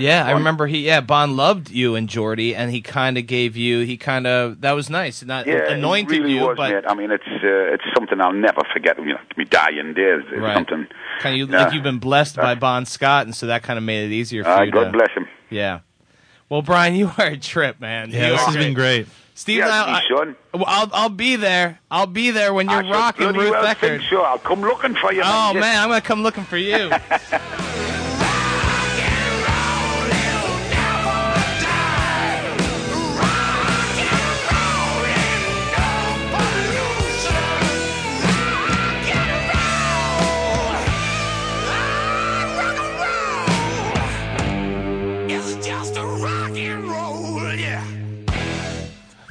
Yeah, 0.00 0.24
I 0.24 0.30
remember 0.32 0.66
he. 0.68 0.86
Yeah, 0.86 1.00
Bon 1.00 1.36
loved 1.36 1.70
you 1.70 1.96
and 1.96 2.08
Geordie, 2.08 2.54
and 2.54 2.70
he 2.70 2.80
kind 2.80 3.18
of 3.18 3.26
gave 3.26 3.56
you. 3.56 3.80
He 3.80 3.96
kind 3.96 4.26
of 4.26 4.60
that 4.60 4.72
was 4.72 4.88
nice. 4.88 5.22
Not 5.24 5.46
Yeah, 5.46 5.70
anointed 5.72 6.18
really 6.22 6.34
you, 6.34 6.46
was, 6.46 6.56
but 6.56 6.70
mate. 6.70 6.84
I 6.86 6.94
mean, 6.94 7.10
it's 7.10 7.24
uh, 7.26 7.74
it's 7.74 7.82
something 7.96 8.20
I'll 8.20 8.32
never 8.32 8.60
forget. 8.72 8.96
You 8.98 9.14
know, 9.14 9.18
me 9.36 9.44
dying 9.44 9.94
days. 9.94 10.22
It's 10.30 10.40
Right. 10.40 10.54
something. 10.54 10.86
kind 11.20 11.34
of 11.34 11.38
you, 11.38 11.46
Yeah. 11.52 11.64
like 11.64 11.72
you've 11.74 11.82
been 11.82 11.98
blessed 11.98 12.36
by 12.36 12.54
Bon 12.54 12.86
Scott, 12.86 13.26
and 13.26 13.34
so 13.34 13.46
that 13.48 13.64
kind 13.64 13.76
of 13.76 13.82
made 13.82 14.04
it 14.10 14.14
easier 14.14 14.44
for 14.44 14.50
Uh, 14.50 14.62
you 14.62 14.70
God 14.70 14.84
to. 14.84 14.90
bless 14.92 15.10
him. 15.10 15.26
Yeah. 15.50 15.80
Well, 16.48 16.62
Brian, 16.62 16.94
you 17.00 17.10
are 17.18 17.26
a 17.26 17.36
trip, 17.36 17.80
man. 17.80 18.10
Yeah, 18.10 18.26
You 18.26 18.32
this 18.34 18.40
are 18.42 18.46
has 18.46 18.56
been 18.56 18.74
great. 18.74 19.08
Steve, 19.34 19.58
Yeah, 19.58 19.64
and 19.64 19.72
I, 19.72 19.86
me, 19.86 19.92
I- 20.12 20.16
son. 20.16 20.36
well, 20.54 20.64
I'll 20.66 20.90
I'll 20.92 21.08
be 21.08 21.36
there. 21.36 21.80
I'll 21.90 22.06
be 22.06 22.30
there 22.30 22.54
when 22.54 22.68
you're 22.68 22.84
I 22.84 22.90
rocking 22.90 23.24
bloody 23.32 23.38
Ruth 23.40 23.50
well 23.50 23.64
Eckerd. 23.74 23.80
think 23.98 24.02
so. 24.10 24.22
I'll 24.22 24.38
come 24.38 24.60
looking 24.60 24.94
for 24.94 25.12
you. 25.12 25.22
Oh 25.24 25.52
man. 25.54 25.60
man, 25.60 25.82
I'm 25.82 25.88
gonna 25.88 26.00
come 26.00 26.22
looking 26.22 26.44
for 26.44 26.56
you. 26.56 26.90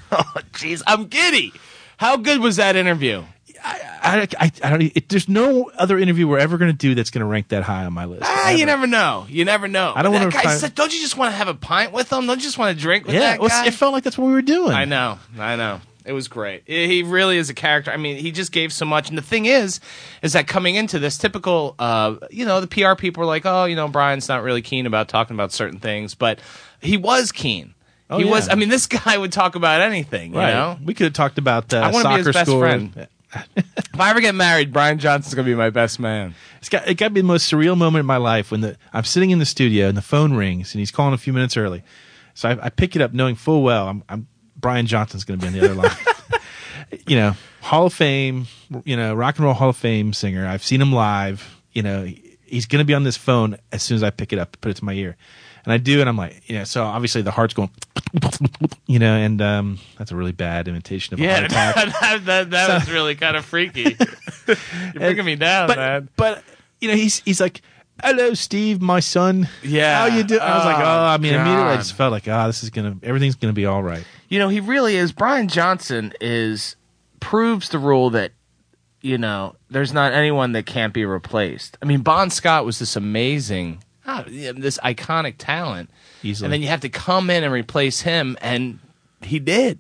oh 0.12 0.34
jeez, 0.54 0.82
I'm 0.88 1.06
giddy. 1.06 1.54
How 1.98 2.18
good 2.18 2.42
was 2.42 2.58
that 2.58 2.76
interview? 2.76 3.24
I, 3.64 4.28
I, 4.40 4.52
I 4.64 4.70
don't. 4.70 4.82
It, 4.84 5.10
there's 5.10 5.28
no 5.28 5.72
other 5.78 5.98
interview 5.98 6.28
we're 6.28 6.38
ever 6.40 6.58
going 6.58 6.72
to 6.72 6.78
do 6.78 6.96
that's 6.96 7.10
going 7.10 7.22
to 7.22 7.26
rank 7.26 7.50
that 7.50 7.64
high 7.64 7.86
on 7.86 7.94
my 7.94 8.06
list. 8.06 8.24
Ah, 8.26 8.50
ever. 8.50 8.58
you 8.58 8.66
never 8.66 8.88
know. 8.88 9.26
You 9.30 9.46
never 9.46 9.68
know. 9.68 9.94
I 9.96 10.04
don't 10.04 10.32
find- 10.32 10.60
said, 10.60 10.76
Don't 10.76 10.94
you 10.94 11.02
just 11.02 11.18
want 11.18 11.32
to 11.32 11.36
have 11.38 11.48
a 11.48 11.54
pint 11.54 11.92
with 11.92 12.12
him? 12.12 12.28
Don't 12.28 12.38
you 12.38 12.44
just 12.44 12.58
want 12.58 12.76
to 12.76 12.82
drink 12.82 13.06
with 13.06 13.16
Yeah, 13.16 13.38
that 13.38 13.40
guy? 13.40 13.66
it 13.66 13.74
felt 13.74 13.94
like 13.94 14.04
that's 14.04 14.18
what 14.18 14.28
we 14.28 14.34
were 14.34 14.42
doing. 14.42 14.72
I 14.74 14.86
know. 14.86 15.20
I 15.38 15.56
know. 15.56 15.82
It 16.06 16.14
was 16.14 16.30
great. 16.30 16.64
He 16.66 17.04
really 17.04 17.38
is 17.38 17.50
a 17.50 17.54
character. 17.54 17.92
I 17.92 17.98
mean, 17.98 18.16
he 18.16 18.32
just 18.32 18.54
gave 18.54 18.72
so 18.72 18.86
much. 18.86 19.10
And 19.10 19.18
the 19.18 19.22
thing 19.22 19.46
is, 19.46 19.82
is 20.22 20.34
that 20.34 20.48
coming 20.48 20.76
into 20.76 21.00
this 21.00 21.18
typical, 21.18 21.76
uh, 21.80 22.16
you 22.30 22.46
know, 22.46 22.62
the 22.62 22.68
PR 22.68 22.96
people 22.96 23.22
were 23.22 23.28
like, 23.28 23.46
oh, 23.46 23.66
you 23.66 23.76
know, 23.76 23.90
Brian's 23.90 24.30
not 24.30 24.42
really 24.42 24.62
keen 24.62 24.86
about 24.86 25.10
talking 25.10 25.36
about 25.36 25.52
certain 25.52 25.80
things, 25.80 26.16
but 26.16 26.40
he 26.80 26.96
was 26.96 27.34
keen. 27.34 27.74
Oh, 28.10 28.18
he 28.20 28.26
yeah. 28.26 28.32
was. 28.32 28.50
I 28.50 28.56
mean, 28.56 28.70
this 28.70 28.88
guy 28.88 29.18
would 29.18 29.32
talk 29.32 29.56
about 29.56 29.82
anything. 29.82 30.34
You 30.34 30.40
Right. 30.40 30.54
know, 30.54 30.78
We 30.84 30.94
could 30.94 31.06
have 31.06 31.14
talked 31.14 31.38
about 31.38 31.74
uh, 31.74 31.78
I 31.78 31.92
wanna 31.92 32.10
be 32.10 32.24
soccer 32.24 32.24
his 32.28 32.34
best 32.34 32.52
friend. 32.52 33.08
if 33.56 34.00
I 34.00 34.10
ever 34.10 34.22
get 34.22 34.34
married, 34.36 34.72
Brian 34.72 35.00
Johnson's 35.00 35.34
gonna 35.36 35.46
be 35.46 35.56
my 35.56 35.70
best 35.70 36.00
man. 36.00 36.34
It's 36.60 36.70
got 36.70 36.88
it 36.88 36.96
got 36.96 37.08
to 37.10 37.14
be 37.14 37.22
the 37.22 37.28
most 37.28 37.52
surreal 37.52 37.78
moment 37.78 38.02
in 38.02 38.06
my 38.06 38.18
life 38.18 38.52
when 38.52 38.62
the 38.62 38.78
I'm 38.94 39.04
sitting 39.04 39.32
in 39.32 39.40
the 39.40 39.46
studio 39.46 39.88
and 39.88 39.98
the 39.98 40.02
phone 40.02 40.34
rings 40.34 40.74
and 40.74 40.80
he's 40.80 40.92
calling 40.92 41.14
a 41.14 41.18
few 41.18 41.34
minutes 41.34 41.58
early. 41.58 41.84
So 42.34 42.50
I, 42.50 42.66
I 42.68 42.70
pick 42.70 42.96
it 42.96 43.02
up 43.02 43.14
knowing 43.14 43.36
full 43.36 43.64
well 43.64 43.88
I'm, 43.88 44.04
I'm 44.10 44.28
Brian 44.56 44.86
Johnson's 44.88 45.24
going 45.24 45.40
to 45.40 45.44
be 45.46 45.48
on 45.48 45.54
the 45.60 45.66
other 45.66 45.76
line. 45.76 45.92
you 47.08 47.16
know, 47.18 47.36
Hall 47.62 47.86
of 47.88 47.94
Fame, 47.94 48.48
you 48.86 48.96
know, 48.98 49.14
rock 49.14 49.36
and 49.38 49.46
roll 49.46 49.54
Hall 49.54 49.70
of 49.70 49.78
Fame 49.78 50.14
singer. 50.14 50.48
I've 50.48 50.64
seen 50.64 50.82
him 50.82 50.92
live. 50.92 51.62
You 51.74 51.84
know, 51.84 52.06
he- 52.06 52.38
he's 52.46 52.66
going 52.66 52.80
to 52.80 52.86
be 52.86 52.94
on 52.96 53.04
this 53.04 53.18
phone 53.18 53.58
as 53.72 53.84
soon 53.84 53.96
as 53.98 54.04
I 54.04 54.10
pick 54.10 54.34
it 54.34 54.40
up, 54.40 54.58
put 54.62 54.72
it 54.72 54.78
to 54.78 54.86
my 54.86 54.94
ear. 54.94 55.16
And 55.64 55.74
I 55.74 55.78
do, 55.78 56.00
and 56.00 56.08
I'm 56.10 56.18
like, 56.18 56.42
you 56.50 56.58
know, 56.58 56.64
so 56.64 56.84
obviously 56.86 57.22
the 57.22 57.30
heart's 57.32 57.54
going, 57.54 57.70
you 58.88 59.00
know, 59.00 59.16
and 59.16 59.42
um, 59.42 59.80
that's 59.98 60.12
a 60.12 60.16
really 60.16 60.32
bad 60.32 60.68
imitation 60.68 61.14
of 61.14 61.20
Yeah, 61.20 61.48
that, 61.48 62.26
that, 62.26 62.50
that 62.52 62.80
was 62.80 62.92
really 62.92 63.16
kind 63.16 63.36
of 63.38 63.46
freaky. 63.46 63.98
You're 64.48 64.56
bringing 64.94 65.26
me 65.26 65.36
down, 65.36 65.68
but, 65.68 65.78
man. 65.78 66.10
But 66.16 66.44
you 66.80 66.88
know, 66.88 66.96
he's 66.96 67.20
he's 67.20 67.42
like, 67.42 67.62
"Hello, 68.04 68.34
Steve, 68.34 68.82
my 68.82 69.00
son. 69.00 69.50
Yeah. 69.64 70.00
how 70.00 70.06
you 70.16 70.24
doing?" 70.24 70.42
I 70.42 70.56
was 70.56 70.66
like, 70.66 70.78
Oh, 70.78 70.82
"Oh, 70.82 71.06
I 71.06 71.18
mean, 71.18 71.34
immediately 71.34 71.64
I 71.64 71.78
just 71.78 71.94
felt 71.94 72.12
like, 72.12 72.28
ah, 72.28 72.48
this 72.48 72.64
is 72.64 72.70
gonna, 72.70 72.98
everything's 73.04 73.36
gonna 73.36 73.54
be 73.54 73.66
all 73.66 73.84
right." 73.84 74.06
You 74.30 74.40
know, 74.40 74.50
he 74.50 74.60
really 74.60 74.96
is. 74.96 75.12
Brian 75.12 75.48
Johnson 75.48 76.14
is 76.22 76.76
proves 77.20 77.70
the 77.70 77.80
rule 77.80 78.10
that 78.12 78.32
you 79.02 79.18
know 79.18 79.56
there's 79.70 79.94
not 79.94 80.14
anyone 80.14 80.52
that 80.54 80.66
can't 80.66 80.94
be 80.94 81.06
replaced. 81.06 81.78
I 81.82 81.86
mean, 81.86 82.02
Bon 82.02 82.30
Scott 82.30 82.66
was 82.66 82.80
this 82.80 82.96
amazing, 82.96 83.84
yeah, 84.30 84.52
this 84.56 84.78
iconic 84.84 85.36
talent, 85.38 85.90
Easily. 86.24 86.46
and 86.48 86.54
then 86.54 86.62
you 86.62 86.68
have 86.70 86.82
to 86.82 86.90
come 86.90 87.30
in 87.30 87.44
and 87.44 87.54
replace 87.54 88.02
him, 88.02 88.38
and 88.42 88.80
he 89.22 89.40
did. 89.40 89.80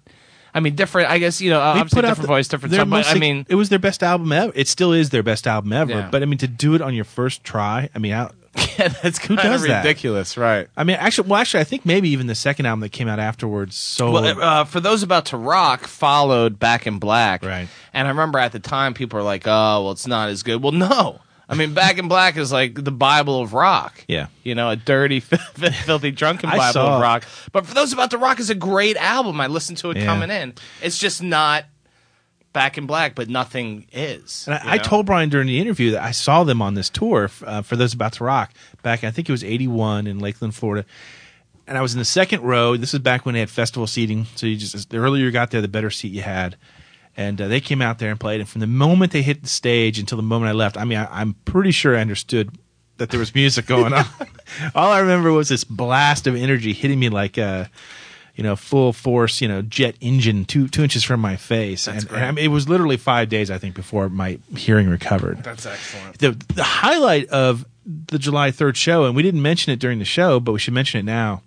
I 0.53 0.59
mean, 0.59 0.75
different. 0.75 1.09
I 1.09 1.17
guess 1.19 1.39
you 1.39 1.49
know, 1.51 1.59
They 1.59 1.79
obviously 1.81 2.01
different 2.01 2.21
the- 2.21 2.27
voice, 2.27 2.47
different 2.47 2.73
song. 2.75 2.89
But 2.89 3.07
I 3.07 3.13
mean, 3.15 3.45
it 3.47 3.55
was 3.55 3.69
their 3.69 3.79
best 3.79 4.01
album 4.03 4.31
ever. 4.31 4.51
It 4.55 4.67
still 4.67 4.91
is 4.91 5.11
their 5.11 5.23
best 5.23 5.45
album 5.47 5.71
ever. 5.73 5.91
Yeah. 5.91 6.09
But 6.11 6.23
I 6.23 6.25
mean, 6.25 6.39
to 6.39 6.47
do 6.47 6.73
it 6.75 6.81
on 6.81 6.93
your 6.95 7.05
first 7.05 7.43
try, 7.43 7.89
I 7.93 7.99
mean, 7.99 8.13
how, 8.13 8.31
yeah, 8.79 8.87
that's 8.87 9.19
who 9.23 9.35
does 9.35 9.61
of 9.61 9.67
that? 9.67 9.83
ridiculous, 9.85 10.35
right? 10.35 10.67
I 10.75 10.83
mean, 10.83 10.95
actually, 10.95 11.29
well, 11.29 11.39
actually, 11.39 11.59
I 11.61 11.63
think 11.65 11.85
maybe 11.85 12.09
even 12.09 12.25
the 12.25 12.33
second 12.33 12.65
album 12.65 12.79
that 12.79 12.89
came 12.91 13.07
out 13.07 13.19
afterwards. 13.19 13.75
So 13.75 14.09
Well, 14.11 14.41
uh, 14.41 14.63
for 14.63 14.79
those 14.79 15.03
about 15.03 15.25
to 15.27 15.37
rock, 15.37 15.81
followed 15.85 16.57
Back 16.57 16.87
in 16.87 16.97
Black, 16.97 17.43
Right. 17.45 17.67
And 17.93 18.07
I 18.07 18.09
remember 18.11 18.39
at 18.39 18.51
the 18.51 18.59
time, 18.59 18.93
people 18.95 19.17
were 19.17 19.23
like, 19.23 19.43
"Oh, 19.45 19.83
well, 19.83 19.91
it's 19.91 20.07
not 20.07 20.29
as 20.29 20.41
good." 20.41 20.63
Well, 20.63 20.71
no. 20.71 21.19
I 21.49 21.55
mean, 21.55 21.73
Back 21.73 21.97
in 21.97 22.07
Black 22.09 22.35
is 22.35 22.51
like 22.51 22.73
the 22.83 22.91
Bible 22.91 23.39
of 23.41 23.53
rock. 23.53 24.03
Yeah. 24.07 24.27
you 24.43 24.53
know, 24.53 24.69
a 24.69 24.75
dirty, 24.75 25.19
filthy, 25.21 26.11
drunken 26.11 26.49
Bible 26.49 26.73
saw- 26.73 26.95
of 26.97 27.01
rock. 27.01 27.23
But 27.53 27.65
for 27.65 27.73
those 27.73 27.93
about 27.93 28.11
to 28.11 28.17
rock, 28.17 28.39
is 28.39 28.49
a 28.49 28.55
great 28.55 28.97
album. 28.97 29.39
I 29.39 29.47
listened 29.47 29.77
to 29.79 29.91
it 29.91 29.97
Yeah. 29.97 30.05
coming 30.05 30.29
in. 30.29 30.53
It's 30.81 30.97
just 30.97 31.23
not 31.23 31.63
Back 32.53 32.77
in 32.77 32.85
Black, 32.87 33.13
but 33.13 33.29
nothing 33.29 33.85
is. 33.93 34.45
And 34.47 34.55
I, 34.55 34.73
I 34.73 34.77
told 34.79 35.05
Brian 35.05 35.29
during 35.29 35.47
the 35.47 35.59
interview 35.59 35.91
that 35.91 36.01
I 36.03 36.11
saw 36.11 36.43
them 36.43 36.61
on 36.61 36.73
this 36.73 36.89
tour 36.89 37.29
uh, 37.45 37.61
for 37.61 37.75
those 37.75 37.93
about 37.93 38.13
to 38.13 38.23
rock 38.23 38.51
back. 38.81 39.03
I 39.03 39.11
think 39.11 39.29
it 39.29 39.31
was 39.31 39.43
'81 39.43 40.07
in 40.07 40.17
Lakeland, 40.19 40.55
Florida. 40.55 40.85
And 41.67 41.77
I 41.77 41.81
was 41.81 41.93
in 41.93 41.99
the 41.99 42.05
second 42.05 42.41
row. 42.41 42.75
This 42.75 42.93
is 42.93 42.99
back 43.01 43.25
when 43.25 43.33
they 43.33 43.41
had 43.41 43.49
festival 43.51 43.85
seating. 43.85 44.25
So 44.35 44.47
you 44.47 44.55
just 44.57 44.89
the 44.89 44.97
earlier 44.97 45.25
you 45.25 45.31
got 45.31 45.51
there, 45.51 45.61
the 45.61 45.67
better 45.67 45.91
seat 45.91 46.11
you 46.13 46.23
had. 46.23 46.55
And 47.17 47.41
uh, 47.41 47.47
they 47.47 47.59
came 47.59 47.81
out 47.81 47.97
there 47.97 48.11
and 48.11 48.19
played. 48.19 48.39
And 48.39 48.47
from 48.47 48.61
the 48.61 48.67
moment 48.67 49.11
they 49.11 49.23
hit 49.23 49.41
the 49.41 49.49
stage 49.49 49.97
until 49.97 50.17
the 50.17 50.23
moment 50.23 50.49
I 50.49 50.53
left, 50.53 50.77
I 50.77 50.85
mean, 50.85 50.99
I, 50.99 51.07
I'm 51.09 51.33
pretty 51.45 51.71
sure 51.71 51.97
I 51.97 52.01
understood 52.01 52.51
that 52.97 53.09
there 53.09 53.19
was 53.19 53.33
music 53.33 53.65
going 53.67 53.91
on. 53.91 54.05
All 54.75 54.91
I 54.91 54.99
remember 54.99 55.31
was 55.31 55.49
this 55.49 55.63
blast 55.63 56.27
of 56.27 56.35
energy 56.35 56.73
hitting 56.73 56.99
me 56.99 57.09
like 57.09 57.37
a, 57.37 57.69
you 58.35 58.43
know, 58.43 58.55
full 58.55 58.93
force, 58.93 59.41
you 59.41 59.47
know, 59.47 59.63
jet 59.63 59.95
engine 59.99 60.45
two 60.45 60.67
two 60.67 60.83
inches 60.83 61.03
from 61.03 61.19
my 61.19 61.35
face. 61.35 61.87
and, 61.87 62.07
and 62.11 62.23
I 62.23 62.31
mean, 62.31 62.45
it 62.45 62.49
was 62.49 62.69
literally 62.69 62.97
five 62.97 63.29
days, 63.29 63.49
I 63.49 63.57
think, 63.57 63.75
before 63.75 64.09
my 64.09 64.37
hearing 64.55 64.87
recovered. 64.87 65.43
That's 65.43 65.65
excellent. 65.65 66.19
The 66.19 66.31
the 66.53 66.63
highlight 66.63 67.27
of 67.29 67.65
the 67.85 68.19
July 68.19 68.51
third 68.51 68.77
show, 68.77 69.05
and 69.05 69.15
we 69.15 69.23
didn't 69.23 69.41
mention 69.41 69.73
it 69.73 69.79
during 69.79 69.97
the 69.97 70.05
show, 70.05 70.39
but 70.39 70.51
we 70.51 70.59
should 70.59 70.73
mention 70.73 70.99
it 70.99 71.03
now. 71.03 71.41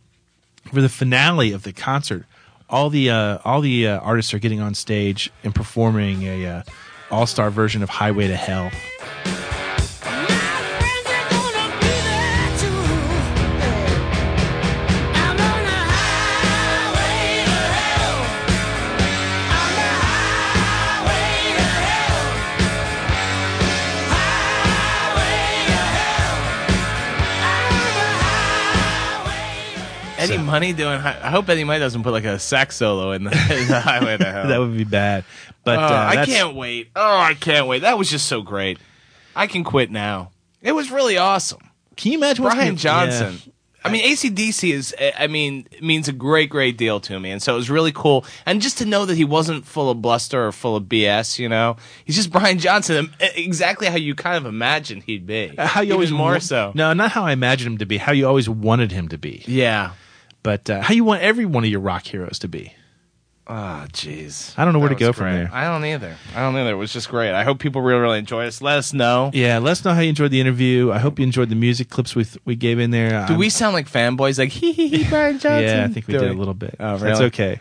For 0.73 0.83
the 0.83 0.89
finale 0.89 1.53
of 1.53 1.63
the 1.63 1.73
concert, 1.73 2.27
all 2.71 2.91
the 2.91 3.11
uh, 3.11 3.39
all 3.45 3.61
the 3.61 3.89
uh, 3.89 3.99
artists 4.01 4.33
are 4.33 4.39
getting 4.39 4.61
on 4.61 4.75
stage 4.75 5.31
and 5.45 5.55
performing 5.55 6.23
a 6.23 6.47
uh, 6.47 6.63
all 7.11 7.27
star 7.27 7.51
version 7.51 7.83
of 7.83 7.89
Highway 7.89 8.29
to 8.29 8.37
Hell. 8.37 8.71
Eddie 30.35 30.43
Money 30.43 30.73
doing. 30.73 30.99
I 31.01 31.31
hope 31.31 31.49
Eddie 31.49 31.65
Money 31.65 31.81
doesn't 31.81 32.03
put 32.03 32.13
like 32.13 32.25
a 32.25 32.39
sax 32.39 32.77
solo 32.77 33.13
in 33.13 33.25
the, 33.25 33.31
in 33.61 33.69
the 33.69 33.81
Highway 33.81 34.17
to 34.17 34.25
Hell. 34.25 34.47
That 34.49 34.59
would 34.59 34.77
be 34.77 34.85
bad, 34.85 35.25
but 35.65 35.79
Oh, 35.79 35.83
uh, 35.83 35.87
I 35.87 36.15
that's- 36.17 36.29
can't 36.29 36.55
wait. 36.57 36.91
Oh, 36.97 37.19
I 37.19 37.35
can't 37.35 37.67
wait. 37.67 37.83
That 37.83 37.99
was 37.99 38.11
just 38.11 38.27
so 38.27 38.43
great. 38.43 38.79
I 39.37 39.47
can 39.47 39.65
quit 39.65 39.91
now. 39.91 40.31
It 40.63 40.73
was 40.73 40.91
really 40.91 41.17
awesome. 41.17 41.61
Can 41.97 42.13
you 42.13 42.19
imagine 42.19 42.45
what's 42.45 42.55
Brian 42.55 42.71
gonna- 42.71 42.79
Johnson. 42.79 43.35
yeah. 43.47 43.53
I 43.83 43.91
mean, 43.91 44.05
ACDC 44.05 44.75
is, 44.75 44.95
eh, 44.99 45.11
I 45.19 45.27
mean, 45.27 45.67
means 45.81 46.07
a 46.07 46.13
great, 46.13 46.51
great 46.51 46.77
deal 46.77 47.01
to 47.01 47.19
me. 47.19 47.31
And 47.31 47.41
so 47.43 47.55
it 47.55 47.57
was 47.57 47.71
really 47.71 47.93
cool. 47.93 48.27
And 48.45 48.61
just 48.61 48.77
to 48.77 48.85
know 48.85 49.07
that 49.07 49.17
he 49.17 49.25
wasn't 49.25 49.65
full 49.65 49.89
of 49.89 50.03
bluster 50.03 50.47
or 50.47 50.53
full 50.53 50.77
of 50.77 50.83
BS, 50.85 51.39
you 51.39 51.49
know, 51.49 51.77
he's 52.05 52.15
just 52.17 52.31
Brian 52.31 52.59
Johnson, 52.59 53.11
e- 53.23 53.43
exactly 53.43 53.87
how 53.87 53.97
you 53.97 54.15
kind 54.15 54.37
of 54.37 54.45
imagined 54.45 55.05
he'd 55.05 55.27
be. 55.27 55.55
How 55.57 55.81
you 55.81 55.87
Even 55.87 55.93
always 55.95 56.13
more 56.13 56.41
so. 56.41 56.73
No, 56.75 56.93
not 56.93 57.13
how 57.13 57.25
I 57.25 57.33
imagined 57.33 57.73
him 57.73 57.79
to 57.79 57.87
be. 57.87 57.97
How 57.97 58.13
you 58.13 58.29
always 58.29 58.51
wanted 58.51 58.93
him 58.93 59.09
to 59.09 59.17
be. 59.17 59.45
Yeah. 59.47 59.93
But 60.43 60.69
uh, 60.71 60.81
how 60.83 60.95
you 60.95 61.05
want 61.05 61.23
every 61.23 61.45
one 61.47 61.65
of 61.65 61.71
your 61.71 61.81
rock 61.81 62.07
heroes 62.07 62.39
to 62.41 62.49
be. 62.49 62.75
Oh, 63.47 63.85
jeez. 63.93 64.55
I 64.57 64.65
don't 64.65 64.73
know 64.73 64.79
where 64.79 64.91
That 64.91 64.95
to 64.99 65.05
go 65.07 65.13
from 65.13 65.25
great. 65.25 65.33
there. 65.39 65.51
I 65.53 65.65
don't 65.65 65.85
either. 65.85 66.15
I 66.37 66.41
don't 66.41 66.55
either. 66.55 66.71
It 66.71 66.77
was 66.77 66.93
just 66.93 67.09
great. 67.09 67.33
I 67.33 67.43
hope 67.43 67.59
people 67.59 67.83
really, 67.83 68.01
really 68.01 68.19
enjoyed 68.21 68.47
us. 68.47 68.63
Let 68.63 68.79
us 68.79 68.93
know. 68.93 69.33
Yeah, 69.35 69.59
let 69.59 69.73
us 69.73 69.85
know 69.85 69.93
how 69.93 70.01
you 70.03 70.11
enjoyed 70.11 70.31
the 70.31 70.41
interview. 70.41 70.93
I 70.93 70.99
hope 71.01 71.19
you 71.19 71.25
enjoyed 71.25 71.49
the 71.49 71.57
music 71.57 71.91
clips 71.91 72.15
we 72.15 72.27
we 72.45 72.55
gave 72.55 72.79
in 72.79 72.93
there. 72.93 73.11
Do 73.27 73.33
I'm- 73.33 73.39
we 73.39 73.49
sound 73.49 73.75
like 73.75 73.91
fanboys? 73.91 74.39
Like, 74.39 74.51
hee 74.53 74.71
hee 74.73 74.87
hee, 74.89 75.09
Brian 75.09 75.41
Johnson? 75.41 75.65
Yeah, 75.65 75.85
I 75.85 75.89
think 75.89 76.07
we 76.07 76.13
did 76.15 76.31
a 76.31 76.33
little 76.33 76.55
bit. 76.55 76.77
Oh, 76.79 76.97
That's 76.97 77.03
really? 77.19 77.25
okay. 77.27 77.61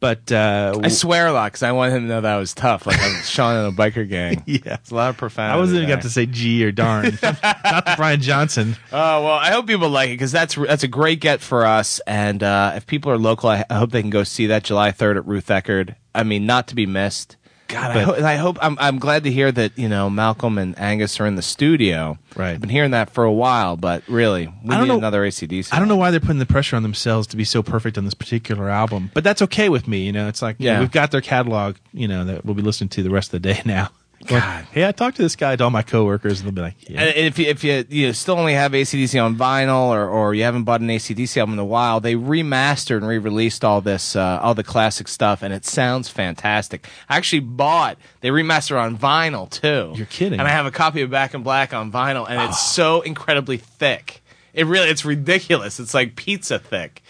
But 0.00 0.32
uh, 0.32 0.80
I 0.82 0.88
swear 0.88 1.26
a 1.26 1.32
lot 1.32 1.52
because 1.52 1.62
I 1.62 1.72
want 1.72 1.92
him 1.92 2.02
to 2.04 2.08
know 2.08 2.20
that 2.22 2.34
I 2.34 2.38
was 2.38 2.54
tough. 2.54 2.86
Like 2.86 2.98
I'm 3.00 3.22
Sean 3.22 3.56
in 3.56 3.66
a 3.66 3.72
biker 3.72 4.08
gang. 4.08 4.42
Yeah. 4.50 4.74
It's 4.74 4.90
a 4.90 4.94
lot 4.94 5.10
of 5.10 5.16
profanity. 5.18 5.54
I 5.54 5.60
wasn't 5.60 5.76
even 5.76 5.88
there. 5.88 5.96
got 5.98 6.02
to 6.02 6.10
say 6.10 6.26
G 6.26 6.64
or 6.64 6.72
darn. 6.72 7.04
Not 7.22 7.84
the 7.84 7.94
Brian 7.96 8.20
Johnson. 8.20 8.76
Oh 8.90 9.24
well, 9.24 9.34
I 9.34 9.50
hope 9.50 9.66
people 9.66 9.90
like 9.90 10.08
it 10.08 10.14
because 10.14 10.32
that's 10.32 10.54
that's 10.54 10.82
a 10.82 10.88
great 10.88 11.20
get 11.20 11.40
for 11.40 11.64
us. 11.66 12.00
And 12.06 12.42
uh, 12.42 12.72
if 12.76 12.86
people 12.86 13.12
are 13.12 13.18
local, 13.18 13.50
I, 13.50 13.64
I 13.68 13.74
hope 13.74 13.90
they 13.90 14.00
can 14.00 14.10
go 14.10 14.24
see 14.24 14.46
that 14.46 14.64
July 14.64 14.90
third 14.90 15.16
at 15.18 15.26
Ruth 15.26 15.46
Eckerd. 15.48 15.94
I 16.14 16.22
mean, 16.24 16.46
not 16.46 16.66
to 16.68 16.74
be 16.74 16.86
missed. 16.86 17.36
God, 17.70 17.96
I, 17.96 18.02
ho- 18.02 18.12
and 18.12 18.26
I 18.26 18.36
hope 18.36 18.58
I'm 18.60 18.76
I'm 18.80 18.98
glad 18.98 19.24
to 19.24 19.30
hear 19.30 19.50
that 19.52 19.78
you 19.78 19.88
know 19.88 20.10
Malcolm 20.10 20.58
and 20.58 20.78
Angus 20.78 21.20
are 21.20 21.26
in 21.26 21.36
the 21.36 21.42
studio. 21.42 22.18
Right. 22.36 22.50
I've 22.52 22.60
been 22.60 22.70
hearing 22.70 22.90
that 22.92 23.10
for 23.10 23.24
a 23.24 23.32
while, 23.32 23.76
but 23.76 24.02
really, 24.08 24.46
we 24.64 24.70
I 24.74 24.78
don't 24.78 24.82
need 24.84 24.88
know- 24.88 24.98
another 24.98 25.22
ACDC. 25.22 25.72
I 25.72 25.78
don't 25.78 25.88
know 25.88 25.96
why 25.96 26.10
they're 26.10 26.20
putting 26.20 26.38
the 26.38 26.46
pressure 26.46 26.76
on 26.76 26.82
themselves 26.82 27.26
to 27.28 27.36
be 27.36 27.44
so 27.44 27.62
perfect 27.62 27.96
on 27.98 28.04
this 28.04 28.14
particular 28.14 28.68
album, 28.68 29.10
but 29.14 29.24
that's 29.24 29.42
okay 29.42 29.68
with 29.68 29.86
me. 29.88 30.00
You 30.00 30.12
know, 30.12 30.28
it's 30.28 30.42
like 30.42 30.56
you 30.58 30.70
know, 30.72 30.80
we've 30.80 30.90
got 30.90 31.10
their 31.10 31.20
catalog. 31.20 31.76
You 31.92 32.08
know 32.08 32.24
that 32.24 32.44
we'll 32.44 32.54
be 32.54 32.62
listening 32.62 32.88
to 32.90 33.02
the 33.02 33.10
rest 33.10 33.32
of 33.32 33.42
the 33.42 33.52
day 33.52 33.62
now. 33.66 33.90
God. 34.26 34.66
hey, 34.72 34.86
I 34.86 34.92
talked 34.92 35.16
to 35.16 35.22
this 35.22 35.36
guy 35.36 35.56
to 35.56 35.64
all 35.64 35.70
my 35.70 35.82
coworkers, 35.82 36.40
and 36.40 36.46
they'll 36.46 36.54
be 36.54 36.60
like, 36.60 36.90
yeah. 36.90 37.02
And 37.02 37.26
if 37.26 37.38
you 37.38 37.46
if 37.46 37.64
you 37.64 37.84
you 37.88 38.12
still 38.12 38.38
only 38.38 38.54
have 38.54 38.72
ACDC 38.72 39.22
on 39.22 39.36
vinyl 39.36 39.88
or, 39.88 40.06
or 40.06 40.34
you 40.34 40.42
haven't 40.42 40.64
bought 40.64 40.80
an 40.80 40.88
ACDC 40.88 41.36
album 41.38 41.54
in 41.54 41.58
a 41.58 41.64
while, 41.64 42.00
they 42.00 42.14
remastered 42.14 42.98
and 42.98 43.08
re-released 43.08 43.64
all 43.64 43.80
this 43.80 44.14
uh, 44.16 44.38
all 44.42 44.54
the 44.54 44.64
classic 44.64 45.08
stuff, 45.08 45.42
and 45.42 45.54
it 45.54 45.64
sounds 45.64 46.08
fantastic. 46.08 46.86
I 47.08 47.16
actually 47.16 47.40
bought 47.40 47.96
they 48.20 48.28
remastered 48.28 48.80
on 48.80 48.98
vinyl 48.98 49.48
too. 49.48 49.92
You're 49.96 50.06
kidding. 50.06 50.38
And 50.38 50.46
I 50.46 50.50
have 50.50 50.66
a 50.66 50.70
copy 50.70 51.00
of 51.02 51.10
Back 51.10 51.34
in 51.34 51.42
Black 51.42 51.72
on 51.72 51.90
vinyl, 51.90 52.28
and 52.28 52.40
it's 52.50 52.60
so 52.60 53.00
incredibly 53.00 53.56
thick. 53.56 54.22
It 54.52 54.66
really 54.66 54.88
it's 54.88 55.04
ridiculous. 55.04 55.80
It's 55.80 55.94
like 55.94 56.16
pizza 56.16 56.58
thick. 56.58 57.02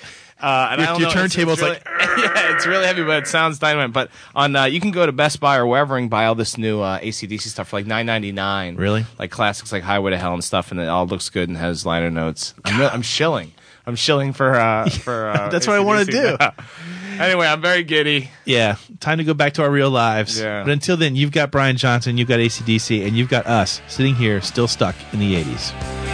Uh, 0.43 0.69
and 0.73 0.81
Your- 0.81 0.89
I 0.89 0.93
don't 0.93 1.01
your 1.01 1.09
know, 1.09 1.15
turntable's 1.15 1.61
it's 1.61 1.63
really- 1.63 1.79
yeah, 2.23 2.55
it's 2.55 2.67
really 2.67 2.87
heavy, 2.87 3.03
but 3.05 3.23
it 3.23 3.27
sounds 3.27 3.59
dynamite. 3.59 3.93
But 3.93 4.11
on 4.35 4.57
uh, 4.57 4.65
you 4.65 4.81
can 4.81 4.91
go 4.91 5.05
to 5.07 5.13
Best 5.13 5.39
Buy 5.41 5.57
or 5.59 5.67
wherever 5.67 5.97
and 5.97 6.09
buy 6.09 6.27
all 6.27 6.35
this 6.35 6.57
new 6.59 6.81
uh, 6.81 6.99
ACDC 7.01 7.43
stuff 7.43 7.69
for 7.69 7.77
like 7.77 7.87
nine 7.87 8.07
ninety 8.07 8.33
nine. 8.33 8.77
Really? 8.77 9.05
Like 9.19 9.31
classics 9.31 9.73
like 9.73 9.83
Highway 9.83 10.11
to 10.13 10.19
Hell 10.19 10.33
and 10.35 10.43
stuff, 10.45 10.71
and 10.71 10.81
it 10.81 10.89
all 10.89 11.07
looks 11.07 11.29
good 11.31 11.49
and 11.49 11.59
has 11.59 11.85
liner 11.87 12.11
notes. 12.11 12.55
I'm, 12.65 12.81
I'm 12.83 13.03
shilling. 13.03 13.53
I'm 13.87 13.97
shilling 13.97 14.33
for 14.33 14.55
uh, 14.57 14.89
for. 14.91 15.29
Uh, 15.31 15.49
That's 15.51 15.67
what 15.67 15.77
I 15.77 15.81
wanna 15.81 16.05
do. 16.05 16.37
anyway, 17.19 17.47
I'm 17.47 17.61
very 17.63 17.83
giddy. 17.83 18.31
yeah, 18.45 18.77
time 19.01 19.19
to 19.19 19.25
go 19.25 19.35
back 19.35 19.55
to 19.55 19.63
our 19.63 19.71
real 19.71 19.91
lives. 19.91 20.39
Yeah. 20.41 20.63
But 20.65 20.73
until 20.73 20.97
then, 20.97 21.17
you've 21.17 21.33
got 21.33 21.51
Brian 21.51 21.77
Johnson, 21.77 22.17
you've 22.19 22.29
got 22.29 22.39
ACDC, 22.41 23.07
and 23.07 23.17
you've 23.17 23.29
got 23.31 23.47
us 23.47 23.81
sitting 23.89 24.15
here 24.15 24.41
still 24.41 24.69
stuck 24.69 24.95
in 25.13 25.19
the 25.19 25.35
80s. 25.43 26.10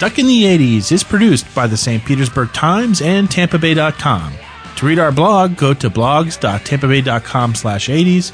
Stuck 0.00 0.18
in 0.18 0.26
the 0.26 0.44
80s 0.44 0.92
is 0.92 1.04
produced 1.04 1.54
by 1.54 1.66
the 1.66 1.76
St. 1.76 2.02
Petersburg 2.02 2.54
Times 2.54 3.02
and 3.02 3.28
TampaBay.com. 3.28 4.32
To 4.76 4.86
read 4.86 4.98
our 4.98 5.12
blog, 5.12 5.58
go 5.58 5.74
to 5.74 5.90
blogs.tampabay.com 5.90 7.54
slash 7.54 7.90
80s. 7.90 8.32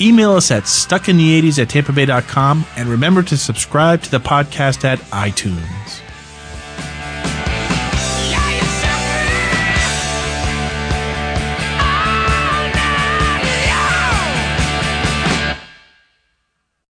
Email 0.00 0.32
us 0.32 0.50
at 0.50 0.64
stuckinthe80s 0.64 1.62
at 1.62 1.68
tampabay.com 1.68 2.66
and 2.76 2.88
remember 2.88 3.22
to 3.22 3.36
subscribe 3.36 4.02
to 4.02 4.10
the 4.10 4.18
podcast 4.18 4.82
at 4.82 4.98
iTunes. 5.12 6.00